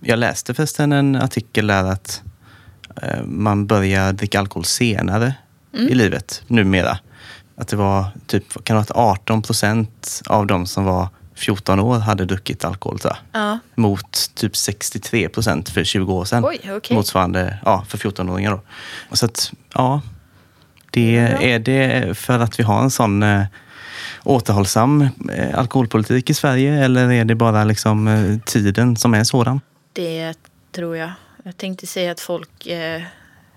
Jag 0.00 0.18
läste 0.18 0.54
förresten 0.54 0.92
en 0.92 1.16
artikel 1.16 1.66
där 1.66 1.84
att 1.84 2.22
eh, 3.02 3.22
man 3.24 3.66
börjar 3.66 4.12
dricka 4.12 4.38
alkohol 4.38 4.64
senare 4.64 5.34
Mm. 5.74 5.88
i 5.88 5.94
livet 5.94 6.42
numera. 6.46 6.98
Att 7.62 7.68
det 7.68 7.76
var 7.76 8.06
typ 8.26 8.64
kan 8.64 8.76
det 8.76 8.80
ha 8.94 9.02
varit 9.02 9.20
18 9.20 9.42
procent 9.42 10.22
av 10.26 10.46
de 10.46 10.66
som 10.66 10.84
var 10.84 11.08
14 11.34 11.80
år 11.80 11.98
hade 11.98 12.24
druckit 12.24 12.64
alkohol. 12.64 13.00
Så. 13.00 13.16
ja. 13.32 13.58
Mot 13.74 14.34
typ 14.34 14.56
63 14.56 15.28
procent 15.28 15.68
för 15.68 15.84
20 15.84 16.12
år 16.12 16.24
sedan. 16.24 16.44
Oj, 16.44 16.60
okej. 16.70 16.96
Motsvarande 16.96 17.58
ja, 17.64 17.84
för 17.88 17.98
14-åringar. 17.98 18.50
Då. 18.50 18.60
Och 19.10 19.18
Så 19.18 19.26
att, 19.26 19.52
ja, 19.74 20.00
det 20.90 21.16
är 21.16 21.58
det 21.58 22.18
för 22.18 22.38
att 22.38 22.58
vi 22.58 22.62
har 22.62 22.82
en 22.82 22.90
sån 22.90 23.22
eh, 23.22 23.44
återhållsam 24.22 25.08
eh, 25.32 25.58
alkoholpolitik 25.58 26.30
i 26.30 26.34
Sverige 26.34 26.84
eller 26.84 27.12
är 27.12 27.24
det 27.24 27.34
bara 27.34 27.64
liksom 27.64 28.08
eh, 28.08 28.38
tiden 28.38 28.96
som 28.96 29.14
är 29.14 29.24
sådan? 29.24 29.60
Det 29.92 30.34
tror 30.72 30.96
jag. 30.96 31.10
Jag 31.42 31.56
tänkte 31.56 31.86
säga 31.86 32.12
att 32.12 32.20
folk 32.20 32.66
eh, 32.66 33.02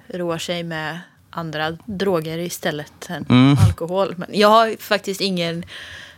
roar 0.07 0.37
sig 0.37 0.63
med 0.63 0.99
andra 1.35 1.77
droger 1.85 2.37
istället 2.37 3.09
än 3.09 3.25
Mm. 3.29 3.57
alkohol. 3.67 4.15
Men 4.17 4.27
jag 4.31 4.47
har 4.47 4.75
faktiskt 4.81 5.21
ingen... 5.21 5.63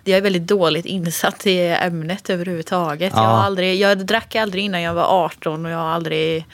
Jag 0.03 0.17
är 0.17 0.21
väldigt 0.21 0.47
dåligt 0.47 0.85
insatt 0.85 1.47
i 1.47 1.67
ämnet 1.67 2.29
överhuvudtaget. 2.29 3.13
Jag, 3.15 3.21
har 3.21 3.37
Ja. 3.37 3.43
aldrig, 3.43 3.75
jag 3.75 3.97
drack 4.05 4.35
aldrig 4.35 4.63
innan 4.65 4.81
jag 4.81 4.93
var 4.93 5.03
18 5.25 5.65
och 5.65 5.71
jag 5.71 5.77
har 5.77 5.89
aldrig 5.89 6.45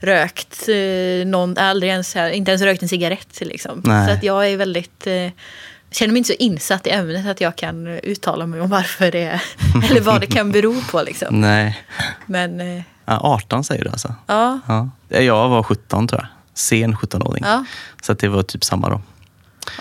rökt 0.00 0.68
eh, 0.68 1.26
någon, 1.26 1.58
aldrig 1.58 1.90
ens, 1.92 2.16
inte 2.16 2.50
ens 2.50 2.62
rökt 2.62 2.82
en 2.82 2.88
cigarett. 2.88 3.38
Liksom. 3.40 3.82
Nej. 3.84 4.06
Så 4.08 4.12
att 4.14 4.22
jag 4.22 4.48
är 4.50 4.56
väldigt, 4.56 5.06
eh, 5.06 5.30
känner 5.90 6.12
mig 6.12 6.18
inte 6.18 6.28
så 6.28 6.34
insatt 6.38 6.86
i 6.86 6.90
ämnet 6.90 7.26
att 7.26 7.40
jag 7.40 7.56
kan 7.56 7.86
uttala 7.86 8.46
mig 8.46 8.60
om 8.60 8.70
varför 8.70 9.10
det 9.12 9.22
är, 9.22 9.42
eller 9.90 10.00
vad 10.00 10.20
det 10.20 10.26
kan 10.26 10.52
bero 10.52 10.74
på. 10.90 11.02
Liksom. 11.02 11.40
Nej. 11.40 11.78
Men 12.26 12.60
eh, 12.60 12.82
Ja, 13.04 13.18
18 13.22 13.64
säger 13.64 13.84
du 13.84 13.90
alltså? 13.90 14.14
ja, 14.26 14.60
Ja. 14.68 14.88
Jag 15.08 15.48
var 15.48 15.62
17 15.62 16.08
tror 16.08 16.20
jag. 16.20 16.28
Sen 16.58 16.94
17-åring. 16.96 17.44
ja. 17.46 17.64
Så 18.02 18.12
det 18.14 18.28
var 18.28 18.42
typ 18.42 18.64
samma 18.64 18.88
då. 18.88 19.00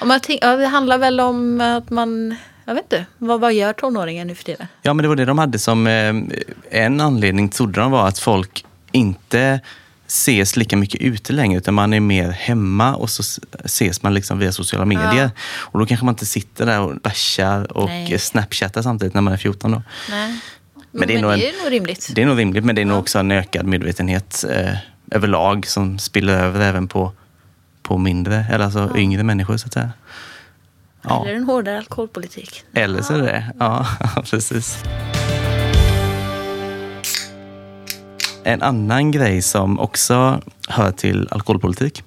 Om 0.02 0.08
man 0.08 0.20
tänk, 0.24 0.40
ja, 0.44 0.56
det 0.56 0.68
handlar 0.68 0.98
väl 0.98 1.20
om 1.20 1.62
att 1.62 1.90
man, 1.90 2.36
jag 2.66 2.74
vet 2.74 2.84
inte, 2.84 3.06
vad, 3.18 3.40
vad 3.40 3.54
gör 3.54 3.74
tonåringar 3.74 4.26
nu 4.26 4.36
för 4.36 4.44
tiden? 4.44 4.68
Ja, 4.82 4.94
men 4.94 5.04
det 5.04 5.10
var 5.10 5.16
det 5.16 5.26
de 5.26 5.38
hade 5.40 5.60
som 5.60 5.88
eh, 5.88 6.16
en 6.84 7.02
anledning, 7.02 7.50
trodde 7.50 7.82
de 7.82 7.92
var 7.92 8.08
att 8.08 8.20
folk 8.20 8.66
inte 8.92 9.60
ses 10.08 10.58
lika 10.58 10.78
mycket 10.78 11.02
ute 11.02 11.34
längre 11.34 11.58
utan 11.58 11.74
man 11.74 11.94
är 11.94 12.00
mer 12.00 12.30
hemma 12.30 12.96
och 12.96 13.10
så 13.10 13.42
ses 13.66 14.04
man 14.04 14.14
liksom 14.14 14.40
via 14.40 14.52
sociala 14.52 14.86
medier. 14.86 15.30
Och 15.50 15.80
då 15.80 15.86
kanske 15.86 16.06
man 16.06 16.14
inte 16.14 16.26
sitter 16.26 16.66
där 16.66 16.82
och 16.82 16.96
bashar 16.96 17.78
och 17.78 17.86
Nej. 17.90 18.20
snapchattar 18.20 18.82
samtidigt 18.82 19.14
när 19.14 19.22
man 19.22 19.34
är 19.34 19.38
14 19.38 19.72
då. 19.72 19.84
Nej. 20.10 20.40
Men 20.92 21.08
det 21.08 21.16
är 21.16 21.22
nog 21.22 21.32
en- 21.34 21.40
det 21.40 21.50
är 21.50 21.64
nog 21.64 21.72
rimligt. 21.72 22.10
Det 22.16 22.22
är 22.22 22.26
nog 22.26 22.40
rimligt 22.40 22.66
men 22.66 22.76
det 22.76 22.82
är 22.82 22.86
nog 22.86 23.00
också 23.00 23.20
en 23.20 23.32
ökad 23.32 23.66
medvetenhet 23.66 24.46
eh, 24.50 24.70
överlag 25.12 25.68
som 25.68 26.00
spiller 26.00 26.44
över 26.44 26.60
även 26.60 26.88
på, 26.88 27.12
på 27.82 27.98
mindre, 27.98 28.46
eller 28.52 28.66
alltså 28.66 28.98
yngre 28.98 29.24
människor 29.24 29.58
så 29.58 29.68
att 29.68 29.74
säga. 29.74 29.92
Ja. 31.02 31.26
Eller 31.26 31.36
en 31.36 31.44
hårdare 31.44 31.78
alkoholpolitik. 31.78 32.64
Eller 32.74 33.02
så 33.02 33.14
är 33.14 33.18
det 33.18 33.26
det. 33.26 33.54
Ja, 33.60 33.88
precis. 34.24 34.84
En 38.44 38.62
annan 38.62 39.12
grej 39.12 39.42
som 39.42 39.80
också 39.80 40.42
hör 40.68 40.92
till 40.92 41.28
alkoholpolitik, 41.32 42.04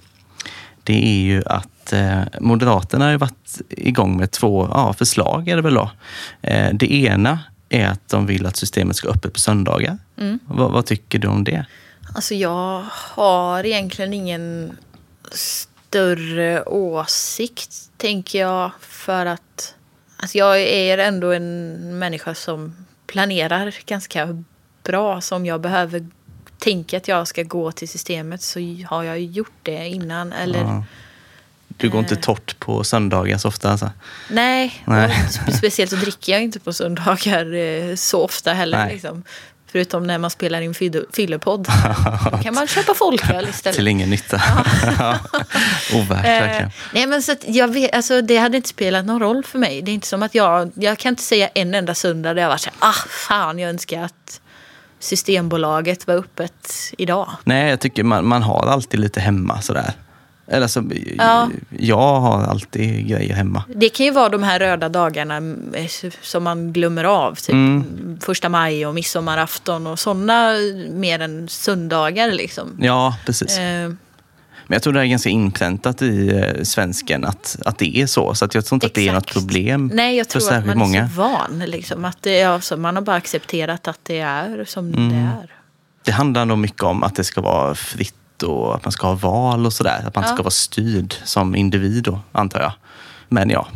det 0.84 1.06
är 1.06 1.22
ju 1.22 1.42
att 1.46 1.92
eh, 1.92 2.20
Moderaterna 2.40 3.04
har 3.04 3.18
varit 3.18 3.60
igång 3.68 4.16
med 4.16 4.30
två 4.30 4.68
ja, 4.70 4.92
förslag. 4.92 5.48
Är 5.48 5.56
det 5.56 5.62
väl 5.62 5.74
då. 5.74 5.90
Eh, 6.42 6.74
det 6.74 6.92
ena 6.92 7.38
är 7.68 7.88
att 7.88 8.08
de 8.08 8.26
vill 8.26 8.46
att 8.46 8.56
systemet 8.56 8.96
ska 8.96 9.08
öppet 9.08 9.32
på 9.32 9.40
söndagar. 9.40 9.98
Vad, 10.44 10.72
vad 10.72 10.86
tycker 10.86 11.18
du 11.18 11.28
om 11.28 11.44
det? 11.44 11.66
Alltså 12.14 12.34
jag 12.34 12.84
har 12.92 13.66
egentligen 13.66 14.12
ingen 14.14 14.76
större 15.32 16.62
åsikt, 16.64 17.90
tänker 17.96 18.40
jag. 18.40 18.70
För 18.80 19.26
att 19.26 19.74
alltså 20.16 20.38
jag 20.38 20.60
är 20.60 20.98
ändå 20.98 21.32
en 21.32 21.98
människa 21.98 22.34
som 22.34 22.86
planerar 23.06 23.74
ganska 23.86 24.44
bra. 24.82 25.20
Så 25.20 25.36
om 25.36 25.46
jag 25.46 25.60
behöver 25.60 26.06
tänka 26.58 26.96
att 26.96 27.08
jag 27.08 27.28
ska 27.28 27.42
gå 27.42 27.72
till 27.72 27.88
systemet 27.88 28.42
så 28.42 28.60
har 28.88 29.02
jag 29.02 29.20
gjort 29.20 29.52
det 29.62 29.88
innan. 29.88 30.32
Eller 30.32 30.60
Ja. 30.60 30.84
Du 31.68 31.88
går 31.90 32.00
inte 32.00 32.14
Eh. 32.14 32.20
torrt 32.20 32.58
på 32.58 32.84
söndagar 32.84 33.38
så 33.38 33.48
ofta 33.48 33.70
alltså? 33.70 33.90
Nej, 34.30 34.82
Nej. 34.86 35.28
speciellt 35.58 35.90
så 35.90 35.96
dricker 35.96 36.32
jag 36.32 36.42
inte 36.42 36.60
på 36.60 36.72
söndagar 36.72 37.54
eh, 37.54 37.94
så 37.94 38.24
ofta 38.24 38.52
heller. 38.52 38.88
Liksom. 38.88 39.22
Förutom 39.72 40.06
när 40.06 40.18
man 40.18 40.30
spelar 40.30 40.60
in 40.60 40.74
fyllepodd. 41.12 41.68
Då 42.30 42.38
kan 42.38 42.54
man 42.54 42.66
köpa 42.66 42.94
folköl 42.94 43.48
istället. 43.48 43.76
Till 43.76 43.88
ingen 43.88 44.10
nytta. 44.10 44.42
Ja. 44.98 45.18
Ovärt 45.94 46.24
verkligen. 46.24 46.66
Eh, 46.66 46.72
nej 46.94 47.06
men 47.06 47.22
så 47.22 47.34
jag 47.46 47.68
vet, 47.68 47.94
alltså 47.94 48.22
det 48.22 48.36
hade 48.36 48.56
inte 48.56 48.68
spelat 48.68 49.04
någon 49.04 49.20
roll 49.20 49.44
för 49.44 49.58
mig. 49.58 49.82
Det 49.82 49.90
är 49.90 49.94
inte 49.94 50.06
som 50.06 50.22
att 50.22 50.34
jag, 50.34 50.70
jag 50.74 50.98
kan 50.98 51.10
inte 51.10 51.22
säga 51.22 51.48
en 51.48 51.74
enda 51.74 51.94
söndag 51.94 52.34
där 52.34 52.42
jag 52.42 52.48
var 52.48 52.56
så 52.56 52.70
här, 52.70 52.88
ah 52.88 53.08
fan 53.08 53.58
jag 53.58 53.70
önskar 53.70 54.02
att 54.02 54.40
Systembolaget 54.98 56.06
var 56.06 56.14
öppet 56.14 56.92
idag. 56.98 57.28
Nej, 57.44 57.70
jag 57.70 57.80
tycker 57.80 58.04
man, 58.04 58.26
man 58.26 58.42
har 58.42 58.66
alltid 58.66 59.00
lite 59.00 59.20
hemma 59.20 59.60
sådär. 59.60 59.92
Eller 60.50 60.62
alltså, 60.62 60.82
Ja. 61.18 61.50
Jag 61.78 62.20
har 62.20 62.42
alltid 62.42 63.08
grejer 63.08 63.34
hemma. 63.34 63.64
Det 63.74 63.88
kan 63.88 64.06
ju 64.06 64.12
vara 64.12 64.28
de 64.28 64.42
här 64.42 64.58
röda 64.58 64.88
dagarna 64.88 65.36
eh, 65.74 66.10
som 66.22 66.44
man 66.44 66.72
glömmer 66.72 67.04
av. 67.04 67.34
Typ 67.34 67.48
Mm. 67.52 68.18
första 68.22 68.48
maj 68.48 68.86
och 68.86 68.94
midsommarafton 68.94 69.86
och 69.86 69.98
sådana 69.98 70.52
mer 70.90 71.18
än 71.20 71.48
söndagar 71.48 72.30
liksom. 72.32 72.76
Ja, 72.80 73.16
precis. 73.26 73.58
Eh, 73.58 73.88
Men 74.66 74.74
jag 74.76 74.82
tror 74.82 74.92
det 74.92 75.00
är 75.00 75.04
ganska 75.04 75.28
inpräntat 75.30 76.02
i 76.02 76.28
eh, 76.56 76.62
svensken 76.62 77.24
att, 77.24 77.56
att 77.64 77.78
det 77.78 77.96
är 77.98 78.06
så. 78.06 78.34
Så 78.34 78.44
att 78.44 78.54
jag 78.54 78.64
tror 78.66 78.76
inte 78.76 78.86
att 78.86 78.94
det 78.94 79.08
är 79.08 79.12
något 79.12 79.22
Exakt. 79.22 79.38
problem 79.38 79.90
Nej, 79.94 80.16
jag 80.16 80.26
för 80.26 80.30
tror 80.30 80.42
att 80.42 80.48
särskilt 80.48 80.66
man 80.66 80.78
många. 80.78 81.02
är 81.02 81.08
så 81.08 81.14
van. 81.22 81.58
Liksom, 81.66 82.04
att 82.04 82.22
det 82.22 82.42
alltså, 82.42 82.76
man 82.76 82.94
har 82.96 83.02
bara 83.02 83.16
accepterat 83.16 83.88
att 83.88 83.98
det 84.02 84.18
är 84.18 84.64
som 84.64 84.88
Mm. 84.94 85.08
det 85.08 85.16
är. 85.16 85.54
Det 86.04 86.12
handlar 86.12 86.44
nog 86.44 86.58
mycket 86.58 86.82
om 86.82 87.02
att 87.02 87.14
det 87.14 87.24
ska 87.24 87.40
vara 87.40 87.74
fritt 87.74 88.14
och 88.42 88.74
att 88.74 88.84
man 88.84 88.92
ska 88.92 89.06
ha 89.06 89.14
val 89.14 89.66
och 89.66 89.72
sådär. 89.72 90.02
Att 90.06 90.14
man 90.14 90.24
inte 90.24 90.30
Ja. 90.32 90.36
ska 90.36 90.42
vara 90.42 90.50
styrd 90.50 91.14
som 91.24 91.54
individ 91.54 92.02
då, 92.04 92.20
antar 92.32 92.60
jag. 92.60 92.72
Men 93.28 93.50
ja, 93.50 93.68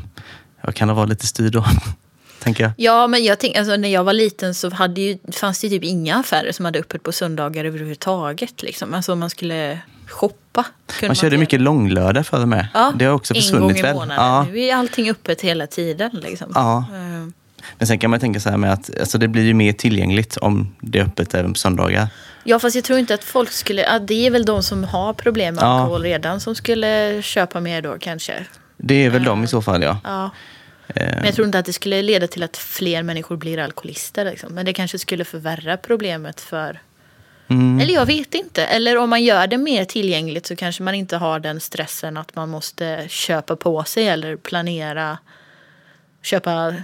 jag 0.62 0.74
kan 0.74 0.94
vara 0.96 1.06
lite 1.06 1.26
styrd 1.26 1.52
då, 1.52 1.64
tänker 2.38 2.64
jag. 2.64 2.72
Ja, 2.76 3.06
men 3.06 3.24
jag 3.24 3.38
tänk, 3.40 3.56
alltså, 3.56 3.76
när 3.76 3.88
jag 3.88 4.04
var 4.04 4.12
liten 4.12 4.54
så 4.54 4.70
hade 4.70 5.00
ju, 5.00 5.18
fanns 5.32 5.60
det 5.60 5.68
typ 5.68 5.84
inga 5.84 6.16
affärer 6.16 6.52
som 6.52 6.64
hade 6.64 6.78
öppet 6.78 7.02
på 7.02 7.12
söndagar 7.12 7.64
överhuvudtaget. 7.64 8.62
Liksom. 8.62 8.94
Alltså 8.94 9.16
man 9.16 9.30
skulle 9.30 9.78
shoppa. 10.08 10.64
Man 11.02 11.14
körde 11.14 11.34
inte 11.34 11.40
mycket 11.40 11.60
långlördag 11.60 12.26
förr 12.26 12.46
med. 12.46 12.68
Ja, 12.74 12.92
det 12.98 13.04
har 13.04 13.12
också 13.12 13.34
en 13.34 13.40
försvunnit 13.42 13.60
gång 13.60 13.76
i 13.78 13.82
väl? 13.82 13.94
månaden. 13.94 14.24
Ja. 14.24 14.44
Nu 14.52 14.58
är 14.60 14.74
allting 14.76 15.10
öppet 15.10 15.40
hela 15.40 15.66
tiden. 15.66 16.10
Liksom. 16.12 16.52
Ja. 16.54 16.78
Eh, 16.78 17.28
Men 17.78 17.86
sen 17.86 17.98
kan 17.98 18.10
man 18.10 18.20
tänka 18.20 18.40
så 18.40 18.50
här 18.50 18.56
med 18.56 18.72
att 18.72 18.98
alltså 19.00 19.18
det 19.18 19.28
blir 19.28 19.42
ju 19.44 19.54
mer 19.54 19.72
tillgängligt 19.72 20.36
om 20.36 20.74
det 20.80 20.98
är 20.98 21.02
öppet 21.04 21.34
även 21.34 21.52
på 21.52 21.58
söndagar. 21.58 22.08
Ja, 22.44 22.58
fast 22.58 22.74
jag 22.76 22.84
tror 22.84 22.98
inte 22.98 23.14
att 23.14 23.24
folk 23.24 23.50
skulle... 23.52 23.98
Det 23.98 24.26
är 24.26 24.30
väl 24.30 24.44
de 24.44 24.62
som 24.62 24.84
har 24.84 25.12
problem 25.12 25.54
med 25.54 25.62
Ja. 25.64 25.66
alkohol 25.80 26.02
redan 26.02 26.40
som 26.40 26.54
skulle 26.54 27.22
köpa 27.22 27.60
mer 27.60 27.82
då 27.82 27.96
kanske. 28.00 28.46
Det 28.76 29.04
är 29.04 29.10
väl 29.10 29.24
de 29.24 29.44
i 29.44 29.46
så 29.46 29.62
fall 29.62 29.82
ja. 29.82 29.98
Ja. 30.04 30.30
Eh, 30.88 31.06
Men 31.16 31.24
jag 31.24 31.34
tror 31.34 31.46
inte 31.46 31.58
att 31.58 31.64
det 31.66 31.72
skulle 31.72 32.02
leda 32.02 32.26
till 32.26 32.42
att 32.42 32.56
fler 32.56 33.02
människor 33.02 33.36
blir 33.36 33.58
alkoholister. 33.58 34.24
Liksom. 34.24 34.54
Men 34.54 34.66
det 34.66 34.72
kanske 34.72 34.98
skulle 34.98 35.24
förvärra 35.24 35.76
problemet 35.76 36.40
för... 36.40 36.80
mm, 37.48 37.80
Eller 37.80 37.94
jag 37.94 38.06
vet 38.06 38.34
inte. 38.34 38.64
Eller 38.64 38.96
om 38.98 39.10
man 39.10 39.22
gör 39.24 39.46
det 39.46 39.58
mer 39.58 39.84
tillgängligt 39.84 40.46
så 40.46 40.56
kanske 40.56 40.82
man 40.82 40.94
inte 40.94 41.16
har 41.16 41.40
den 41.40 41.60
stressen 41.60 42.16
att 42.16 42.36
man 42.36 42.48
måste 42.48 43.04
köpa 43.08 43.56
på 43.56 43.84
sig 43.84 44.08
eller 44.08 44.36
planera 44.36 45.18
köpa 46.22 46.74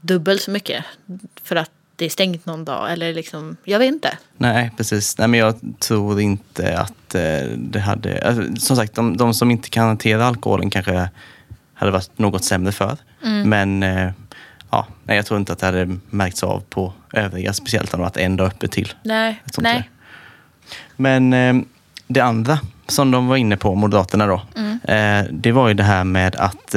dubbelt 0.00 0.42
så 0.42 0.50
mycket 0.50 0.84
för 1.42 1.56
att 1.56 1.70
det 1.96 2.04
är 2.04 2.08
stängt 2.10 2.46
någon 2.46 2.64
dag. 2.64 2.92
Eller 2.92 3.14
liksom, 3.14 3.56
jag 3.64 3.78
vet 3.78 3.88
inte. 3.92 4.18
Nej, 4.36 4.70
precis. 4.76 5.18
Nej, 5.18 5.28
men 5.28 5.40
jag 5.40 5.54
tror 5.80 6.20
inte 6.20 6.78
att 6.78 7.14
eh, 7.14 7.40
det 7.56 7.80
hade... 7.80 8.28
Alltså, 8.28 8.66
som 8.66 8.76
sagt, 8.76 8.94
de, 8.94 9.16
de 9.16 9.34
som 9.34 9.50
inte 9.50 9.70
kan 9.70 9.86
hantera 9.86 10.26
alkoholen 10.26 10.70
kanske 10.70 11.08
hade 11.74 11.92
varit 11.92 12.18
något 12.18 12.44
sämre 12.44 12.72
för. 12.72 12.96
Mm. 13.24 13.48
Men 13.48 13.82
eh, 13.82 14.12
ja, 14.70 14.86
nej, 15.04 15.16
jag 15.16 15.26
tror 15.26 15.40
inte 15.40 15.52
att 15.52 15.58
det 15.58 15.66
hade 15.66 15.98
märkts 16.10 16.42
av 16.42 16.60
på 16.70 16.92
övriga, 17.12 17.52
speciellt 17.52 17.94
om 17.94 18.00
det 18.00 18.04
varit 18.04 18.16
en 18.16 18.36
dag 18.36 18.46
uppe 18.46 18.68
till. 18.68 18.92
Nej. 19.02 19.42
Nej. 19.58 19.90
Men 20.96 21.32
eh, 21.32 21.56
det 22.06 22.20
andra 22.20 22.58
som 22.86 23.10
de 23.10 23.26
var 23.26 23.36
inne 23.36 23.56
på, 23.56 23.74
Moderaterna 23.74 24.26
då, 24.26 24.42
Mm. 24.56 25.26
det 25.30 25.52
var 25.52 25.68
ju 25.68 25.74
det 25.74 25.82
här 25.82 26.04
med 26.04 26.36
att 26.36 26.74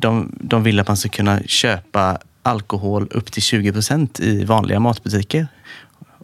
de, 0.00 0.32
de 0.40 0.62
vill 0.62 0.80
att 0.80 0.88
man 0.88 0.96
ska 0.96 1.08
kunna 1.08 1.42
köpa 1.42 2.18
alkohol 2.42 3.08
upp 3.10 3.32
till 3.32 3.42
20 3.42 3.72
procent 3.72 4.20
i 4.20 4.44
vanliga 4.44 4.80
matbutiker. 4.80 5.46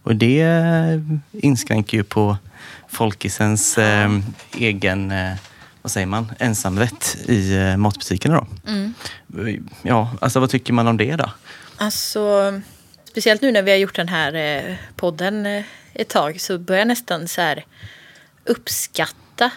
Och 0.02 0.16
det 0.16 0.40
eh, 0.42 1.00
inskränker 1.32 1.96
ju 1.96 2.04
på 2.04 2.36
folkisens 2.88 3.78
eh, 3.78 4.18
egen, 4.56 5.10
eh, 5.10 5.32
vad 5.82 5.90
säger 5.90 6.06
man, 6.06 6.32
ensamrätt 6.38 7.16
i 7.24 7.56
eh, 7.56 7.76
matbutikerna 7.76 8.34
då. 8.34 8.70
Mm. 8.70 8.94
Ja, 9.82 10.10
alltså 10.20 10.40
vad 10.40 10.50
tycker 10.50 10.72
man 10.72 10.86
om 10.86 10.96
det 10.96 11.16
då? 11.16 11.30
Alltså, 11.76 12.60
speciellt 13.04 13.42
nu 13.42 13.52
när 13.52 13.62
vi 13.62 13.70
har 13.70 13.78
gjort 13.78 13.96
den 13.96 14.08
här 14.08 14.34
eh, 14.34 14.74
podden 14.96 15.46
eh, 15.46 15.64
ett 15.94 16.08
tag 16.08 16.40
så 16.40 16.58
börjar 16.58 16.80
jag 16.80 16.88
nästan 16.88 17.28
så 17.28 17.40
här 17.40 17.64
uppskatta. 18.44 19.50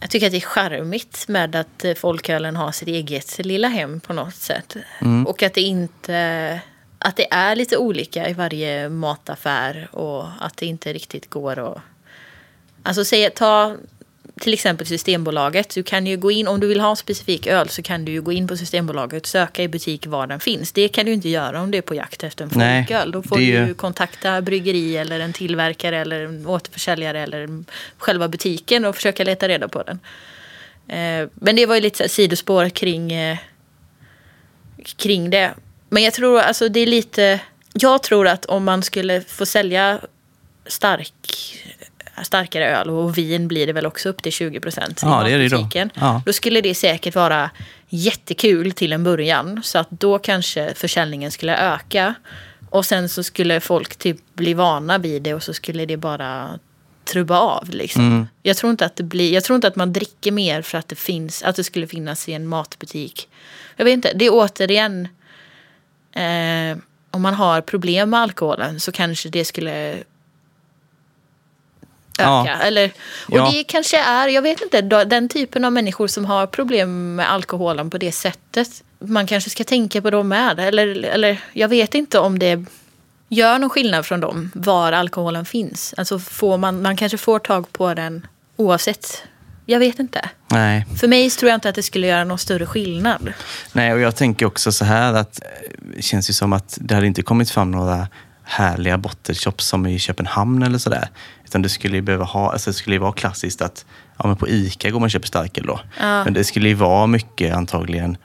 Jag 0.00 0.10
tycker 0.10 0.26
att 0.26 0.32
det 0.32 0.38
är 0.38 0.40
charmigt 0.40 1.28
med 1.28 1.56
att 1.56 1.84
folkölen 1.96 2.56
har 2.56 2.72
sitt 2.72 2.88
eget 2.88 3.38
lilla 3.38 3.68
hem 3.68 4.00
på 4.00 4.12
något 4.12 4.34
sätt. 4.34 4.76
Och 5.26 5.42
att 5.42 5.54
det 5.54 5.60
inte... 5.60 6.60
Att 6.98 7.16
det 7.16 7.32
är 7.32 7.56
lite 7.56 7.76
olika 7.76 8.28
i 8.28 8.32
varje 8.32 8.88
mataffär 8.88 9.88
och 9.92 10.24
att 10.40 10.56
det 10.56 10.66
inte 10.66 10.92
riktigt 10.92 11.30
går 11.30 11.58
att... 11.58 11.78
Alltså 12.82 13.04
säg, 13.04 13.30
ta 13.30 13.76
till 14.40 14.54
exempel 14.54 14.86
Systembolaget. 14.86 15.74
Du 15.74 15.82
kan 15.82 16.06
ju 16.06 16.16
gå 16.16 16.30
in, 16.30 16.48
om 16.48 16.60
du 16.60 16.66
vill 16.66 16.80
ha 16.80 16.90
en 16.90 16.96
specifik 16.96 17.46
öl 17.46 17.68
så 17.68 17.82
kan 17.82 18.04
du 18.04 18.12
ju 18.12 18.22
gå 18.22 18.32
in 18.32 18.48
på 18.48 18.56
Systembolaget 18.56 19.22
och 19.22 19.28
söka 19.28 19.62
i 19.62 19.68
butik 19.68 20.06
var 20.06 20.26
den 20.26 20.40
finns. 20.40 20.72
Det 20.72 20.88
kan 20.88 21.06
du 21.06 21.12
inte 21.12 21.28
göra 21.28 21.60
om 21.60 21.70
du 21.70 21.78
är 21.78 21.82
på 21.82 21.94
jakt 21.94 22.24
efter 22.24 22.44
en 22.44 22.50
folköl. 22.50 23.12
Då 23.12 23.22
får 23.22 23.36
du 23.36 23.42
ju 23.42 23.74
kontakta 23.74 24.42
bryggeri 24.42 24.96
eller 24.96 25.20
en 25.20 25.32
tillverkare 25.32 25.98
eller 25.98 26.24
en 26.24 26.46
återförsäljare 26.46 27.20
eller 27.20 27.64
själva 27.98 28.28
butiken 28.28 28.84
och 28.84 28.96
försöka 28.96 29.24
leta 29.24 29.48
reda 29.48 29.68
på 29.68 29.82
den. 29.82 29.98
Eh, 30.88 31.28
Men 31.34 31.56
det 31.56 31.66
var 31.66 31.74
ju 31.74 31.80
lite 31.80 32.08
sidospår 32.08 32.68
kring, 32.68 33.12
eh, 33.12 33.38
kring 34.96 35.30
det. 35.30 35.54
Men 35.88 36.02
jag 36.02 36.14
tror 36.14 36.40
alltså 36.40 36.68
det 36.68 36.80
är 36.80 36.86
lite... 36.86 37.40
Jag 37.72 38.02
tror 38.02 38.28
att 38.28 38.44
om 38.44 38.64
man 38.64 38.82
skulle 38.82 39.20
få 39.20 39.46
sälja 39.46 40.00
stark 40.66 41.14
starkare 42.22 42.76
öl 42.76 42.90
och 42.90 43.18
vin 43.18 43.48
blir 43.48 43.66
det 43.66 43.72
väl 43.72 43.86
också 43.86 44.08
upp 44.08 44.22
till 44.22 44.32
20 44.32 44.60
procent 44.60 45.00
Ja, 45.02 45.22
det 45.24 45.32
är 45.32 45.38
det 45.38 45.48
då. 45.48 45.68
Ja. 45.94 46.22
Då 46.26 46.32
skulle 46.32 46.60
det 46.60 46.74
säkert 46.74 47.14
vara 47.14 47.50
jättekul 47.88 48.72
till 48.72 48.92
en 48.92 49.04
början. 49.04 49.60
Så 49.64 49.78
att 49.78 49.90
då 49.90 50.18
kanske 50.18 50.74
försäljningen 50.74 51.30
skulle 51.30 51.56
öka. 51.56 52.14
Och 52.70 52.86
sen 52.86 53.08
så 53.08 53.22
skulle 53.22 53.60
folk 53.60 53.96
typ 53.96 54.34
bli 54.34 54.54
vana 54.54 54.98
vid 54.98 55.22
det 55.22 55.34
och 55.34 55.42
så 55.42 55.54
skulle 55.54 55.86
det 55.86 55.96
bara 55.96 56.58
trubba 57.04 57.38
av. 57.38 57.68
Liksom. 57.68 58.06
Mm. 58.06 58.26
Jag, 58.42 58.56
tror 58.56 58.70
inte 58.70 58.86
att 58.86 58.96
det 58.96 59.02
blir, 59.02 59.32
jag 59.32 59.44
tror 59.44 59.56
inte 59.56 59.68
att 59.68 59.76
man 59.76 59.92
dricker 59.92 60.32
mer 60.32 60.62
för 60.62 60.78
att 60.78 60.88
det, 60.88 60.96
finns, 60.96 61.42
att 61.42 61.56
det 61.56 61.64
skulle 61.64 61.86
finnas 61.86 62.28
i 62.28 62.32
en 62.32 62.46
matbutik. 62.46 63.28
Jag 63.76 63.84
vet 63.84 63.92
inte, 63.94 64.12
det 64.14 64.24
är 64.24 64.30
återigen... 64.32 65.08
Eh, 66.12 66.78
om 67.10 67.22
man 67.22 67.34
har 67.34 67.60
problem 67.60 68.10
med 68.10 68.20
alkoholen 68.20 68.80
så 68.80 68.92
kanske 68.92 69.28
det 69.28 69.44
skulle 69.44 69.96
öka. 72.20 72.58
Ja. 72.60 72.66
Eller, 72.66 72.90
och 73.28 73.36
Ja. 73.38 73.50
det 73.52 73.64
kanske 73.64 73.98
är, 74.00 74.28
jag 74.28 74.42
vet 74.42 74.60
inte, 74.62 74.80
den 75.04 75.28
typen 75.28 75.64
av 75.64 75.72
människor 75.72 76.06
som 76.06 76.24
har 76.24 76.46
problem 76.46 77.14
med 77.14 77.32
alkoholen 77.32 77.90
på 77.90 77.98
det 77.98 78.12
sättet. 78.12 78.68
Man 78.98 79.26
kanske 79.26 79.50
ska 79.50 79.64
tänka 79.64 80.02
på 80.02 80.10
dem 80.10 80.28
med. 80.28 80.60
Eller, 80.60 81.04
eller 81.04 81.40
jag 81.52 81.68
vet 81.68 81.94
inte 81.94 82.18
om 82.18 82.38
det 82.38 82.64
gör 83.28 83.58
någon 83.58 83.70
skillnad 83.70 84.06
från 84.06 84.20
dem 84.20 84.50
var 84.54 84.92
alkoholen 84.92 85.44
finns. 85.44 85.94
Alltså 85.96 86.18
får 86.18 86.58
man, 86.58 86.82
man 86.82 86.96
kanske 86.96 87.18
får 87.18 87.38
tag 87.38 87.72
på 87.72 87.94
den 87.94 88.26
oavsett. 88.56 89.22
Jag 89.66 89.78
vet 89.78 89.98
inte. 89.98 90.28
Nej. 90.48 90.86
För 91.00 91.08
mig 91.08 91.30
tror 91.30 91.48
jag 91.50 91.56
inte 91.56 91.68
att 91.68 91.74
det 91.74 91.82
skulle 91.82 92.06
göra 92.06 92.24
någon 92.24 92.38
större 92.38 92.66
skillnad. 92.66 93.32
Nej, 93.72 93.92
och 93.92 94.00
jag 94.00 94.16
tänker 94.16 94.46
också 94.46 94.72
så 94.72 94.84
här 94.84 95.14
att 95.14 95.40
eh, 95.42 95.48
det 95.96 96.02
känns 96.02 96.30
ju 96.30 96.34
som 96.34 96.52
att 96.52 96.78
det 96.80 96.94
hade 96.94 97.06
inte 97.06 97.22
kommit 97.22 97.50
fram 97.50 97.70
några 97.70 98.08
härliga 98.44 98.98
bottelshops 98.98 99.66
som 99.66 99.86
i 99.86 99.98
Köpenhamn 99.98 100.62
eller 100.62 100.78
sådär. 100.78 101.08
Utan 101.50 101.62
det 101.62 101.68
skulle 101.68 101.96
ju 101.96 102.02
behöva 102.02 102.24
ha, 102.24 102.52
alltså 102.52 102.70
det 102.70 102.74
skulle 102.74 102.96
ju 102.96 103.00
vara 103.00 103.12
klassiskt 103.12 103.62
att 103.62 103.84
ja, 104.18 104.26
men 104.26 104.36
på 104.36 104.48
ICA 104.48 104.90
går 104.90 105.00
man 105.00 105.06
och 105.06 105.10
köper 105.10 105.26
starköl 105.26 105.66
då. 105.66 105.80
Ja. 106.00 106.24
Men 106.24 106.32
det 106.32 106.44
skulle 106.44 106.68
ju 106.68 106.74
vara 106.74 107.06
mycket 107.06 107.54
antagligen 107.54 108.16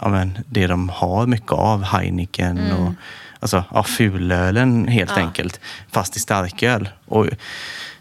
ja, 0.00 0.08
men 0.08 0.38
det 0.46 0.66
de 0.66 0.88
har 0.88 1.26
mycket 1.26 1.52
av, 1.52 1.82
Heineken 1.82 2.72
och 2.72 2.92
alltså, 3.40 3.64
ja, 3.74 3.82
fulölen 3.82 4.88
helt 4.88 5.10
Mm. 5.10 5.22
Ja. 5.22 5.26
enkelt. 5.28 5.60
Fast 5.92 6.16
i 6.16 6.20
starköl. 6.20 6.88
Och, 7.06 7.26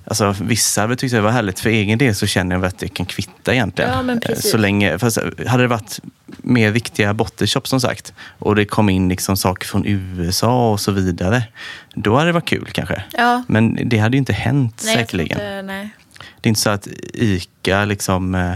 Alltså, 0.08 0.36
vissa 0.41 0.82
hade 0.82 0.95
tyckt 0.95 1.14
det 1.14 1.22
var 1.22 1.32
härligt. 1.32 1.60
För 1.60 1.70
egen 1.70 1.97
del 1.97 2.16
så 2.16 2.28
känner 2.28 2.56
jag 2.56 2.66
att 2.66 2.80
det 2.80 2.88
kan 2.88 3.06
kvitta 3.06 3.53
egentligen. 3.53 3.91
Ja, 4.08 4.16
Eh. 4.30 4.36
Så 4.36 4.58
länge, 4.58 4.99
fast 4.99 5.18
hade 5.47 5.64
det 5.64 5.68
varit 5.68 5.99
mer 6.38 6.72
viktiga 6.72 7.14
bottleshop 7.14 7.68
som 7.68 7.82
sagt 7.82 8.14
och 8.39 8.56
det 8.56 8.66
kom 8.66 8.89
in 8.89 9.10
liksom 9.10 9.38
saker 9.38 9.68
från 9.68 9.86
USA 9.86 10.72
och 10.72 10.80
så 10.80 10.91
vidare. 10.91 11.43
Då 11.93 12.16
hade 12.16 12.30
det 12.30 12.34
varit 12.34 12.47
kul 12.47 12.70
kanske. 12.72 13.03
Ja. 13.12 13.43
Men 13.47 13.89
det 13.89 13.97
hade 13.97 14.18
ju 14.18 14.20
inte 14.20 14.34
hänt 14.34 14.82
Nej, 14.86 14.95
säkerligen. 14.95 15.38
inte, 15.38 15.62
nej. 15.62 15.89
Det 16.41 16.47
är 16.47 16.49
inte 16.49 16.62
så 16.62 16.70
att 16.70 16.88
ICA, 17.14 17.86
liksom, 17.86 18.36
eh, 18.36 18.56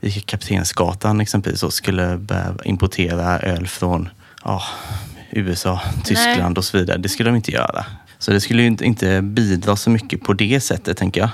ICA 0.00 0.20
Kaptensgatan 0.26 1.20
exempelvis, 1.20 1.60
så 1.60 1.70
skulle 1.70 2.20
importera 2.64 3.38
öl 3.40 3.66
från 3.66 4.08
ja, 4.44 4.62
USA, 5.30 5.80
Tyskland 6.04 6.58
och 6.58 6.64
så 6.64 6.78
vidare. 6.78 6.98
Det 6.98 7.08
skulle 7.08 7.30
de 7.30 7.36
inte 7.36 7.52
göra. 7.52 7.86
Så 8.18 8.30
det 8.30 8.40
skulle 8.40 8.62
ju 8.62 8.68
inte- 8.82 9.22
bidra 9.22 9.76
så 9.76 9.90
mycket 9.90 10.20
på 10.22 10.32
det 10.32 10.60
sättet, 10.60 10.96
tänker 10.96 11.20
jag. 11.20 11.30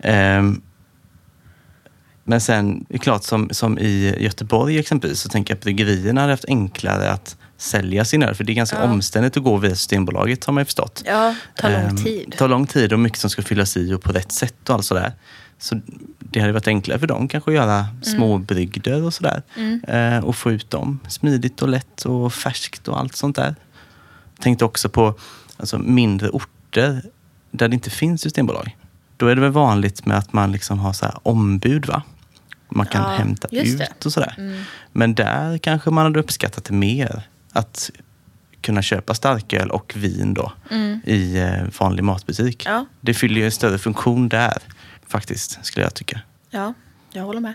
Ehm, 0.00 0.60
men 2.24 2.40
sen, 2.40 2.86
det 2.88 2.94
är 2.94 2.98
klart, 2.98 3.24
som, 3.24 3.48
som 3.52 3.78
i 3.78 4.14
Göteborg 4.18 4.78
exempelvis, 4.78 5.20
så 5.20 5.28
tänker 5.28 5.52
jag 5.54 5.56
att 5.58 5.62
bryggerierna 5.64 6.20
hade 6.20 6.32
haft 6.32 6.44
enklare 6.48 7.10
att 7.10 7.36
sälja 7.56 8.04
sin 8.04 8.22
öl. 8.22 8.34
För 8.34 8.44
det 8.44 8.52
är 8.52 8.54
ganska 8.54 8.76
Ja. 8.76 8.82
omständigt 8.84 9.36
att 9.36 9.42
gå 9.42 9.56
via 9.56 9.70
Systembolaget, 9.74 10.44
har 10.44 10.52
man 10.52 10.60
ju 10.60 10.64
förstått. 10.64 11.02
Ja, 11.06 11.34
tar 11.56 11.70
lång 11.70 11.80
Ehm, 11.80 11.96
tid. 11.96 12.34
tar 12.38 12.48
lång 12.48 12.66
tid 12.66 12.92
och 12.92 12.98
mycket 12.98 13.18
som 13.18 13.30
ska 13.30 13.42
fyllas 13.42 13.76
i 13.76 13.92
och 13.94 14.02
på 14.02 14.12
rätt 14.12 14.32
sätt 14.32 14.68
och 14.68 14.74
allt 14.74 14.84
sådär. 14.84 15.12
Så 15.58 15.80
det 16.18 16.40
hade 16.40 16.52
varit 16.52 16.68
enklare 16.68 16.98
för 16.98 17.06
dem 17.06 17.28
kanske 17.28 17.50
att 17.50 17.54
göra 17.54 17.78
Mm. 17.78 18.02
småbrygder 18.02 19.02
och 19.02 19.14
sådär. 19.14 19.42
Eh, 19.88 20.24
och 20.24 20.36
få 20.36 20.52
ut 20.52 20.70
dem 20.70 20.98
smidigt 21.08 21.62
och 21.62 21.68
lätt 21.68 22.02
och 22.04 22.32
färskt 22.34 22.88
och 22.88 22.98
allt 23.00 23.16
sånt 23.16 23.36
där. 23.36 23.54
Tänkte 24.40 24.64
också 24.64 24.88
på 24.88 25.14
alltså, 25.56 25.78
mindre 25.78 26.28
orter 26.28 27.02
där 27.50 27.68
det 27.68 27.74
inte 27.74 27.90
finns 27.90 28.20
systembolag. 28.20 28.76
Då 29.16 29.26
är 29.26 29.34
det 29.34 29.40
väl 29.40 29.50
vanligt 29.50 30.06
med 30.06 30.18
att 30.18 30.32
man 30.32 30.52
liksom 30.52 30.78
har 30.78 30.92
så 30.92 31.04
här 31.04 31.14
ombud 31.22 31.86
va? 31.86 32.02
Man 32.68 32.86
kan 32.86 33.02
Ja, 33.02 33.08
hämta 33.08 33.48
ut 33.50 33.78
det. 33.78 34.06
och 34.06 34.12
sådär. 34.12 34.34
Mm. 34.38 34.62
Men 34.92 35.14
där 35.14 35.58
kanske 35.58 35.90
man 35.90 36.04
hade 36.04 36.20
uppskattat 36.20 36.64
det 36.64 36.74
mer. 36.74 37.22
Att 37.52 37.90
kunna 38.60 38.82
köpa 38.82 39.14
starköl 39.14 39.70
och 39.70 39.92
vin 39.96 40.34
då 40.34 40.52
i 41.04 41.38
eh, 41.38 41.62
vanlig 41.80 42.04
matbutik. 42.04 42.66
Mm. 42.66 42.78
Ja. 42.78 42.86
Det 43.00 43.14
fyller 43.14 43.34
ju 43.40 43.44
en 43.44 43.52
större 43.52 43.78
funktion 43.78 44.28
där 44.28 44.58
faktiskt, 45.08 45.58
skulle 45.62 45.86
jag 45.86 45.94
tycka. 45.94 46.20
Ja, 46.50 46.74
jag 47.12 47.22
håller 47.24 47.40
med. 47.40 47.54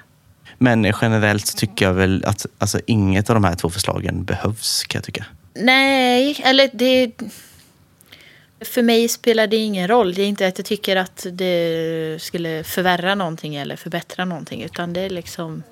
Men 0.58 0.94
generellt 1.02 1.58
tycker 1.58 1.86
jag 1.86 1.94
väl 1.94 2.24
att 2.26 2.46
alltså, 2.58 2.80
inget 2.88 3.30
av 3.30 3.34
de 3.34 3.44
här 3.44 3.56
två 3.56 3.70
förslagen 3.70 4.24
behövs, 4.24 4.84
kan 4.84 5.00
jag 5.00 5.04
tycka. 5.06 5.26
Nej, 5.54 6.42
eller 6.44 6.70
det... 6.74 7.12
För 8.62 8.82
mig 8.82 9.08
spelar 9.08 9.48
det 9.48 9.58
ingen 9.58 9.88
roll. 9.88 10.14
Det 10.14 10.22
är 10.22 10.28
inte 10.28 10.48
att 10.48 10.58
jag 10.58 10.66
tycker 10.66 10.96
att 10.96 11.26
det 11.32 12.18
skulle 12.22 12.64
förvärra 12.64 13.16
någonting 13.16 13.56
eller 13.56 13.76
förbättra 13.76 14.26
någonting. 14.26 14.64
Utan 14.64 14.94
det 14.94 15.02
är 15.02 15.10
liksom, 15.10 15.64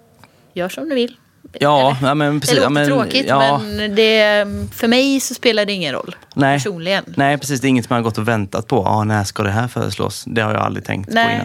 gör 0.54 0.70
som 0.70 0.90
du 0.90 0.96
vill. 0.96 1.16
Ja, 1.60 1.98
ja 2.02 2.14
men 2.14 2.40
precis. 2.40 2.56
det 2.56 2.62
låter 2.62 2.74
men, 2.74 2.88
tråkigt, 2.88 3.26
ja, 3.28 3.58
men 3.58 3.96
det, 3.96 4.46
för 4.74 4.88
mig 4.88 5.20
så 5.20 5.34
spelar 5.34 5.66
det 5.66 5.74
ingen 5.74 5.94
roll. 5.94 6.16
nej, 6.36 6.56
Personligen. 6.58 7.14
nej, 7.18 7.38
precis. 7.38 7.62
Det 7.62 7.68
är 7.68 7.70
inget 7.70 7.90
man 7.90 7.98
har 7.98 8.04
gått 8.04 8.18
och 8.18 8.28
väntat 8.28 8.68
på. 8.68 8.86
Ah, 8.86 9.04
när 9.04 9.24
ska 9.24 9.44
det 9.44 9.52
här 9.52 9.68
föreslås? 9.68 10.24
Det 10.28 10.42
har 10.42 10.54
jag 10.54 10.62
aldrig 10.62 10.86
tänkt 10.86 11.10
Nej. 11.14 11.40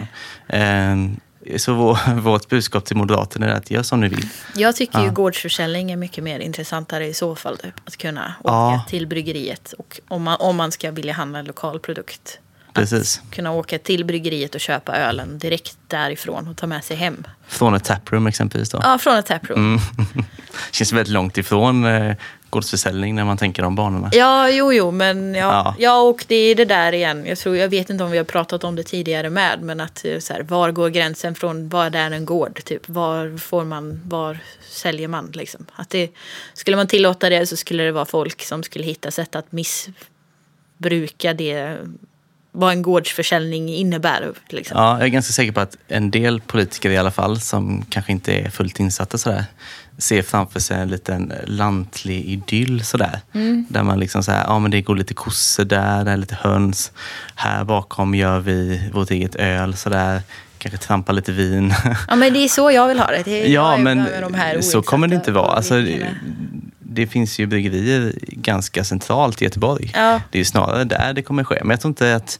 på 0.47 0.55
innan. 0.55 1.09
Eh, 1.11 1.19
så 1.57 1.73
vår, 1.73 2.13
vårt 2.21 2.49
budskap 2.49 2.85
till 2.85 2.97
Moderaterna 2.97 3.45
är 3.49 3.53
att 3.53 3.71
gör 3.71 3.83
som 3.83 4.01
ni 4.01 4.07
vill. 4.07 4.27
Jag 4.55 4.75
tycker 4.75 4.99
ju 4.99 5.05
Ja. 5.05 5.11
gårdsförsäljning 5.11 5.91
är 5.91 5.95
mycket 5.97 6.23
mer 6.23 6.39
intressantare 6.39 7.07
i 7.07 7.13
så 7.13 7.35
fall. 7.35 7.57
Typ, 7.57 7.73
att 7.85 7.97
kunna 7.97 8.33
åka 8.43 8.53
Ja. 8.53 8.83
till 8.89 9.07
bryggeriet. 9.07 9.73
Och 9.77 9.99
om 10.07 10.23
man, 10.23 10.37
om 10.39 10.55
man 10.55 10.71
ska 10.71 10.91
vilja 10.91 11.13
handla 11.13 11.39
en 11.39 11.45
lokal 11.45 11.79
produkt. 11.79 12.39
Precis. 12.73 13.21
Att 13.25 13.35
kunna 13.35 13.51
åka 13.51 13.79
till 13.79 14.05
bryggeriet 14.05 14.55
och 14.55 14.61
köpa 14.61 14.95
ölen 14.97 15.37
direkt 15.39 15.77
därifrån 15.87 16.47
och 16.47 16.57
ta 16.57 16.67
med 16.67 16.83
sig 16.83 16.97
hem. 16.97 17.23
Från 17.47 17.73
ett 17.73 17.83
taproom 17.83 18.27
exempelvis. 18.27 18.69
Då. 18.69 18.79
Ja, 18.83 18.97
från 18.97 19.17
ett 19.17 19.25
taproom. 19.25 19.59
Mm. 19.59 19.79
Känns 20.71 20.93
väldigt 20.93 21.13
långt 21.13 21.37
ifrån 21.37 21.85
eh, 21.85 22.15
gårdsförsäljning 22.53 23.15
när 23.15 23.25
man 23.25 23.37
tänker 23.37 23.63
de 23.63 23.75
banorna. 23.75 24.09
Ja, 24.11 24.49
jo, 24.49 24.73
jo, 24.73 24.91
men 24.91 25.35
ja, 25.35 25.51
Ja. 25.51 25.75
ja. 25.79 26.01
och 26.01 26.25
det 26.27 26.35
är 26.35 26.55
det 26.55 26.65
där 26.65 26.93
igen. 26.93 27.25
Jag, 27.25 27.37
tror, 27.37 27.57
jag 27.57 27.69
vet 27.69 27.89
inte 27.89 28.03
om 28.03 28.11
vi 28.11 28.17
har 28.17 28.25
pratat 28.25 28.63
om 28.63 28.75
det 28.75 28.83
tidigare 28.83 29.29
med, 29.29 29.61
men 29.61 29.79
att 29.79 30.05
eh, 30.05 30.19
så 30.19 30.33
här, 30.33 30.41
var 30.43 30.71
går 30.71 30.89
gränsen 30.89 31.35
från 31.35 31.69
vad 31.69 31.95
är 31.95 32.11
en 32.11 32.25
gård? 32.25 32.63
Typ, 32.63 32.89
var 32.89 33.37
får 33.37 33.65
man, 33.65 34.01
var 34.05 34.37
säljer 34.69 35.07
man 35.07 35.31
liksom? 35.33 35.65
Att 35.75 35.89
det, 35.89 36.11
skulle 36.53 36.77
man 36.77 36.87
tillåta 36.87 37.29
det 37.29 37.47
så 37.47 37.55
skulle 37.55 37.83
det 37.83 37.91
vara 37.91 38.05
folk 38.05 38.43
som 38.43 38.63
skulle 38.63 38.85
hitta 38.85 39.11
sätt 39.11 39.35
att 39.35 39.51
missbruka 39.51 41.33
det, 41.33 41.77
vad 42.55 42.71
en 42.71 42.81
gårdsförsäljning 42.81 43.69
innebär. 43.69 44.31
Liksom. 44.49 44.77
Ja, 44.77 44.97
jag 44.97 45.03
är 45.03 45.07
ganska 45.07 45.33
säker 45.33 45.51
på 45.51 45.59
att 45.59 45.77
en 45.87 46.11
del 46.11 46.41
politiker 46.41 46.89
i 46.89 46.97
alla 46.97 47.11
fall, 47.11 47.39
som 47.39 47.85
kanske 47.89 48.11
inte 48.11 48.33
är 48.33 48.49
fullt 48.49 48.79
insatta 48.79 49.17
sådär, 49.17 49.45
ser 49.97 50.21
framför 50.21 50.59
sig 50.59 50.77
en 50.77 50.89
liten 50.89 51.33
lantlig 51.45 52.25
idyll 52.25 52.83
sådär. 52.85 53.19
Där 53.69 53.83
man 53.83 53.99
liksom 53.99 54.23
såhär, 54.23 54.43
ja 54.47 54.59
men 54.59 54.71
det 54.71 54.81
går 54.81 54.95
lite 54.95 55.13
kossor 55.13 55.65
där, 55.65 56.05
det 56.05 56.11
är 56.11 56.17
lite 56.17 56.37
höns. 56.41 56.91
Här 57.35 57.63
bakom 57.63 58.15
gör 58.15 58.39
vi 58.39 58.89
vårt 58.93 59.11
eget 59.11 59.35
öl 59.35 59.75
sådär. 59.75 60.21
Kanske 60.57 60.77
trampar 60.77 61.13
lite 61.13 61.31
vin. 61.31 61.73
Ja, 62.07 62.15
men 62.15 62.33
det 62.33 62.39
är 62.39 62.47
så 62.47 62.71
jag 62.71 62.87
vill 62.87 62.99
ha 62.99 63.07
det. 63.07 63.23
det 63.25 63.47
ja, 63.47 63.77
men 63.77 64.05
de 64.53 64.61
så 64.61 64.81
kommer 64.81 65.07
det 65.07 65.15
inte 65.15 65.31
vara. 65.31 65.51
Alltså, 65.51 65.75
det, 66.95 67.07
finns 67.07 67.39
ju 67.39 67.45
bryggerier 67.45 68.13
ganska 68.21 68.83
centralt 68.83 69.41
i 69.41 69.45
Göteborg. 69.45 69.91
Ja. 69.95 70.21
Det 70.31 70.37
är 70.37 70.39
ju 70.39 70.45
snarare 70.45 70.83
där 70.83 71.13
det 71.13 71.21
kommer 71.21 71.43
ske. 71.43 71.59
Men 71.61 71.69
jag 71.69 71.81
tror 71.81 71.89
inte 71.89 72.15
att 72.15 72.39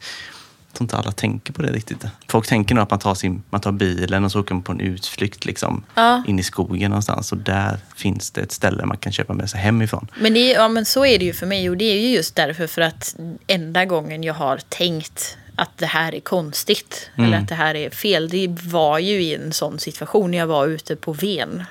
jag 0.72 0.78
tror 0.78 0.86
inte 0.86 0.98
alla 0.98 1.12
tänker 1.12 1.54
på 1.54 1.62
det 1.62 1.72
riktigt. 1.72 2.04
Folk 2.28 2.48
tänker 2.48 2.76
nog 2.76 2.82
att 2.84 2.90
man 2.90 3.00
tar, 3.00 3.16
sin, 3.16 3.44
man 3.50 3.62
tar 3.62 3.72
bilen 3.72 4.24
och 4.26 4.32
så 4.32 4.40
åker 4.40 4.54
man 4.54 4.64
på 4.64 4.72
en 4.72 4.80
utflykt 4.80 5.46
liksom, 5.46 5.84
Ja. 5.96 6.24
in 6.28 6.40
i 6.40 6.44
skogen 6.44 6.90
någonstans. 6.92 7.32
Och 7.32 7.38
där 7.38 7.78
finns 7.96 8.32
det 8.32 8.42
ett 8.42 8.52
ställe 8.52 8.86
man 8.86 8.98
kan 8.98 9.12
köpa 9.12 9.34
med 9.34 9.50
sig 9.50 9.60
hemifrån. 9.60 10.08
Men, 10.20 10.34
det, 10.34 10.52
ja, 10.52 10.68
men 10.68 10.86
så 10.86 11.06
är 11.06 11.20
det 11.20 11.26
ju 11.26 11.34
för 11.34 11.46
mig 11.46 11.70
och 11.70 11.78
det 11.78 11.86
är 11.86 12.00
ju 12.02 12.08
just 12.16 12.36
därför 12.36 12.68
för 12.68 12.82
att 12.82 13.16
enda 13.48 13.86
gången 13.86 14.24
jag 14.24 14.34
har 14.34 14.60
tänkt 14.70 15.38
att 15.56 15.78
det 15.78 15.86
här 15.86 16.16
är 16.16 16.20
konstigt 16.20 17.10
Mm. 17.16 17.28
eller 17.28 17.42
att 17.44 17.50
det 17.50 17.56
här 17.56 17.76
är 17.76 17.90
fel, 17.90 18.30
det 18.30 18.48
var 18.64 19.00
ju 19.00 19.22
i 19.24 19.36
en 19.36 19.54
sån 19.54 19.80
situation 19.80 20.32
när 20.32 20.38
jag 20.38 20.48
var 20.48 20.68
ute 20.68 20.96
på 20.96 21.14
Ven. 21.14 21.64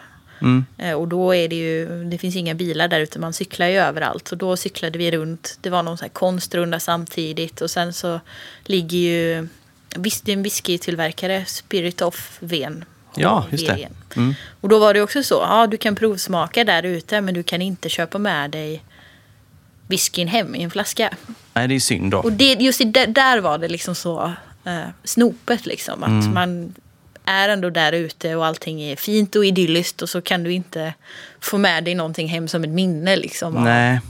Mm. 0.42 0.64
Eh, 0.78 0.92
Och 0.94 1.08
då 1.08 1.34
är 1.34 1.48
det 1.48 1.56
ju, 1.56 2.04
det 2.04 2.18
finns 2.18 2.36
inga 2.36 2.54
bilar 2.54 2.88
där 2.88 3.00
ute, 3.00 3.18
man 3.18 3.32
cyklar 3.32 3.66
ju 3.66 3.76
överallt. 3.76 4.28
Så 4.28 4.34
då 4.34 4.56
cyklade 4.56 4.98
vi 4.98 5.10
runt, 5.10 5.58
det 5.60 5.70
var 5.70 5.82
någon 5.82 5.98
sån 5.98 6.04
här 6.04 6.12
konstrunda 6.12 6.80
samtidigt 6.80 7.60
och 7.60 7.70
sen 7.70 7.92
så 7.92 8.20
ligger 8.64 8.98
ju, 8.98 9.48
visst 9.96 10.24
det 10.24 10.32
är 10.32 10.36
en 10.36 10.42
whiskytillverkare, 10.42 11.44
Spirit 11.46 12.02
of 12.02 12.36
Ven. 12.40 12.84
Ja, 13.16 13.46
just 13.50 13.66
det. 13.66 13.88
Mm. 14.16 14.34
Och 14.60 14.68
då 14.68 14.78
var 14.78 14.94
det 14.94 15.02
också 15.02 15.22
så, 15.22 15.34
ja 15.34 15.66
du 15.66 15.76
kan 15.76 15.94
provsmaka 15.94 16.64
där 16.64 16.82
ute 16.82 17.20
men 17.20 17.34
du 17.34 17.42
kan 17.42 17.62
inte 17.62 17.88
köpa 17.88 18.18
med 18.18 18.50
dig 18.50 18.82
whiskyn 19.86 20.28
hem 20.28 20.54
i 20.54 20.62
en 20.62 20.70
flaska. 20.70 21.14
Nej, 21.54 21.68
det 21.68 21.74
är 21.74 21.80
synd 21.80 22.10
då. 22.10 22.18
Och 22.18 22.32
det, 22.32 22.52
just 22.52 22.80
där, 22.86 23.06
där 23.06 23.38
var 23.40 23.58
det 23.58 23.68
liksom 23.68 23.94
så, 23.94 24.32
eh, 24.64 24.80
snopet 25.04 25.66
liksom. 25.66 26.02
Att 26.02 26.08
Mm. 26.08 26.34
man 26.34 26.74
är 27.24 27.48
ändå 27.48 27.70
där 27.70 27.92
ute 27.92 28.34
och 28.36 28.46
allting 28.46 28.82
är 28.82 28.96
fint 28.96 29.36
och 29.36 29.44
idylliskt 29.46 30.02
och 30.02 30.08
så 30.08 30.20
kan 30.20 30.42
du 30.42 30.52
inte 30.52 30.94
få 31.40 31.58
med 31.58 31.84
dig 31.84 31.94
någonting 31.94 32.28
hem 32.28 32.48
som 32.48 32.64
ett 32.64 32.70
minne 32.70 33.16
liksom. 33.16 33.64
Nej. 33.64 34.00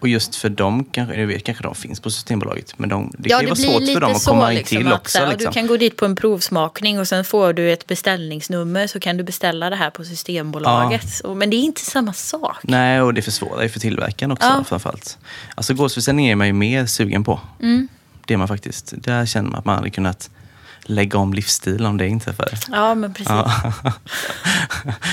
Och 0.00 0.08
just 0.08 0.36
för 0.36 0.48
dem, 0.48 0.84
kanske, 0.84 1.20
jag 1.20 1.26
vet 1.26 1.44
kanske 1.44 1.62
de 1.64 1.74
finns 1.74 2.00
på 2.00 2.10
Systembolaget, 2.10 2.78
men 2.78 2.88
de, 2.88 3.12
det 3.18 3.28
Ja, 3.30 3.36
kan 3.38 3.46
ju 3.46 3.46
vara 3.48 3.54
blir 3.54 3.64
svårt 3.86 3.94
för 3.94 4.00
dem 4.00 4.12
att 4.12 4.20
så 4.22 4.30
komma 4.30 4.52
in 4.52 4.58
liksom, 4.58 4.78
till 4.78 4.86
att, 4.88 5.00
också. 5.00 5.18
så 5.18 5.24
här, 5.24 5.32
Liksom. 5.32 5.46
Du 5.46 5.52
kan 5.54 5.66
gå 5.66 5.76
dit 5.76 5.96
på 5.96 6.04
en 6.04 6.16
provsmakning 6.16 7.00
och 7.00 7.08
sen 7.08 7.24
får 7.24 7.52
du 7.52 7.72
ett 7.72 7.86
beställningsnummer 7.86 8.86
så 8.86 9.00
kan 9.00 9.16
du 9.16 9.24
beställa 9.24 9.70
det 9.70 9.76
här 9.76 9.90
på 9.90 10.04
Systembolaget. 10.04 11.20
Och, 11.24 11.36
men 11.36 11.50
det 11.50 11.56
är 11.56 11.62
inte 11.62 11.80
samma 11.80 12.12
sak. 12.12 12.56
Nej, 12.62 13.00
och 13.00 13.14
det 13.14 13.22
försvårar 13.22 13.62
ju 13.62 13.68
för 13.68 13.80
tillverkaren 13.80 14.32
också 14.32 14.46
Ja. 14.46 14.64
framförallt. 14.68 15.18
Alltså 15.54 15.74
gårdsförsäljning 15.74 16.26
är 16.28 16.36
man 16.36 16.46
ju 16.46 16.52
mer 16.52 16.86
sugen 16.86 17.24
på. 17.24 17.40
Mm. 17.62 17.88
Det 18.26 18.34
är 18.34 18.38
man 18.38 18.48
faktiskt. 18.48 18.92
Där 18.96 19.26
känner 19.26 19.50
man 19.50 19.58
att 19.58 19.64
man 19.64 19.76
hade 19.76 19.90
kunnat 19.90 20.30
lägga 20.84 21.18
om 21.18 21.34
livsstil 21.34 21.86
om 21.86 21.98
det 21.98 22.08
inträffade. 22.08 22.50
Ja, 22.70 22.94
men 22.94 23.14
precis. 23.14 23.28
Ja. 23.30 23.72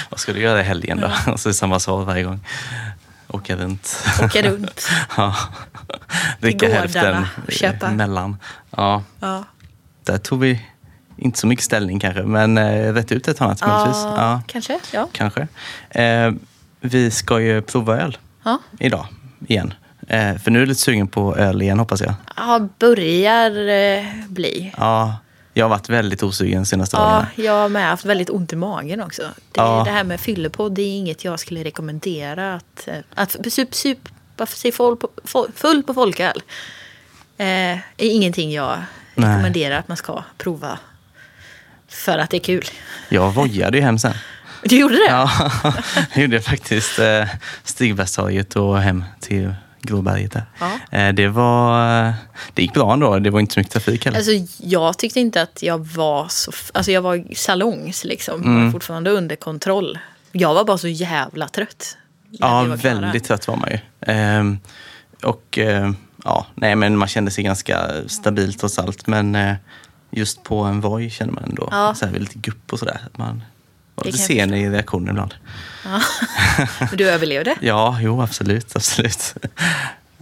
Vad 0.09 0.19
ska 0.19 0.33
du 0.33 0.39
göra 0.39 0.59
i 0.59 0.63
helgen 0.63 0.99
då? 1.01 1.11
Och 1.31 1.39
så 1.39 1.49
är 1.49 1.51
det 1.51 1.55
samma 1.57 1.79
svar 1.79 2.05
varje 2.05 2.23
gång. 2.23 2.39
Åka 3.27 3.55
runt. 3.55 4.03
Åka 4.23 4.41
runt. 4.41 4.87
ja. 5.17 5.35
Dricka 6.39 6.69
hälften 6.73 7.25
köpa. 7.49 7.91
mellan. 7.91 8.37
Ja, 8.77 9.03
Ja. 9.19 9.43
där 10.03 10.17
tog 10.17 10.39
vi 10.39 10.65
inte 11.17 11.39
så 11.39 11.47
mycket 11.47 11.65
ställning 11.65 11.99
kanske, 11.99 12.23
men 12.23 12.57
eh, 12.57 12.93
rätt 12.93 13.11
ut 13.11 13.27
ett 13.27 13.41
annat 13.41 13.61
möjligtvis. 13.67 14.03
Ja, 14.03 14.13
Ja, 14.17 14.41
kanske. 14.47 14.79
Ja. 14.93 15.07
kanske. 15.11 15.47
Eh, 15.89 16.31
vi 16.81 17.11
ska 17.11 17.39
ju 17.39 17.61
prova 17.61 17.97
öl 17.97 18.17
Ja. 18.43 18.59
idag 18.79 19.07
igen. 19.47 19.73
Eh, 20.07 20.37
för 20.37 20.51
nu 20.51 20.59
är 20.59 20.61
du 20.61 20.65
lite 20.65 20.81
sugen 20.81 21.07
på 21.07 21.35
öl 21.37 21.61
igen 21.61 21.79
hoppas 21.79 22.01
jag. 22.01 22.13
ja, 22.37 22.67
börjar 22.79 23.67
eh, 23.69 24.05
bli. 24.27 24.73
Ja, 24.77 25.15
jag 25.59 25.65
har 25.65 25.69
varit 25.69 25.89
väldigt 25.89 26.23
osugen 26.23 26.65
senaste 26.65 26.97
Ja, 26.97 27.01
dagarna. 27.03 27.27
jag 27.35 27.53
har 27.53 27.69
med 27.69 27.87
haft 27.89 28.05
väldigt 28.05 28.29
ont 28.29 28.53
i 28.53 28.55
magen 28.55 29.01
också. 29.01 29.21
Det, 29.21 29.61
Ja. 29.61 29.81
det 29.85 29.91
här 29.91 30.03
med 30.03 30.19
fyllepodd, 30.19 30.71
det 30.75 30.81
är 30.81 30.97
inget 30.97 31.25
jag 31.25 31.39
skulle 31.39 31.63
rekommendera. 31.63 32.53
Att, 32.55 32.87
eh, 32.87 32.95
att 33.15 33.37
sup, 33.51 33.75
supa 33.75 34.45
sig 34.45 34.71
full 34.71 34.97
på, 34.97 35.09
full- 35.55 35.83
på 35.83 35.93
folköl 35.93 36.41
eh, 37.37 37.45
är 37.47 37.79
ingenting 37.97 38.51
jag 38.51 38.77
Nej. 39.15 39.29
rekommenderar 39.29 39.79
att 39.79 39.87
man 39.87 39.97
ska 39.97 40.23
prova. 40.37 40.79
För 41.87 42.17
att 42.17 42.29
det 42.29 42.37
är 42.37 42.41
kul. 42.43 42.65
Jag 43.09 43.31
vojade 43.33 43.77
ju 43.77 43.83
hem 43.83 43.99
sen. 43.99 44.13
Du 44.63 44.79
gjorde 44.79 44.95
det? 44.95 45.07
Ja, 45.09 45.31
jag 46.13 46.21
gjorde 46.21 46.41
faktiskt 46.41 46.99
eh, 46.99 47.27
Stigbergstorget 47.63 48.55
och 48.55 48.81
hem 48.81 49.03
till 49.19 49.53
Gråberget 49.81 50.31
där. 50.31 50.45
Ja. 50.59 50.97
Eh, 50.97 51.13
det 51.13 51.27
var... 51.27 52.13
Det 52.53 52.61
gick 52.61 52.73
bra 52.73 52.93
ändå. 52.93 53.19
Det 53.19 53.29
var 53.29 53.39
inte 53.39 53.53
så 53.53 53.59
mycket 53.59 53.73
trafik 53.73 54.05
heller. 54.05 54.17
Alltså, 54.17 54.31
jag 54.57 54.97
tyckte 54.97 55.19
inte 55.19 55.41
att 55.41 55.63
jag 55.63 55.77
var 55.87 56.27
så... 56.27 56.51
Alltså 56.73 56.91
jag 56.91 57.01
var 57.01 57.33
salongs 57.35 58.03
liksom. 58.03 58.41
Mm. 58.41 58.65
Var 58.65 58.71
fortfarande 58.71 59.11
under 59.11 59.35
kontroll. 59.35 59.99
Jag 60.31 60.53
var 60.53 60.63
bara 60.65 60.77
så 60.77 60.87
jävla 60.87 61.47
trött. 61.47 61.97
ja, 62.31 62.63
väldigt 62.63 63.23
trött 63.23 63.47
var 63.47 63.55
man 63.55 63.69
ju. 63.71 63.79
Ehm, 64.01 64.59
och 65.23 65.57
eh, 65.57 65.91
ja, 66.23 66.45
nej 66.55 66.75
men 66.75 66.97
man 66.97 67.07
kände 67.07 67.31
sig 67.31 67.43
ganska 67.43 67.87
stabil 68.07 68.53
trots 68.53 68.79
allt. 68.79 69.07
Men 69.07 69.35
eh, 69.35 69.55
just 70.11 70.43
på 70.43 70.59
en 70.59 70.81
Voi 70.81 71.09
kände 71.09 71.33
man 71.33 71.43
ändå 71.43 71.67
Ja. 71.71 71.95
så 71.95 72.05
här, 72.05 72.13
lite 72.13 72.39
gupp 72.39 72.73
och 72.73 72.79
sådär. 72.79 72.99
Man 73.15 73.43
Det 74.03 74.11
kan 74.11 74.19
jag 74.19 74.27
sen 74.27 74.53
i 74.53 74.69
reaktionen 74.69 75.09
ibland. 75.09 75.33
Ja. 75.85 76.01
Men 76.79 76.97
du 76.97 77.09
överlevde? 77.09 77.55
Ja, 77.61 77.97
jo 78.01 78.21
absolut. 78.21 78.75
absolut. 78.75 79.33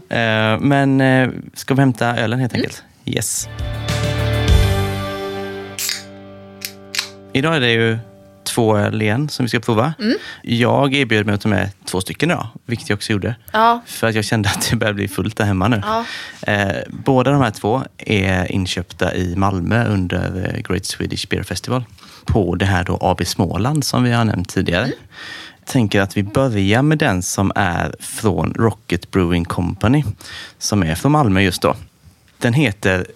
Eh, 0.10 0.60
men 0.60 1.02
eh, 1.02 1.30
ska 1.54 1.74
vi 1.74 1.80
hämta 1.80 2.18
ölen 2.18 2.40
helt 2.40 2.54
enkelt? 2.54 2.84
Yes. 3.06 3.48
Idag 7.34 7.56
är 7.56 7.60
det 7.60 7.72
ju 7.72 7.98
två 8.44 8.78
öl 8.78 9.02
igen 9.02 9.30
som 9.30 9.46
vi 9.46 9.50
ska 9.50 9.60
prova. 9.60 9.94
Jag 10.42 10.96
erbjöd 10.96 11.26
mig 11.26 11.36
att 11.36 11.42
ta 11.42 11.50
med 11.50 11.70
två 11.86 12.02
stycken 12.02 12.32
idag, 12.32 12.48
vilket 12.66 12.90
jag 12.90 12.96
också 12.98 13.12
gjorde. 13.12 13.36
Ja. 13.52 13.82
För 13.86 14.08
att 14.08 14.16
jag 14.16 14.26
kände 14.26 14.50
att 14.50 14.68
det 14.70 14.76
började 14.76 14.96
bli 14.96 15.08
fullt 15.08 15.38
där 15.38 15.46
hemma 15.46 15.68
nu. 15.68 15.82
Ja. 15.86 16.06
Eh, 16.42 16.76
båda 16.90 17.32
de 17.32 17.42
här 17.42 17.52
två 17.52 17.84
är 17.98 18.52
inköpta 18.52 19.16
i 19.16 19.36
Malmö 19.36 19.86
under 19.88 20.62
Great 20.68 20.86
Swedish 20.86 21.28
Beer 21.30 21.44
Festival. 21.44 21.84
På 22.28 22.56
det 22.56 22.66
här 22.66 22.84
då 22.84 22.98
AB 23.02 23.28
Småland 23.28 23.86
som 23.86 24.04
vi 24.04 24.12
har 24.12 24.26
nämnt 24.26 24.50
tidigare. 24.50 24.92
Tänker 25.66 26.02
att 26.02 26.18
vi 26.18 26.24
börjar 26.24 26.82
med 26.82 26.98
den 26.98 27.22
som 27.24 27.52
är 27.56 27.96
från 28.00 28.54
Rocket 28.54 29.12
Brewing 29.12 29.46
Company. 29.46 30.04
Som 30.60 30.84
är 30.84 30.96
från 30.96 31.12
Malmö 31.12 31.42
just 31.42 31.62
då. 31.62 31.76
Den 32.38 32.54
heter, 32.54 33.08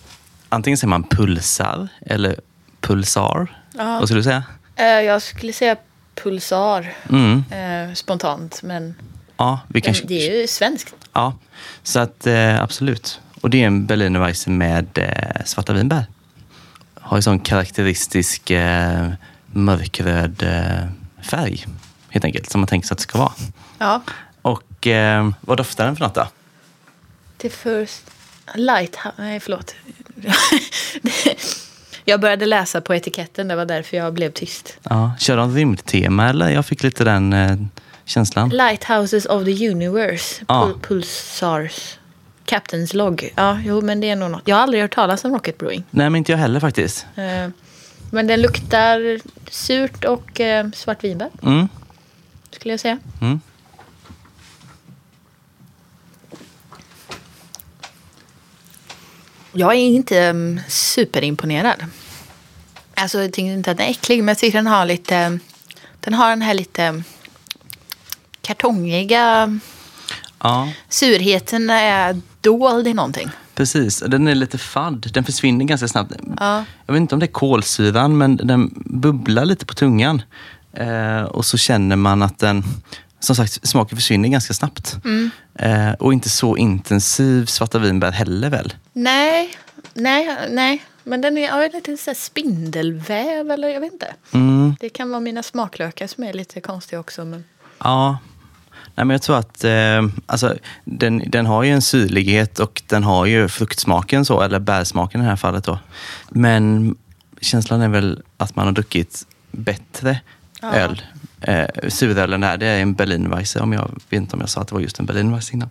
antingen 0.50 0.78
säger 0.78 0.90
man 0.90 1.04
Pulsar 1.04 1.88
eller 2.06 2.36
Pulsar. 2.82 3.48
Ja. 3.78 3.84
Vad 4.00 4.08
skulle 4.08 4.20
du 4.20 4.24
säga? 4.24 4.44
Eh, 4.76 4.86
Jag 4.86 5.22
skulle 5.22 5.54
säga 5.54 5.76
pulsar 6.24 6.94
Mm. 7.10 7.44
eh, 7.52 7.94
spontant. 7.94 8.64
Men 8.64 8.96
Ja, 9.38 9.60
vi 9.68 9.82
kan... 9.82 9.96
det 10.04 10.30
är 10.30 10.42
ju 10.42 10.48
svenskt. 10.48 10.96
Ja, 11.14 11.34
så 11.84 12.00
att 12.00 12.28
eh, 12.28 12.62
absolut. 12.62 13.20
Och 13.42 13.50
det 13.50 13.64
är 13.64 13.68
en 13.68 13.86
Berliner 13.86 14.20
Weisse 14.20 14.50
med 14.50 14.88
svarta 15.46 15.74
vinbär. 15.74 16.06
Har 17.12 17.18
ju 17.18 17.22
sån 17.22 17.40
karaktäristisk 17.40 18.50
eh, 18.50 19.10
mörkröd 19.46 20.44
eh, 20.44 21.24
färg, 21.24 21.66
helt 22.10 22.26
enkelt, 22.26 22.50
som 22.50 22.62
man 22.62 22.68
tänker 22.68 22.88
sig 22.88 22.94
att 22.94 22.98
det 22.98 23.04
ska 23.04 23.18
vara. 23.18 23.34
Ja. 23.78 24.02
Och 24.42 24.88
eh, 24.88 25.30
vad 25.42 25.58
doftar 25.58 25.86
den 25.86 25.96
för 25.96 26.04
något 26.06 26.16
då? 26.16 26.28
Det 27.38 27.50
först... 27.50 28.02
Light... 28.56 28.98
Nej, 29.18 29.40
förlåt. 29.40 29.76
jag 32.06 32.22
började 32.22 32.46
läsa 32.46 32.82
på 32.82 32.96
etiketten. 32.96 33.48
Det 33.48 33.56
var 33.56 33.66
därför 33.66 33.98
jag 33.98 34.14
blev 34.14 34.32
tyst. 34.32 34.78
Ja, 34.84 35.12
kör 35.20 35.38
de 35.38 35.56
rymdtema 35.56 36.30
eller? 36.30 36.50
Jag 36.50 36.66
fick 36.66 36.84
lite 36.84 37.04
den 37.04 37.34
eh, 37.34 37.58
känslan. 38.06 38.50
Lighthouses 38.50 39.26
of 39.26 39.46
the 39.46 39.70
Universe. 39.70 40.46
Ja. 40.48 40.66
Pul- 40.66 40.82
Pulsars. 40.88 41.98
Captain's 42.52 42.96
Log. 42.96 43.34
Ja, 43.36 43.60
jo, 43.66 43.82
men 43.82 44.00
det 44.02 44.10
är 44.10 44.16
nog 44.16 44.32
något. 44.32 44.42
Jag 44.46 44.56
har 44.56 44.64
aldrig 44.64 44.82
hört 44.84 44.94
talas 44.96 45.26
om 45.26 45.32
Rocket 45.34 45.58
Brewing. 45.58 45.84
Nej, 45.92 46.10
men 46.10 46.16
inte 46.20 46.32
jag 46.32 46.40
heller 46.40 46.60
faktiskt. 46.60 47.06
Eh, 47.16 47.50
Men 48.12 48.28
den 48.28 48.42
luktar 48.42 49.20
surt 49.52 50.06
och 50.06 50.40
eh, 50.40 50.70
svartvinbär, 50.76 51.30
Mm. 51.44 51.68
skulle 52.52 52.74
jag 52.74 52.80
säga. 52.80 53.00
Mm. 53.22 53.40
Jag 59.54 59.72
är 59.72 59.78
inte 59.80 60.30
um, 60.30 60.60
superimponerad. 60.68 61.86
Alltså, 62.96 63.22
jag 63.22 63.34
tycker 63.34 63.50
inte 63.54 63.72
att 63.72 63.78
den 63.78 63.86
är 63.88 63.92
äcklig, 63.92 64.18
men 64.20 64.28
jag 64.28 64.38
tycker 64.38 64.58
den 64.58 64.68
har 64.68 64.86
lite... 64.86 65.40
Den 66.00 66.14
har 66.14 66.30
den 66.30 66.42
här 66.42 66.54
lite 66.54 66.84
mm, 66.84 67.04
kartongiga 68.42 69.60
Ja, 70.44 70.70
surheten 70.90 71.70
är 71.70 72.22
dold 72.42 72.88
i 72.88 72.94
någonting. 72.94 73.30
precis. 73.56 74.00
Den 74.08 74.28
är 74.28 74.36
lite 74.36 74.58
fadd. 74.58 75.08
Den 75.14 75.24
försvinner 75.24 75.66
ganska 75.66 75.88
snabbt. 75.88 76.12
Ja. 76.40 76.66
Jag 76.86 76.94
vet 76.94 77.02
inte 77.02 77.16
om 77.16 77.20
det 77.20 77.26
är 77.26 77.32
kolsyran, 77.32 78.18
men 78.18 78.38
den 78.38 78.84
bubblar 78.86 79.46
lite 79.46 79.66
på 79.66 79.74
tungan. 79.74 80.22
Eh, 80.74 81.22
och 81.24 81.46
så 81.46 81.58
känner 81.58 81.96
man 81.96 82.22
att 82.22 82.40
den, 82.40 82.64
som 83.20 83.36
sagt, 83.36 83.68
smaken 83.68 83.98
försvinner 83.98 84.30
ganska 84.30 84.54
snabbt. 84.54 84.98
Eh, 85.56 85.92
och 85.92 86.14
inte 86.14 86.30
så 86.30 86.58
intensiv 86.58 87.46
svarta 87.46 87.80
vinbär 87.80 88.12
heller 88.12 88.50
väl? 88.50 88.74
Nej, 88.94 89.50
nej, 89.94 90.38
nej. 90.50 90.84
Men 91.04 91.22
den 91.22 91.38
är 91.38 91.48
ja, 91.48 91.70
lite 91.74 91.98
så 91.98 92.14
spindelväv 92.16 93.52
eller 93.52 93.68
jag 93.70 93.80
vet 93.82 93.94
inte. 93.94 94.14
Mm, 94.32 94.76
Det 94.80 94.90
kan 94.90 95.10
vara 95.10 95.20
mina 95.20 95.44
smaklökar 95.44 96.08
som 96.08 96.24
är 96.24 96.34
lite 96.34 96.62
konstiga 96.62 97.00
också. 97.00 97.26
Men... 97.26 97.44
ja. 97.80 98.18
Nej, 98.96 99.06
men 99.06 99.10
jag 99.10 99.22
tror 99.22 99.38
att 99.38 99.64
eh, 99.64 100.08
alltså, 100.26 100.56
den, 100.86 101.24
den 101.28 101.46
har 101.46 101.64
ju 101.64 101.72
en 101.72 101.82
syrlighet 101.82 102.60
och 102.60 102.82
den 102.88 103.04
har 103.04 103.26
ju 103.26 103.48
fruktsmaken, 103.48 104.26
så, 104.26 104.42
eller 104.42 104.60
bärsmaken 104.60 105.22
i 105.22 105.24
det 105.24 105.30
här 105.30 105.36
fallet. 105.38 105.64
Då. 105.64 105.80
Men 106.30 106.96
känslan 107.42 107.82
är 107.82 107.88
väl 107.90 108.22
att 108.38 108.56
man 108.56 108.66
har 108.66 108.74
druckit 108.74 109.28
bättre 109.52 110.20
Ja. 110.62 110.74
öl. 110.74 111.02
Eh, 111.42 111.66
surölen 111.90 112.42
där, 112.42 112.58
det 112.58 112.66
är 112.68 112.82
en 112.82 112.94
Berlinweisse. 112.94 113.60
Om 113.60 113.74
jag 113.74 113.92
vet 114.10 114.18
inte 114.22 114.36
om 114.36 114.40
jag 114.40 114.50
sa 114.50 114.62
att 114.62 114.68
det 114.68 114.74
var 114.76 114.82
just 114.82 115.00
en 115.00 115.06
Berlinweisse 115.06 115.54
innan. 115.54 115.70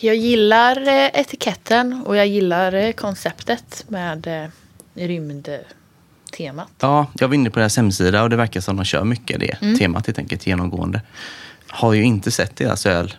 Jag 0.00 0.16
gillar 0.16 0.88
eh, 0.88 1.20
etiketten 1.20 2.02
och 2.06 2.16
jag 2.16 2.26
gillar 2.26 2.72
eh, 2.72 2.92
konceptet 2.92 3.84
med 3.88 4.26
eh, 4.26 4.50
rymdtemat. 5.06 6.68
Ja, 6.80 7.06
jag 7.14 7.28
var 7.28 7.34
inne 7.34 7.50
på 7.50 7.58
deras 7.58 7.76
hemsida 7.76 8.22
och 8.22 8.30
det 8.30 8.36
verkar 8.36 8.60
som 8.60 8.76
de 8.76 8.84
kör 8.84 9.04
mycket 9.04 9.40
det 9.40 9.56
Mm. 9.62 9.78
temat 9.78 10.06
helt 10.06 10.18
enkelt 10.18 10.46
genomgående. 10.46 11.00
Har 11.68 11.92
ju 11.92 12.02
inte 12.02 12.30
sett 12.30 12.56
deras 12.56 12.86
öl 12.86 13.14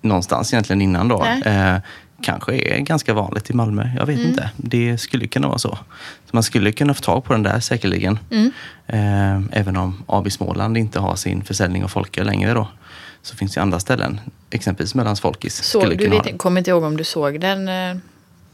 någonstans 0.00 0.52
egentligen 0.52 0.82
innan 0.82 1.08
då. 1.08 1.24
Eh, 1.44 1.76
kanske 2.22 2.52
är 2.54 2.78
ganska 2.78 3.14
vanligt 3.14 3.50
i 3.50 3.52
Malmö. 3.52 3.90
Jag 3.98 4.06
vet 4.06 4.16
Mm. 4.18 4.30
inte. 4.30 4.50
Det 4.56 4.98
skulle 4.98 5.26
kunna 5.26 5.48
vara 5.48 5.58
så. 5.58 5.68
så. 6.26 6.36
Man 6.36 6.42
skulle 6.42 6.72
kunna 6.72 6.94
få 6.94 7.00
tag 7.02 7.24
på 7.24 7.32
den 7.32 7.42
där 7.42 7.60
säkerligen. 7.60 8.18
Mm. 8.30 8.52
Eh, 8.86 9.58
även 9.60 9.76
om 9.76 10.02
AB 10.06 10.30
Småland 10.32 10.78
inte 10.78 11.00
har 11.00 11.16
sin 11.16 11.44
försäljning 11.44 11.84
av 11.84 11.88
folköl 11.88 12.26
längre 12.26 12.54
då. 12.54 12.68
Så 13.22 13.36
finns 13.36 13.54
det 13.54 13.62
andra 13.62 13.80
ställen. 13.80 14.20
Exempelvis 14.50 14.94
Mellands 14.94 15.20
Folkis. 15.20 15.62
Så, 15.62 15.88
du 15.88 16.08
vet, 16.08 16.38
kommer 16.38 16.60
inte 16.60 16.70
ihåg 16.70 16.82
om 16.84 16.96
du 16.96 17.04
såg 17.04 17.40
den 17.40 17.68
eh, 17.68 17.96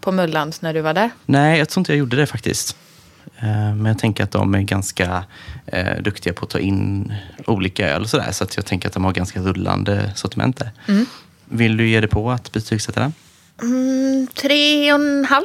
på 0.01 0.13
Mullands 0.13 0.63
när 0.63 0.75
du 0.75 0.81
var 0.81 0.95
där? 0.95 1.11
Nej, 1.27 1.59
jag 1.59 1.69
tror 1.69 1.81
inte 1.81 1.93
jag 1.93 1.99
gjorde 1.99 2.17
det 2.17 2.27
faktiskt. 2.27 2.77
Eh, 3.39 3.75
Men 3.75 3.85
jag 3.87 3.99
tänker 3.99 4.25
att 4.25 4.31
de 4.31 4.55
är 4.55 4.61
ganska 4.63 5.25
eh, 5.67 6.03
duktiga 6.03 6.33
på 6.33 6.45
att 6.45 6.51
ta 6.51 6.59
in 6.59 7.15
olika 7.47 7.89
öl 7.89 8.03
och 8.03 8.09
sådär. 8.11 8.33
Så 8.33 8.45
att 8.45 8.57
jag 8.57 8.67
tänker 8.67 8.89
att 8.89 8.95
de 8.95 9.05
har 9.05 9.13
ganska 9.13 9.41
rullande 9.41 10.13
sortiment 10.15 10.57
där. 10.57 10.71
Vill 11.45 11.77
du 11.77 11.89
ge 11.89 12.01
dig 12.01 12.11
på 12.11 12.31
att 12.31 12.53
betygsätta 12.53 13.01
den? 13.01 13.13
Mm, 13.63 14.27
tre 14.35 14.93
och 14.93 15.01
en 15.01 15.25
halv, 15.25 15.45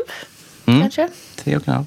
Mm. 0.65 0.81
kanske. 0.81 1.09
Tre 1.35 1.55
och 1.55 1.67
en 1.67 1.73
halv. 1.73 1.85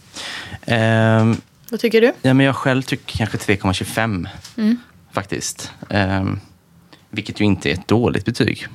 Ehm, 0.66 1.36
Vad 1.70 1.80
tycker 1.80 2.01
du? 2.01 2.12
Ja, 2.22 2.34
men 2.34 2.47
jag 2.47 2.57
själv 2.57 2.82
tycker 2.82 3.16
kanske 3.18 3.38
3,25 3.38 4.28
Mm. 4.57 4.76
faktiskt. 5.12 5.72
Ehm, 5.90 6.40
vilket 7.11 7.40
ju 7.40 7.45
inte 7.45 7.70
är 7.70 7.72
ett 7.74 7.88
dåligt 7.88 8.24
betyg 8.24 8.66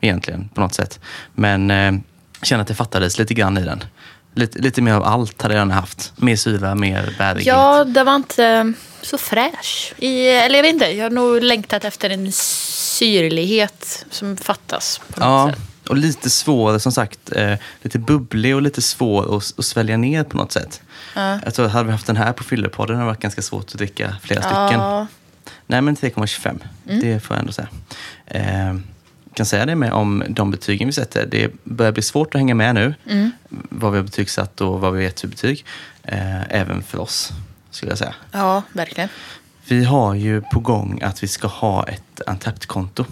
egentligen 0.00 0.48
på 0.54 0.60
något 0.60 0.74
sätt. 0.74 1.00
Men 1.34 1.70
eh, 1.70 1.76
jag 2.38 2.46
känner 2.46 2.62
att 2.62 2.68
det 2.68 2.74
fattades 2.74 3.18
lite 3.18 3.34
grann 3.34 3.58
i 3.58 3.64
den. 3.64 3.84
Lite, 4.34 4.58
lite 4.58 4.82
mer 4.82 4.92
av 4.94 5.04
allt 5.04 5.42
hade 5.42 5.54
jag 5.54 5.60
gärna 5.60 5.74
haft. 5.74 6.12
Mer 6.16 6.36
syra, 6.36 6.74
mer 6.74 7.14
bärighet. 7.18 7.46
Ja, 7.46 7.84
det 7.84 8.04
var 8.04 8.16
inte 8.16 8.72
så 9.02 9.18
fräsch. 9.18 9.94
I, 9.98 10.28
eller 10.28 10.56
jag 10.56 10.62
vet 10.62 10.72
inte, 10.72 10.86
jag 10.90 11.04
har 11.04 11.10
nog 11.10 11.42
längtat 11.42 11.84
efter 11.84 12.10
en 12.10 12.32
syrlighet 12.32 14.04
som 14.10 14.36
fattas 14.36 14.98
på 14.98 15.20
något 15.20 15.26
Ja, 15.28 15.50
sätt. 15.54 15.88
och 15.88 15.96
lite 15.96 16.30
svår, 16.30 16.78
som 16.78 16.92
sagt, 16.92 17.32
eh, 17.36 17.54
lite 17.82 17.98
bubblig 17.98 18.54
och 18.56 18.62
lite 18.62 18.82
svår 18.82 19.36
att, 19.36 19.58
att 19.58 19.64
svälja 19.64 19.96
ner 19.96 20.24
på 20.24 20.36
något 20.36 20.52
sätt. 20.52 20.80
Ja. 21.14 21.38
Jag 21.44 21.54
tror 21.54 21.66
att 21.66 21.72
hade 21.72 21.86
vi 21.86 21.92
haft 21.92 22.06
den 22.06 22.16
här 22.16 22.32
på 22.32 22.44
fyllepodden 22.44 22.96
hade 22.96 23.06
det 23.06 23.10
varit 23.12 23.20
ganska 23.22 23.42
svårt 23.42 23.64
att 23.64 23.78
dricka 23.78 24.16
flera 24.22 24.40
stycken. 24.42 24.80
Ja, 24.80 25.06
Nej, 25.66 25.80
men 25.82 25.96
3,25. 25.96 26.58
Det 26.84 27.20
får 27.20 27.36
jag 27.36 27.40
ändå 27.40 27.52
säga. 27.52 27.68
Eh, 28.26 28.74
kan 29.34 29.46
säga 29.46 29.66
det 29.66 29.74
med 29.74 29.92
om 29.92 30.24
de 30.28 30.50
betygen 30.50 30.88
vi 30.88 30.92
sätter. 30.92 31.26
Det 31.26 31.52
börjar 31.64 31.92
bli 31.92 32.02
svårt 32.02 32.34
att 32.34 32.38
hänga 32.38 32.54
med 32.54 32.74
nu. 32.74 32.94
Vad 33.48 33.92
vi 33.92 33.98
har 33.98 34.04
betygsatt 34.04 34.60
och 34.60 34.80
vad 34.80 34.92
vi 34.92 34.98
vet 34.98 35.20
för 35.20 35.28
betyg. 35.28 35.64
Eh, 36.02 36.50
även 36.60 36.82
för 36.82 36.98
oss, 36.98 37.32
skulle 37.70 37.92
jag 37.92 37.98
säga. 37.98 38.14
ja, 38.32 38.62
verkligen. 38.72 39.08
Vi 39.68 39.84
har 39.84 40.14
ju 40.14 40.40
på 40.40 40.60
gång 40.60 41.02
att 41.02 41.22
vi 41.22 41.28
ska 41.28 41.48
ha 41.48 41.88
ett 41.88 42.20
Antapt-konto. 42.26 43.04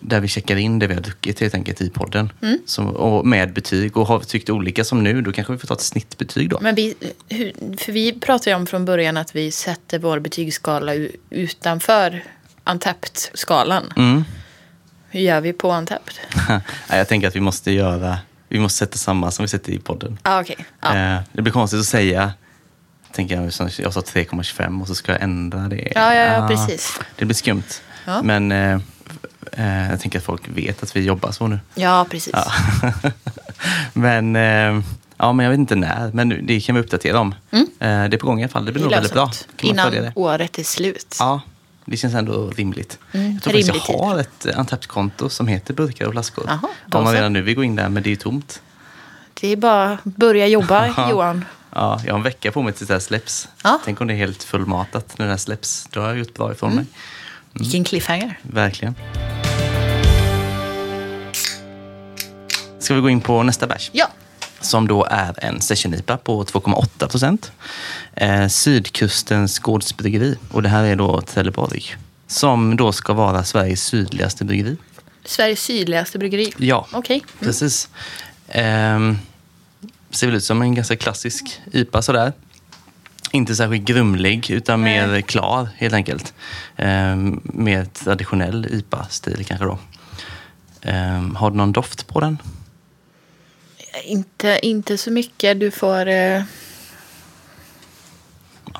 Där 0.00 0.20
vi 0.20 0.28
checkar 0.28 0.56
in 0.56 0.78
det 0.78 0.86
vi 0.86 0.94
har 0.94 1.00
druckit 1.00 1.40
helt 1.40 1.54
enkelt 1.54 1.80
i 1.80 1.90
podden. 1.90 2.32
Som, 2.66 2.86
och 2.88 3.26
med 3.26 3.52
betyg. 3.52 3.96
Och 3.96 4.06
har 4.06 4.18
vi 4.18 4.24
tyckt 4.24 4.50
olika 4.50 4.84
som 4.84 5.04
nu, 5.04 5.22
då 5.22 5.32
kanske 5.32 5.52
vi 5.52 5.58
får 5.58 5.68
ta 5.68 5.74
ett 5.74 5.80
snittbetyg 5.80 6.50
då. 6.50 6.58
Men 6.60 6.74
vi, 6.74 6.94
för 7.78 7.92
vi 7.92 8.12
pratade 8.12 8.50
ju 8.50 8.56
om 8.56 8.66
från 8.66 8.84
början 8.84 9.16
att 9.16 9.36
vi 9.36 9.50
sätter 9.50 9.98
vår 9.98 10.18
betygsskala 10.18 10.92
utanför 11.30 12.22
Antapt-skalan. 12.64 13.92
Mm. 13.96 14.24
Hur 15.12 15.20
gör 15.20 15.40
vi 15.40 15.52
på 15.52 15.72
Antapt? 15.72 16.20
Nej, 16.48 16.60
jag 16.98 17.08
tänker 17.08 17.28
att 17.28 17.36
vi 17.36 17.40
måste 17.40 17.70
göra, 17.72 18.18
vi 18.48 18.58
måste 18.58 18.78
sätta 18.78 18.98
samma 18.98 19.30
som 19.30 19.42
vi 19.42 19.48
sätter 19.48 19.72
i 19.72 19.78
podden. 19.78 20.18
Ah, 20.22 20.40
okej. 20.40 20.56
Ja. 20.80 20.96
Eh, 20.96 21.20
det 21.32 21.42
blir 21.42 21.52
konstigt 21.52 21.80
att 21.80 21.86
säga, 21.86 22.32
tänker 23.12 23.34
jag, 23.34 23.44
jag 23.44 23.52
sa 23.52 24.00
3,25 24.00 24.80
och 24.80 24.86
så 24.88 24.94
ska 24.94 25.12
jag 25.12 25.22
ändra 25.22 25.58
det. 25.58 25.92
Ja, 25.94 26.14
ja, 26.14 26.22
ja, 26.24 26.44
Ah, 26.44 26.48
precis. 26.48 27.00
Det 27.16 27.24
blir 27.24 27.34
skumt. 27.34 27.62
Ja. 28.04 28.22
Men 28.22 28.52
eh, 28.52 28.80
eh, 29.52 29.90
jag 29.90 30.00
tänker 30.00 30.18
att 30.18 30.24
folk 30.24 30.42
vet 30.48 30.82
att 30.82 30.96
vi 30.96 31.00
jobbar 31.00 31.30
så 31.32 31.46
nu. 31.46 31.60
ja, 31.74 32.06
precis. 32.10 32.32
Ja. 32.32 32.52
men, 33.92 34.36
eh, 34.36 34.82
ja, 35.16 35.32
men 35.32 35.44
jag 35.44 35.50
vet 35.50 35.58
inte 35.58 35.74
när, 35.76 36.10
men 36.12 36.46
det 36.46 36.60
kan 36.60 36.74
vi 36.74 36.80
uppdatera 36.80 37.20
om. 37.20 37.34
Eh, 37.52 37.58
det 37.78 37.86
är 37.88 38.18
på 38.18 38.26
gång 38.26 38.40
i 38.40 38.42
alla 38.42 38.52
fall. 38.52 38.64
Det 38.64 38.72
blir 38.72 38.82
nog 38.82 38.92
väldigt 38.92 39.12
bra. 39.12 39.30
Innan 39.60 40.12
året 40.14 40.58
är 40.58 40.64
slut. 40.64 41.16
Ja, 41.18 41.40
det 41.84 41.96
känns 41.96 42.14
ändå 42.14 42.50
rimligt. 42.50 42.98
Mm, 43.12 43.32
jag 43.32 43.42
tror 43.42 43.52
faktiskt 43.52 43.68
rimlig 43.68 43.82
jag 43.88 43.98
har 44.04 44.18
ett 44.18 44.46
eh, 44.46 44.58
Antapt-konto 44.58 45.28
som 45.28 45.48
heter 45.48 45.74
burkar 45.74 46.06
och 46.06 46.12
flaskor. 46.12 46.44
Jaha, 46.48 46.68
då 46.86 46.98
Om 46.98 47.04
man 47.04 47.12
så. 47.12 47.16
redan 47.16 47.32
nu 47.32 47.42
vill 47.42 47.54
gå 47.54 47.64
in 47.64 47.76
där, 47.76 47.88
men 47.88 48.02
det 48.02 48.08
är 48.08 48.10
ju 48.10 48.16
tomt. 48.16 48.62
Det 49.40 49.48
är 49.48 49.56
bara 49.56 49.90
att 49.92 50.04
börja 50.04 50.46
jobba. 50.46 50.86
Johan. 51.10 51.44
Ja, 51.74 52.00
jag 52.04 52.12
har 52.12 52.18
en 52.18 52.22
vecka 52.24 52.52
på 52.52 52.62
mig 52.62 52.72
tills 52.72 52.88
det 52.88 52.94
här 52.94 53.00
släpps. 53.00 53.48
Ja. 53.64 53.80
Tänk 53.84 54.00
om 54.00 54.06
det 54.06 54.12
är 54.14 54.16
helt 54.18 54.42
fullmatat 54.42 55.18
när 55.18 55.26
det 55.26 55.32
här 55.32 55.38
släpps. 55.38 55.86
Då 55.90 56.00
har 56.00 56.08
jag 56.08 56.18
gjort 56.18 56.34
bra 56.34 56.52
ifrån 56.52 56.72
Mm. 56.72 56.84
mig. 56.84 56.92
Vilken 57.52 57.84
cliffhanger. 57.84 58.38
Verkligen. 58.42 58.94
Ska 62.78 62.94
vi 62.94 63.00
gå 63.00 63.10
in 63.10 63.20
på 63.20 63.42
nästa 63.42 63.66
bärs? 63.66 63.90
Ja. 63.92 64.06
Som 64.62 64.88
då 64.88 65.04
är 65.10 65.44
en 65.44 65.60
session-IPA 65.60 66.16
på 66.16 66.44
2,8 66.44 67.08
procent. 67.08 67.52
Eh, 68.14 68.48
Sydkustens 68.48 69.58
gårdsbryggeri. 69.58 70.38
Och 70.50 70.62
det 70.62 70.68
här 70.68 70.84
är 70.84 70.96
då 70.96 71.20
Trelleborg. 71.20 71.96
Som 72.26 72.76
då 72.76 72.92
ska 72.92 73.12
vara 73.12 73.44
Sveriges 73.44 73.84
sydligaste 73.84 74.44
bryggeri. 74.44 74.76
Sveriges 75.24 75.60
sydligaste 75.62 76.18
bryggeri. 76.18 76.52
Ja, 76.56 76.86
Okej. 76.92 77.22
precis. 77.40 77.88
Ehm, 78.48 79.18
ser 80.10 80.26
väl 80.26 80.36
ut 80.36 80.44
som 80.44 80.62
en 80.62 80.74
ganska 80.74 80.96
klassisk 80.96 81.60
IPA 81.72 82.02
sådär. 82.02 82.32
Inte 83.32 83.56
särskilt 83.56 83.84
grumlig 83.84 84.50
utan 84.50 84.82
Nej. 84.82 85.06
mer 85.08 85.20
klar 85.20 85.68
helt 85.76 85.94
enkelt. 85.94 86.34
Ehm, 86.76 87.40
mer 87.44 87.84
traditionell 87.84 88.66
IPA-stil 88.70 89.44
kanske 89.44 89.64
då. 89.66 89.78
Ehm, 90.82 91.36
har 91.36 91.50
du 91.50 91.56
någon 91.56 91.72
doft 91.72 92.06
på 92.08 92.20
den? 92.20 92.38
Inte, 94.04 94.58
inte 94.62 94.98
så 94.98 95.10
mycket. 95.10 95.60
Du 95.60 95.70
får... 95.70 96.06
Eh, 96.08 96.42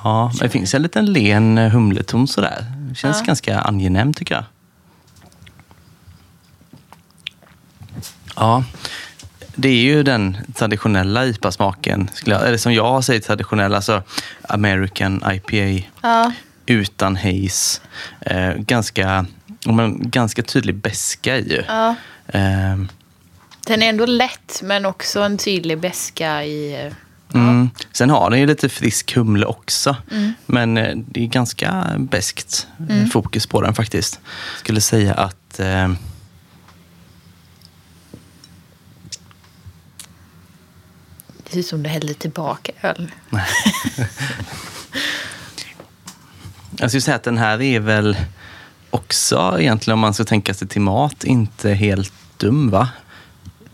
Ja, 0.04 0.26
men 0.34 0.38
det 0.38 0.48
finns 0.48 0.74
en 0.74 0.82
liten 0.82 1.12
len 1.12 1.58
eh, 1.58 1.70
humleton 1.70 2.28
sådär. 2.28 2.64
Det 2.88 2.94
känns 2.94 3.18
Ja. 3.20 3.24
ganska 3.26 3.60
angenäm 3.60 4.14
tycker 4.14 4.34
jag. 4.34 4.44
Ja, 8.36 8.64
det 9.54 9.68
är 9.68 9.82
ju 9.82 10.02
den 10.02 10.36
traditionella 10.54 11.26
IPA-smaken. 11.26 12.10
Eller 12.26 12.56
som 12.56 12.72
jag 12.72 13.04
säger 13.04 13.20
traditionell, 13.20 13.74
alltså 13.74 14.02
American 14.48 15.22
IPA 15.32 15.86
ja. 16.02 16.32
utan 16.66 17.16
haze. 17.16 17.80
Eh, 18.20 18.54
ganska, 18.54 19.26
ganska 20.00 20.42
tydlig 20.42 20.74
beska 20.74 21.38
i 21.38 21.48
ju. 21.48 21.62
ja. 21.68 21.94
Eh, 22.26 22.76
Den 23.66 23.82
är 23.82 23.88
ändå 23.88 24.06
lätt, 24.06 24.60
men 24.62 24.86
också 24.86 25.20
en 25.20 25.38
tydlig 25.38 25.78
beska 25.80 26.44
i... 26.44 26.86
eh, 26.86 26.92
Mm. 27.34 27.70
Sen 27.92 28.10
har 28.10 28.30
den 28.30 28.40
ju 28.40 28.46
lite 28.46 28.68
frisk 28.68 29.14
humle 29.14 29.46
också. 29.46 29.96
Mm. 30.10 30.32
Men 30.46 30.78
eh, 30.78 30.96
det 30.96 31.22
är 31.22 31.26
ganska 31.26 31.84
beskt 31.98 32.66
eh, 32.88 33.06
fokus 33.06 33.46
på 33.46 33.62
den 33.62 33.74
faktiskt. 33.74 34.20
Skulle 34.58 34.80
säga 34.80 35.14
att 35.14 35.60
eh, 35.60 35.92
Det 41.44 41.50
ser 41.52 41.58
ut 41.58 41.66
som 41.66 41.82
du 41.82 41.90
hällde 41.90 42.14
tillbaka 42.14 42.72
öl. 42.82 43.10
jag 46.76 46.90
skulle 46.90 47.00
säga 47.00 47.16
att 47.16 47.22
den 47.22 47.38
här 47.38 47.62
är 47.62 47.80
väl 47.80 48.16
också 48.90 49.56
egentligen 49.58 49.94
om 49.94 50.00
man 50.00 50.14
ska 50.14 50.24
tänka 50.24 50.54
sig 50.54 50.68
till 50.68 50.80
mat 50.80 51.24
inte 51.24 51.70
helt 51.70 52.12
dum 52.36 52.70
va? 52.70 52.88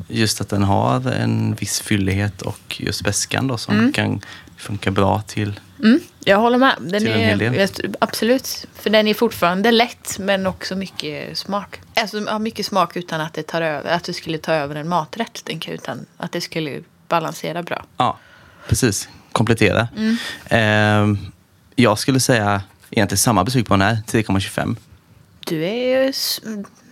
Just 0.09 0.40
att 0.40 0.48
den 0.48 0.62
har 0.62 1.11
en 1.12 1.54
viss 1.54 1.80
fyllighet 1.80 2.42
och 2.42 2.76
just 2.80 3.04
beskan 3.04 3.46
då 3.46 3.56
som 3.59 3.92
kan 3.92 4.20
funka 4.56 4.90
bra 4.90 5.22
till 5.26 5.61
Mm, 5.84 6.00
jag 6.24 6.38
håller 6.38 6.59
med. 6.59 6.74
Den 6.80 7.00
Till 7.00 7.09
en 7.12 7.20
hel 7.20 7.38
del. 7.38 7.54
är, 7.54 7.59
jag- 7.61 7.94
absolut. 8.00 8.66
För 8.74 8.90
den 8.90 9.09
är 9.09 9.14
fortfarande 9.14 9.70
lätt, 9.70 10.18
men 10.18 10.46
också 10.46 10.76
mycket 10.76 11.38
smak. 11.38 11.80
Alltså 11.96 12.18
ja, 12.20 12.38
mycket 12.38 12.66
smak 12.66 12.96
utan 12.96 13.20
att 13.20 13.34
det 13.34 13.42
tar 13.42 13.62
över. 13.62 13.90
Att 13.90 14.04
det 14.04 14.12
skulle 14.14 14.38
ta 14.38 14.52
över 14.52 14.74
en 14.74 14.88
maträtt. 14.88 15.44
tänker 15.44 15.72
Utan 15.72 16.06
att 16.16 16.32
det 16.32 16.40
skulle 16.40 16.80
balansera 17.09 17.62
bra. 17.62 17.84
Ja, 17.96 18.18
precis. 18.68 19.09
Komplettera. 19.32 19.88
Eh, 20.46 21.06
jag 21.74 21.98
skulle 21.98 22.20
säga 22.20 22.62
egentligen 22.90 23.18
samma 23.18 23.44
betyg 23.44 23.66
på 23.66 23.74
den 23.74 23.82
här, 23.82 23.98
3,25. 24.06 24.76
Du 25.49 25.64
är 25.64 26.03
ju 26.03 26.09
s- 26.09 26.40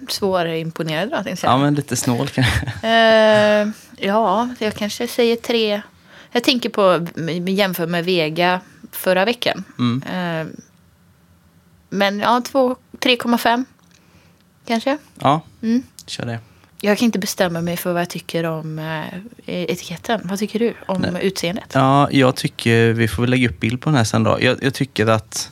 svårimponerad 0.08 1.10
då, 1.10 1.22
tänkte 1.22 1.46
jag. 1.46 1.52
Ja, 1.54 1.58
men 1.58 1.74
lite 1.74 1.96
snål 1.96 2.28
kanske. 2.28 2.72
Eh, 2.88 3.68
ja, 4.06 4.48
jag 4.58 4.74
kanske 4.74 5.08
säger 5.08 5.36
tre. 5.36 5.82
Jag 6.32 6.44
tänker 6.44 6.68
på, 6.68 7.06
jämför 7.50 7.86
med 7.86 8.04
Vega 8.04 8.60
förra 8.92 9.24
veckan. 9.24 9.64
Mm. 9.78 10.02
Eh, 10.02 10.46
men 11.88 12.18
ja, 12.20 12.42
två- 12.44 12.76
3,5 13.00 13.64
kanske. 14.66 14.98
Ja, 15.20 15.40
Mm. 15.62 15.82
kör 16.06 16.26
det. 16.26 16.38
Jag 16.80 16.98
kan 16.98 17.06
inte 17.06 17.18
bestämma 17.18 17.60
mig 17.60 17.76
för 17.76 17.92
vad 17.92 18.00
jag 18.02 18.10
tycker 18.10 18.44
om 18.44 18.78
eh, 18.78 19.04
etiketten. 19.46 20.20
Vad 20.24 20.38
tycker 20.38 20.58
du 20.58 20.74
om 20.86 21.16
utseendet? 21.16 21.70
Ja, 21.72 22.08
jag 22.10 22.36
tycker, 22.36 22.92
vi 22.92 23.08
får 23.08 23.22
väl 23.22 23.30
lägga 23.30 23.48
upp 23.48 23.60
bild 23.60 23.80
på 23.80 23.88
den 23.90 23.96
här 23.96 24.04
sen 24.04 24.22
då. 24.22 24.38
Jag, 24.40 24.58
jag 24.62 24.74
tycker 24.74 25.06
att, 25.06 25.50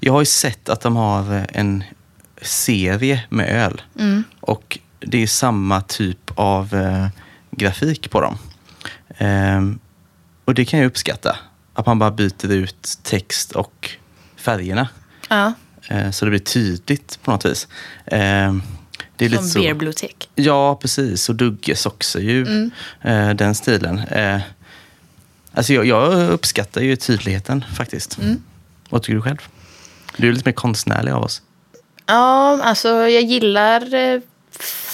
jag 0.00 0.12
har 0.12 0.20
ju 0.20 0.26
sett 0.26 0.68
att 0.68 0.80
de 0.80 0.96
har 0.96 1.46
en 1.52 1.84
serie 2.42 3.24
med 3.28 3.48
öl. 3.64 3.82
Mm. 3.98 4.24
Och 4.40 4.78
det 5.00 5.22
är 5.22 5.26
samma 5.26 5.80
typ 5.80 6.30
av 6.34 6.74
eh, 6.74 7.06
grafik 7.50 8.10
på 8.10 8.20
dem. 8.20 8.38
Ehm, 9.18 9.78
och 10.44 10.54
det 10.54 10.64
kan 10.64 10.78
jag 10.80 10.86
uppskatta. 10.86 11.36
Att 11.74 11.86
man 11.86 11.98
bara 11.98 12.10
byter 12.10 12.52
ut 12.52 12.98
text 13.02 13.52
och 13.52 13.90
färgerna. 14.36 14.88
Ja. 15.28 15.52
Eh, 15.88 16.10
Så 16.10 16.24
det 16.24 16.30
blir 16.30 16.40
tydligt 16.40 17.18
på 17.22 17.30
något 17.30 17.44
vis. 17.44 17.68
Eh, 18.06 18.56
Det 19.16 19.24
är 19.24 19.28
lite 19.28 19.42
Som 19.42 19.50
så. 19.50 19.58
Beerblue 19.60 19.92
Ja, 20.34 20.76
precis. 20.76 21.28
Och 21.28 21.34
Dugges 21.34 21.86
också 21.86 22.20
ju. 22.20 22.42
Mm. 22.42 22.70
Eh, 23.02 23.30
den 23.34 23.54
stilen. 23.54 23.98
Eh, 23.98 24.40
alltså 25.52 25.72
jag, 25.72 25.86
jag 25.86 26.30
uppskattar 26.30 26.80
ju 26.80 26.96
tydligheten 26.96 27.64
faktiskt. 27.74 28.18
Mm. 28.18 28.42
Vad 28.90 29.02
tycker 29.02 29.14
du 29.14 29.22
själv? 29.22 29.48
Du 30.16 30.28
är 30.28 30.32
lite 30.32 30.48
mer 30.48 30.52
konstnärlig 30.52 31.12
av 31.12 31.22
oss. 31.22 31.42
Ja, 32.06 32.62
alltså 32.62 32.88
jag 32.88 33.22
gillar 33.22 33.94
eh, 33.94 34.20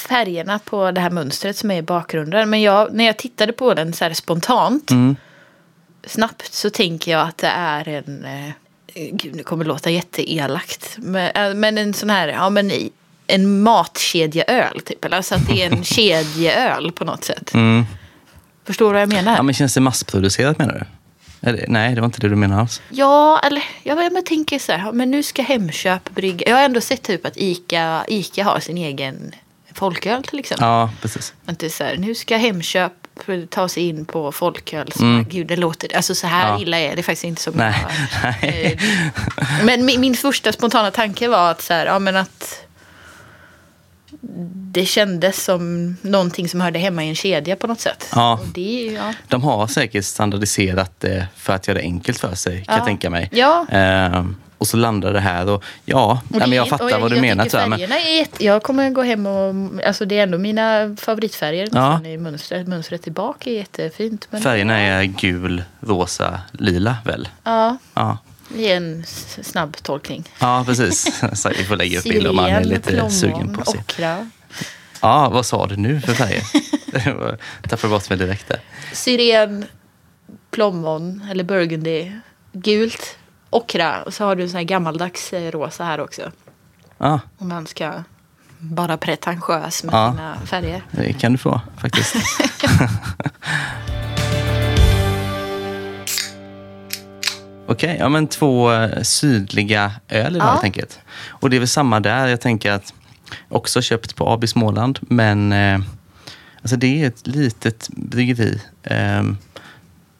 färgerna 0.08 0.58
på 0.58 0.90
det 0.90 1.00
här 1.00 1.10
mönstret 1.10 1.56
som 1.56 1.70
är 1.70 1.76
i 1.76 1.82
bakgrunden. 1.82 2.50
Men 2.50 2.62
jag, 2.62 2.94
när 2.94 3.04
jag 3.04 3.16
tittade 3.16 3.52
på 3.52 3.74
den 3.74 3.92
så 3.92 4.04
här 4.04 4.12
spontant, 4.14 4.90
Mm. 4.90 5.16
snabbt, 6.06 6.54
så 6.54 6.70
tänker 6.70 7.12
jag 7.12 7.28
att 7.28 7.38
det 7.38 7.46
är 7.56 7.88
en... 7.88 8.24
Eh, 8.24 8.50
gud, 9.12 9.36
det 9.36 9.42
kommer 9.42 9.64
låta 9.64 9.90
jätteelakt. 9.90 10.96
Men, 10.98 11.30
eh, 11.50 11.54
men 11.54 11.78
en 11.78 11.94
sån 11.94 12.10
här, 12.10 12.28
ja 12.28 12.50
men 12.50 12.72
en 13.26 13.62
matkedjeöl 13.62 14.80
typ. 14.80 15.04
Eller 15.04 15.16
alltså 15.16 15.34
att 15.34 15.46
det 15.46 15.62
är 15.62 15.72
en 15.72 15.84
kedjeöl 15.94 16.92
på 16.92 17.04
något 17.04 17.24
sätt. 17.24 17.54
Mm. 17.54 17.84
Förstår 18.64 18.86
du 18.86 18.92
vad 18.92 19.02
jag 19.02 19.08
menar? 19.08 19.36
Ja, 19.36 19.42
men 19.42 19.54
känns 19.54 19.74
det 19.74 19.80
massproducerat 19.80 20.58
menar 20.58 20.74
du? 20.74 20.84
Eller, 21.46 21.64
nej, 21.68 21.94
det 21.94 22.00
var 22.00 22.06
inte 22.06 22.20
det 22.20 22.28
du 22.28 22.36
menade 22.36 22.60
alls. 22.60 22.82
Ja, 22.88 23.40
eller 23.44 23.62
jag, 23.82 24.04
jag 24.04 24.26
tänker 24.26 24.58
så 24.58 24.72
här, 24.72 24.92
men 24.92 25.10
nu 25.10 25.22
ska 25.22 25.42
Hemköp 25.42 26.10
brygga. 26.10 26.48
Jag 26.48 26.56
har 26.56 26.64
ändå 26.64 26.80
sett 26.80 27.02
typ 27.02 27.26
att 27.26 27.36
Ica, 27.36 28.04
Ica 28.08 28.44
har 28.44 28.60
sin 28.60 28.78
egen 28.78 29.32
folköl 29.74 30.22
till 30.24 30.38
exempel. 30.38 30.66
Ja, 30.68 30.90
precis. 31.02 31.34
Är 31.46 31.68
så 31.68 31.84
här, 31.84 31.96
nu 31.96 32.14
ska 32.14 32.36
Hemköp 32.36 32.92
ta 33.50 33.68
sig 33.68 33.88
in 33.88 34.04
på 34.04 34.32
folköl. 34.32 34.92
Så, 34.92 35.02
Mm. 35.02 35.24
Gud, 35.28 35.46
det 35.46 35.56
låter, 35.56 35.96
alltså 35.96 36.14
så 36.14 36.26
här 36.26 36.48
Ja. 36.48 36.60
illa 36.60 36.78
är 36.78 36.96
det 36.96 37.02
faktiskt 37.02 37.24
inte 37.24 37.42
som 37.42 37.52
Nej, 37.56 37.74
nej. 38.42 38.78
Eh, 38.80 39.64
Men 39.64 39.84
min, 39.84 40.00
min 40.00 40.14
första 40.14 40.52
spontana 40.52 40.90
tanke 40.90 41.28
var 41.28 41.50
att 41.50 41.62
så 41.62 41.74
här, 41.74 41.86
ja 41.86 41.98
men 41.98 42.16
att 42.16 42.60
det 44.72 44.86
kändes 44.86 45.44
som 45.44 45.96
någonting 46.02 46.48
som 46.48 46.60
hörde 46.60 46.78
hemma 46.78 47.04
i 47.04 47.08
en 47.08 47.14
kedja 47.14 47.56
på 47.56 47.66
något 47.66 47.80
sätt. 47.80 48.08
Ja. 48.14 48.40
Det, 48.54 48.92
ja. 48.96 49.12
De 49.28 49.42
har 49.42 49.66
säkert 49.66 50.04
standardiserat 50.04 50.92
det 51.00 51.26
för 51.36 51.52
att 51.52 51.68
göra 51.68 51.78
det 51.78 51.84
enkelt 51.84 52.18
för 52.18 52.34
sig, 52.34 52.56
kan 52.64 52.72
Ja. 52.74 52.78
jag 52.78 52.86
tänka 52.86 53.10
mig. 53.10 53.28
Ja. 53.32 53.66
Ehm, 53.70 54.36
och 54.58 54.66
så 54.66 54.76
landar 54.76 55.12
det 55.12 55.20
här 55.20 55.48
och 55.50 55.64
ja, 55.84 56.20
Och 56.24 56.30
nej, 56.30 56.40
men 56.40 56.50
det- 56.50 56.56
jag 56.56 56.68
fattar 56.68 57.00
vad 57.00 57.10
du 57.10 57.16
jag 57.16 57.20
menar. 57.22 57.44
tror 57.44 57.60
jag, 57.62 57.70
Men, 57.70 57.80
jätte, 57.80 58.44
Jag 58.44 58.62
kommer 58.62 58.90
gå 58.90 59.02
hem 59.02 59.26
och... 59.26 59.54
Alltså 59.86 60.04
det 60.04 60.18
är 60.18 60.22
ändå 60.22 60.38
mina 60.38 60.96
favoritfärger 61.00 61.68
Ja. 61.72 62.04
i 62.04 62.18
mönstret. 62.18 62.68
Mönstret 62.68 63.02
tillbaka 63.02 63.50
är 63.50 63.54
jättefint. 63.54 64.28
Men, 64.30 64.42
färgerna 64.42 64.78
är 64.78 65.04
gul, 65.04 65.62
rosa, 65.80 66.40
lila 66.52 66.96
väl? 67.04 67.28
Ja, 67.44 67.76
Ja, 67.94 68.18
det 68.56 68.72
är 68.72 68.76
en 68.76 69.04
snabb 69.42 69.76
tolkning. 69.82 70.28
ja 70.40 70.62
precis. 70.66 71.22
så 71.42 71.48
vi 71.48 71.64
får 71.64 71.76
lägga 71.76 71.98
upp 71.98 72.04
bilder 72.04 72.30
om 72.30 72.36
man 72.36 72.44
är 72.50 72.64
lite 72.64 72.90
plommon, 72.90 73.10
sugen 73.10 73.54
på 73.54 73.64
se. 73.70 73.78
ockra. 73.78 74.30
Ja, 75.00 75.28
vad 75.28 75.46
sa 75.46 75.66
du 75.66 75.76
nu 75.76 76.00
för 76.00 76.12
färger? 76.14 76.42
Tappade 77.68 77.90
bort 77.90 78.08
mig 78.10 78.18
direkt 78.18 78.48
där. 78.48 78.60
Syren, 78.92 79.64
plommon 80.50 81.26
eller 81.30 81.44
burgundy, 81.44 82.12
gult, 82.52 83.18
ockra. 83.50 84.02
Och 84.02 84.14
så 84.14 84.24
har 84.24 84.36
du 84.36 84.42
en 84.42 84.48
sån 84.50 84.56
här 84.58 84.64
gammaldags 84.64 85.32
eh, 85.32 85.50
rosa 85.50 85.84
här 85.84 86.00
också. 86.00 86.32
Ja, 86.98 87.20
Om 87.38 87.48
man 87.48 87.66
ska 87.66 87.92
vara 88.58 88.96
pretentiös 88.96 89.84
med 89.84 89.94
Ja. 89.94 90.10
sina 90.12 90.36
färger. 90.46 90.82
det 90.90 91.12
kan 91.12 91.32
du 91.32 91.38
få 91.38 91.60
faktiskt. 91.78 92.14
Okej, 97.66 97.96
ja 97.98 98.08
men 98.08 98.26
två 98.26 98.72
eh, 98.72 99.02
sydliga 99.02 99.92
öl 100.08 100.36
idag 100.36 100.46
Ja. 100.46 100.50
helt 100.50 100.64
enkelt. 100.64 101.00
Och 101.28 101.50
det 101.50 101.56
är 101.56 101.58
väl 101.60 101.68
samma 101.68 102.00
där. 102.00 102.26
Jag 102.26 102.40
tänker 102.40 102.72
att 102.72 102.94
också 103.48 103.82
köpt 103.82 104.16
på 104.16 104.28
AB 104.28 104.48
Småland, 104.48 104.98
men 105.02 105.52
eh, 105.52 105.80
alltså 106.62 106.76
det 106.76 107.02
är 107.02 107.06
ett 107.08 107.26
litet 107.26 107.88
bryggeri. 107.88 108.60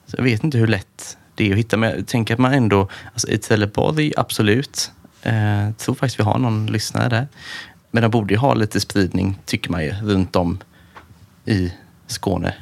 Så 0.06 0.16
jag 0.16 0.24
vet 0.24 0.44
inte 0.44 0.58
hur 0.58 0.66
lätt 0.66 1.16
det 1.34 1.48
är 1.48 1.52
att 1.52 1.58
hitta, 1.58 1.76
men 1.76 1.90
jag 1.90 2.06
tänker 2.06 2.34
att 2.34 2.40
man 2.40 2.52
ändå, 2.54 2.88
alltså 3.12 3.28
i 3.28 3.38
Trelleborg, 3.38 4.12
absolut. 4.16 4.92
Eh, 5.22 5.70
tror 5.78 5.94
faktiskt 5.94 6.18
vi 6.20 6.24
har 6.24 6.38
någon 6.38 6.66
lyssnare 6.66 7.08
där. 7.08 7.28
Men 7.90 8.02
de 8.02 8.10
borde 8.10 8.34
ju 8.34 8.38
ha 8.40 8.54
lite 8.54 8.80
spridning, 8.80 9.38
tycker 9.46 9.70
man 9.70 9.84
ju, 9.84 9.92
runt 10.02 10.36
om 10.36 10.58
i 11.44 11.72
Skåne. 12.06 12.54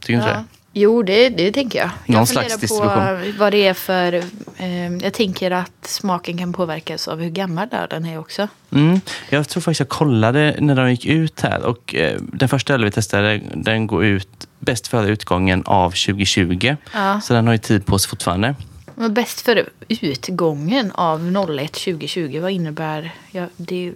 Tycker 0.00 0.12
du 0.12 0.18
inte 0.18 0.28
det? 0.34 0.44
Jo, 0.72 1.02
det, 1.02 1.28
det 1.28 1.52
tänker 1.52 1.78
jag. 1.78 1.90
Någon 2.06 2.18
jag 2.18 2.28
slags 2.28 2.52
funderar 2.52 2.60
distribution. 2.60 3.32
på 3.32 3.38
vad 3.38 3.52
det 3.52 3.66
är 3.66 3.74
för... 3.74 4.12
Eh, 4.56 4.96
jag 5.02 5.12
tänker 5.12 5.50
att 5.50 5.72
smaken 5.86 6.38
kan 6.38 6.52
påverkas 6.52 7.08
av 7.08 7.20
hur 7.20 7.30
gammal 7.30 7.68
ölen 7.72 8.04
är 8.04 8.18
också. 8.18 8.48
Mm. 8.72 9.00
Jag 9.28 9.48
tror 9.48 9.60
faktiskt 9.60 9.80
jag 9.80 9.88
kollade 9.88 10.56
när 10.58 10.74
de 10.74 10.90
gick 10.90 11.06
ut 11.06 11.40
här 11.40 11.62
och 11.62 11.94
eh, 11.94 12.20
den 12.20 12.48
första 12.48 12.74
öl 12.74 12.84
vi 12.84 12.90
testade 12.90 13.40
den 13.54 13.86
går 13.86 14.04
ut 14.04 14.48
bäst 14.58 14.88
före 14.88 15.08
utgången 15.08 15.62
av 15.66 15.90
2020. 15.90 16.76
Ja. 16.92 17.20
Så 17.20 17.34
den 17.34 17.46
har 17.46 17.54
ju 17.54 17.58
tid 17.58 17.86
på 17.86 17.98
sig 17.98 18.10
fortfarande. 18.10 18.54
Men 18.94 19.14
bäst 19.14 19.40
för 19.40 19.68
utgången 19.88 20.92
av 20.92 21.20
01 21.60 21.72
2020, 21.72 22.38
vad 22.40 22.50
innebär... 22.50 23.14
Ja, 23.30 23.46
det 23.56 23.92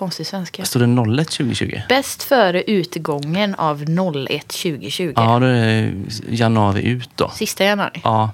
konstig 0.00 0.26
svenska. 0.26 0.64
Står 0.64 0.80
det 0.80 1.20
01 1.20 1.28
2020? 1.30 1.80
Bäst 1.88 2.22
före 2.22 2.62
utgången 2.62 3.54
av 3.54 3.84
01 4.28 4.48
2020. 4.48 5.12
Ja, 5.16 5.38
det 5.38 5.48
är 5.48 5.94
januari 6.28 6.88
ut 6.88 7.10
då. 7.14 7.30
Sista 7.34 7.64
januari. 7.64 8.00
Ja. 8.04 8.30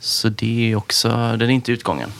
Så 0.00 0.28
det 0.28 0.70
är 0.72 0.76
också, 0.76 1.08
den 1.08 1.42
är 1.42 1.50
inte 1.50 1.72
utgången. 1.72 2.12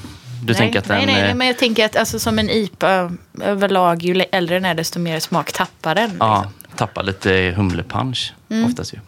Du 0.43 0.47
nej, 0.47 0.55
tänker 0.55 0.79
att 0.79 0.85
den... 0.85 0.97
nej, 0.97 1.07
nej, 1.07 1.23
nej, 1.23 1.35
men 1.35 1.47
jag 1.47 1.59
tänker 1.59 1.85
att 1.85 1.97
alltså, 1.97 2.19
som 2.19 2.39
en 2.39 2.51
IPA 2.51 3.13
överlag, 3.41 4.03
ju 4.03 4.25
äldre 4.33 4.57
den 4.57 4.65
är 4.65 4.75
desto 4.75 4.99
mer 4.99 5.21
smak 5.21 5.53
tappar 5.53 5.95
den. 5.95 6.17
Ja, 6.21 6.37
liksom. 6.37 6.77
tappar 6.77 7.03
lite 7.03 7.55
humlepunch 7.57 8.35
oftast 8.67 8.95
ju. 8.95 8.99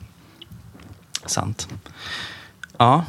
Sant. 1.26 1.68
Ja, 2.78 3.04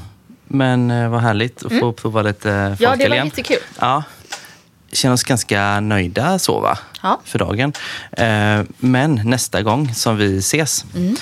men 0.48 0.92
eh, 0.92 1.10
vad 1.10 1.22
härligt 1.22 1.66
att 1.66 1.80
få 1.80 1.94
prova 1.94 2.22
lite 2.22 2.50
Ja, 2.50 2.70
det 2.70 2.78
folköl 2.78 3.10
var 3.10 3.16
igen. 3.16 3.26
jättekul. 3.26 3.58
Ja. 3.80 4.04
Känner 4.94 5.14
oss 5.14 5.24
ganska 5.24 5.80
nöjda 5.80 6.40
så 6.40 6.60
va? 6.60 6.78
Ja. 7.04 7.20
För 7.24 7.40
dagen. 7.40 7.74
Eh, 8.12 8.62
Men 8.78 9.22
nästa 9.26 9.62
gång 9.62 9.94
som 9.94 10.18
vi 10.18 10.38
ses 10.38 10.86
Mm. 10.96 11.16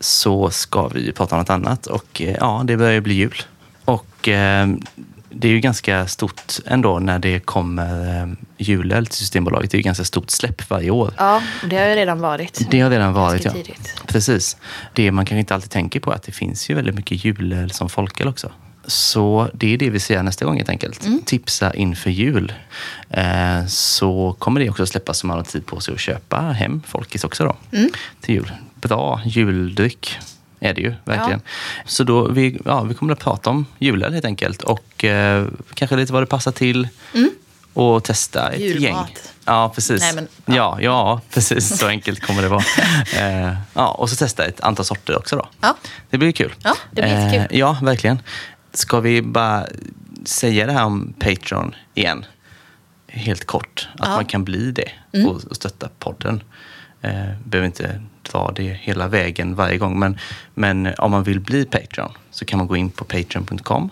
så 0.00 0.50
ska 0.50 0.88
vi 0.88 1.12
prata 1.12 1.34
om 1.34 1.38
något 1.40 1.50
annat. 1.50 1.86
Och 1.86 2.20
eh, 2.22 2.36
ja, 2.40 2.62
det 2.64 2.76
börjar 2.76 2.92
ju 2.92 3.00
bli 3.00 3.14
jul. 3.14 3.42
Och 3.84 4.28
eh, 4.28 4.68
det 5.30 5.48
är 5.48 5.52
ju 5.52 5.60
ganska 5.60 6.06
stort 6.06 6.52
ändå 6.66 6.98
när 6.98 7.18
det 7.18 7.40
kommer 7.40 8.36
julöl 8.58 9.06
till 9.06 9.16
Systembolaget. 9.18 9.70
Det 9.70 9.74
är 9.74 9.78
ju 9.78 9.82
ganska 9.82 10.04
stort 10.04 10.30
släpp 10.30 10.70
varje 10.70 10.90
år. 10.90 11.14
Ja, 11.18 11.42
det 11.70 11.76
har 11.76 11.86
ju 11.86 11.94
redan 11.94 12.20
varit. 12.20 12.66
Det 12.70 12.80
har 12.80 12.90
redan 12.90 13.12
varit, 13.12 13.44
ja. 13.44 13.52
Precis. 14.06 14.56
Det 14.92 15.12
man 15.12 15.24
kanske 15.24 15.38
inte 15.40 15.54
alltid 15.54 15.70
tänker 15.70 16.00
på 16.00 16.10
är 16.10 16.14
att 16.14 16.22
det 16.22 16.32
finns 16.32 16.70
ju 16.70 16.74
väldigt 16.74 16.94
mycket 16.94 17.24
julöl 17.24 17.70
som 17.70 17.88
folköl 17.88 18.28
också. 18.28 18.50
Så 18.86 19.50
det 19.52 19.74
är 19.74 19.78
det 19.78 19.90
vi 19.90 20.00
göra 20.08 20.22
nästa 20.22 20.44
gång 20.44 20.56
helt 20.56 20.68
enkelt. 20.68 21.04
Mm. 21.04 21.22
Tipsa 21.22 21.74
inför 21.74 22.10
jul. 22.10 22.52
Eh, 23.10 23.66
så 23.66 24.36
kommer 24.38 24.60
det 24.60 24.70
också 24.70 24.86
släppas 24.86 25.18
så 25.18 25.26
man 25.26 25.36
har 25.36 25.44
tid 25.44 25.66
på 25.66 25.80
sig 25.80 25.94
att 25.94 26.00
köpa 26.00 26.40
hem 26.40 26.82
folkis 26.86 27.24
också 27.24 27.44
då. 27.44 27.56
Mm. 27.78 27.90
Till 28.20 28.34
jul. 28.34 28.52
Bra 28.74 29.20
juldryck 29.24 30.18
är 30.60 30.74
det 30.74 30.80
ju 30.80 30.94
verkligen. 31.04 31.40
Så 31.84 32.04
då, 32.04 32.28
vi, 32.28 32.58
ja, 32.64 32.82
vi 32.82 32.94
kommer 32.94 33.12
att 33.12 33.18
prata 33.18 33.50
om 33.50 33.66
julöl 33.78 34.12
helt 34.12 34.24
enkelt. 34.24 34.62
Och 34.62 35.04
eh, 35.04 35.46
kanske 35.74 35.96
lite 35.96 36.12
vad 36.12 36.22
det 36.22 36.26
passar 36.26 36.52
till. 36.52 36.88
Och 37.76 38.04
testa 38.04 38.48
ett 38.52 38.60
Julmat. 38.60 38.82
gäng. 38.82 39.06
Ja, 39.44 39.72
precis. 39.74 40.00
Nej, 40.00 40.14
men, 40.14 40.28
ja. 40.44 40.54
ja. 40.54 40.76
Ja, 40.80 41.20
precis. 41.30 41.78
Så 41.78 41.86
enkelt 41.86 42.20
kommer 42.26 42.42
det 42.42 42.48
vara. 42.48 42.64
Eh, 43.16 43.54
ja, 43.74 43.88
och 43.88 44.10
så 44.10 44.16
testa 44.16 44.44
ett 44.44 44.60
antal 44.60 44.84
sorter 44.84 45.18
också 45.18 45.36
då. 45.36 45.48
Ja. 45.60 45.76
Det 46.10 46.18
blir 46.18 46.32
kul. 46.32 46.54
Ja, 46.62 46.74
det 46.90 47.02
blir 47.02 47.12
jättekul. 47.12 47.58
ja, 47.58 47.76
verkligen. 47.82 48.18
Ska 48.76 49.00
vi 49.00 49.22
bara 49.22 49.66
säga 50.24 50.66
det 50.66 50.72
här 50.72 50.84
om 50.84 51.14
Patreon 51.18 51.74
igen? 51.94 52.24
Helt 53.08 53.44
kort. 53.44 53.88
Att 53.92 53.98
Ja. 53.98 54.04
Mm. 54.06 54.16
man 54.16 54.24
kan 54.24 54.44
bli 54.44 54.70
det 54.72 54.90
och, 55.26 55.44
och 55.44 55.56
stötta 55.56 55.88
podden. 55.98 56.42
Eh, 57.02 57.24
behöver 57.44 57.66
inte 57.66 58.00
dra 58.22 58.52
det 58.56 58.62
hela 58.62 59.08
vägen 59.08 59.54
varje 59.54 59.78
gång. 59.78 59.98
Men, 59.98 60.18
men 60.54 60.94
om 60.98 61.10
man 61.10 61.22
vill 61.22 61.40
bli 61.40 61.64
Patreon 61.64 62.12
så 62.30 62.44
kan 62.44 62.58
man 62.58 62.66
gå 62.68 62.76
in 62.76 62.90
på 62.90 63.04
patreon.com 63.04 63.90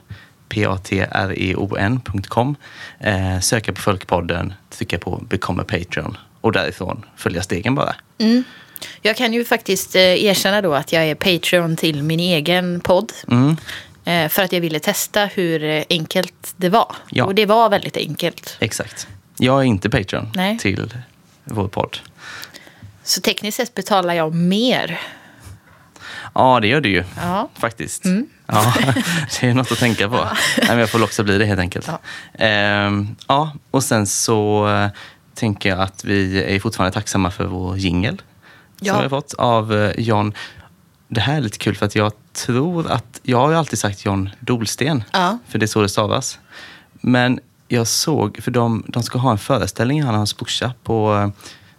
p-a-t-r-e-o-n.com 0.48 2.56
eh, 3.00 3.40
Söka 3.40 3.72
på 3.72 3.80
Folkpodden, 3.80 4.52
trycka 4.70 4.98
på 4.98 5.16
Become 5.28 5.62
a 5.62 5.64
Patreon 5.68 6.16
och 6.40 6.52
därifrån 6.52 7.04
följa 7.16 7.42
stegen 7.42 7.74
bara. 7.74 7.94
Jag 9.02 9.16
kan 9.16 9.32
ju 9.32 9.44
faktiskt 9.44 9.96
eh, 9.96 10.24
erkänna 10.24 10.62
då 10.62 10.74
att 10.74 10.92
jag 10.92 11.04
är 11.04 11.14
Patreon 11.14 11.76
till 11.76 12.02
min 12.02 12.20
egen 12.20 12.80
podd. 12.80 13.12
Mm. 13.30 13.56
Eh, 14.04 14.28
För 14.28 14.42
att 14.42 14.52
jag 14.52 14.60
ville 14.60 14.78
testa 14.80 15.24
hur 15.26 15.84
enkelt 15.90 16.54
det 16.56 16.68
var. 16.68 16.96
Ja. 17.10 17.24
Och 17.24 17.34
det 17.34 17.46
var 17.46 17.68
väldigt 17.70 17.96
enkelt. 17.96 18.56
Exakt. 18.60 19.08
Jag 19.38 19.58
är 19.60 19.64
inte 19.64 19.90
Patreon 19.90 20.30
Nej. 20.34 20.58
till 20.58 20.94
vår 21.44 21.68
podd. 21.68 21.98
Så 23.02 23.20
tekniskt 23.20 23.56
sett 23.56 23.74
betalar 23.74 24.14
jag 24.14 24.34
mer. 24.34 25.00
Ja, 26.34 26.60
det 26.60 26.68
gör 26.68 26.80
du 26.80 26.88
ju. 26.88 27.04
Ja. 27.16 27.38
Mm. 27.38 27.48
Faktiskt. 27.54 28.04
Ja, 28.46 28.74
det 29.40 29.48
är 29.48 29.54
något 29.54 29.72
att 29.72 29.78
tänka 29.78 30.08
på. 30.08 30.14
Nej, 30.58 30.66
men 30.68 30.78
jag 30.78 30.90
får 30.90 31.02
också 31.02 31.24
bli 31.24 31.38
det 31.38 31.44
helt 31.44 31.60
enkelt. 31.60 31.86
Ja. 31.88 31.98
Ehm, 32.44 33.16
ja 33.28 33.52
och 33.70 33.84
sen 33.84 34.06
så 34.06 34.68
eh, 34.68 34.88
tänker 35.34 35.68
jag 35.68 35.80
att 35.80 36.04
vi 36.04 36.44
är 36.56 36.60
fortfarande 36.60 36.94
tacksamma 36.94 37.30
för 37.30 37.44
vår 37.44 37.78
jingel 37.78 38.22
Ja. 38.80 38.92
som 38.92 39.02
vi 39.02 39.02
har 39.02 39.20
fått 39.20 39.34
av 39.34 39.74
eh, 39.74 39.92
John. 40.00 40.34
Det 41.08 41.20
här 41.20 41.36
är 41.36 41.40
lite 41.40 41.58
kul 41.58 41.76
för 41.76 41.86
att 41.86 41.94
jag 41.94 42.12
tror 42.34 42.90
att, 42.90 43.20
jag 43.22 43.38
har 43.38 43.50
ju 43.50 43.56
alltid 43.56 43.78
sagt 43.78 44.04
John 44.04 44.30
Dolsten, 44.40 45.04
Ja. 45.12 45.38
för 45.48 45.58
det 45.58 45.64
är 45.64 45.66
så 45.66 45.82
det 45.82 45.88
stavas. 45.88 46.38
Men 46.92 47.40
jag 47.68 47.86
såg, 47.86 48.38
för 48.42 48.50
de, 48.50 48.84
de 48.88 49.02
ska 49.02 49.18
ha 49.18 49.30
en 49.30 49.38
föreställning, 49.38 50.02
han 50.02 50.10
och 50.14 50.18
hans 50.18 50.36
brorsa, 50.36 50.72
på 50.82 51.14
eh, 51.14 51.28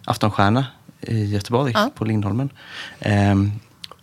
Aftonstjärna 0.04 0.66
i 1.00 1.24
Göteborg, 1.24 1.72
Ja. 1.74 1.90
på 1.94 2.04
Lindholmen. 2.04 2.50
Ehm, 3.00 3.52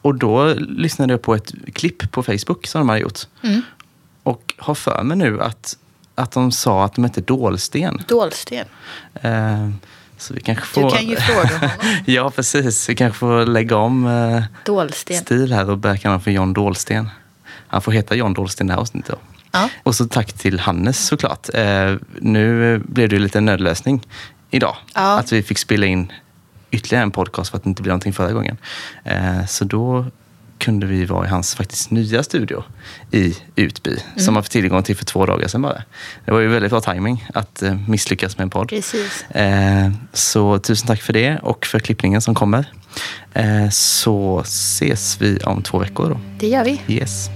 och 0.02 0.16
då 0.16 0.54
lyssnade 0.54 1.14
jag 1.14 1.22
på 1.22 1.36
ett 1.36 1.52
klipp 1.74 2.12
på 2.12 2.24
Facebook 2.24 2.68
som 2.68 2.80
de 2.82 2.90
hade 2.90 3.02
gjort. 3.02 3.20
Mm. 3.44 3.62
Och 4.24 4.54
har 4.58 4.76
för 4.76 5.04
mig 5.04 5.18
nu 5.18 5.42
att, 5.42 5.78
att 6.16 6.32
de 6.32 6.52
sa 6.52 6.86
att 6.86 6.94
de 6.96 7.04
hette 7.04 7.22
Dålsten. 7.22 8.02
Dålsten. 8.08 8.66
Ehm, 9.22 9.76
så 10.24 10.34
vi 10.34 10.42
kanske 10.42 10.66
får... 10.66 10.84
Du 10.90 10.90
kan 10.98 11.06
ju 11.06 11.16
fråga 11.16 11.58
honom. 11.58 11.70
ja, 12.06 12.32
precis. 12.32 12.90
Vi 12.90 12.96
kanske 12.96 13.20
får 13.20 13.46
lägga 13.46 13.76
om 13.76 14.08
eh, 14.08 14.44
Dålsten. 14.66 15.18
stil 15.18 15.54
här 15.54 15.70
och 15.70 15.78
börja 15.78 15.98
kalla 15.98 16.12
honom 16.12 16.24
för 16.24 16.32
John 16.32 16.54
Dålsten. 16.54 17.10
Han 17.68 17.82
får 17.82 17.92
heta 17.92 18.16
John 18.16 18.34
Dålsten 18.34 18.68
det 18.68 18.74
här 18.74 18.80
avsnittet. 18.80 19.12
Då. 19.12 19.18
Ja. 19.52 19.70
Och 19.84 19.96
så 19.96 20.08
tack 20.08 20.34
till 20.34 20.60
Hannes 20.60 21.06
såklart. 21.06 21.50
Eh, 21.54 21.96
nu 22.20 22.78
blev 22.80 23.10
det 23.10 23.16
ju 23.16 23.22
lite 23.22 23.42
nödlösning 23.42 24.02
idag. 24.50 24.76
Ja. 24.94 25.20
Att 25.20 25.32
vi 25.32 25.44
fick 25.44 25.58
spela 25.58 25.86
in 25.86 26.12
ytterligare 26.72 27.04
en 27.04 27.12
podcast 27.12 27.50
för 27.50 27.58
att 27.58 27.64
det 27.64 27.70
inte 27.70 27.82
blev 27.82 27.92
någonting 27.92 28.14
förra 28.14 28.32
gången. 28.32 28.58
Eh, 29.04 29.46
så 29.46 29.66
då 29.66 30.06
kunde 30.58 30.86
vi 30.86 31.06
vara 31.06 31.26
i 31.26 31.30
hans 31.30 31.56
faktiskt 31.56 31.92
nya 31.92 32.24
studio 32.24 32.64
i 33.12 33.38
Utby. 33.56 33.92
Mm. 33.92 34.20
Som 34.20 34.34
man 34.34 34.44
fick 34.44 34.52
tillgång 34.52 34.84
till 34.84 34.96
för 34.96 35.06
två 35.06 35.26
dagar 35.26 35.48
sedan 35.48 35.62
bara. 35.62 35.84
Det 36.26 36.32
var 36.32 36.40
ju 36.40 36.48
väldigt 36.48 36.72
bra 36.72 36.82
timing 36.82 37.26
att 37.34 37.62
eh, 37.62 37.76
misslyckas 37.88 38.38
med 38.38 38.44
en 38.44 38.50
podd. 38.50 38.70
Precis. 38.70 39.24
Eh, 39.24 39.92
så 40.14 40.60
tusen 40.60 40.88
tack 40.88 41.02
för 41.02 41.14
det 41.14 41.38
och 41.38 41.66
för 41.66 41.80
klippningen 41.80 42.22
som 42.22 42.36
kommer. 42.36 42.66
Eh, 43.34 43.70
så 43.70 44.42
ses 44.46 45.22
vi 45.22 45.38
om 45.38 45.62
två 45.62 45.78
veckor 45.80 46.10
då. 46.10 46.20
Det 46.40 46.48
gör 46.48 46.64
vi. 46.64 46.82
Yes. 46.88 47.30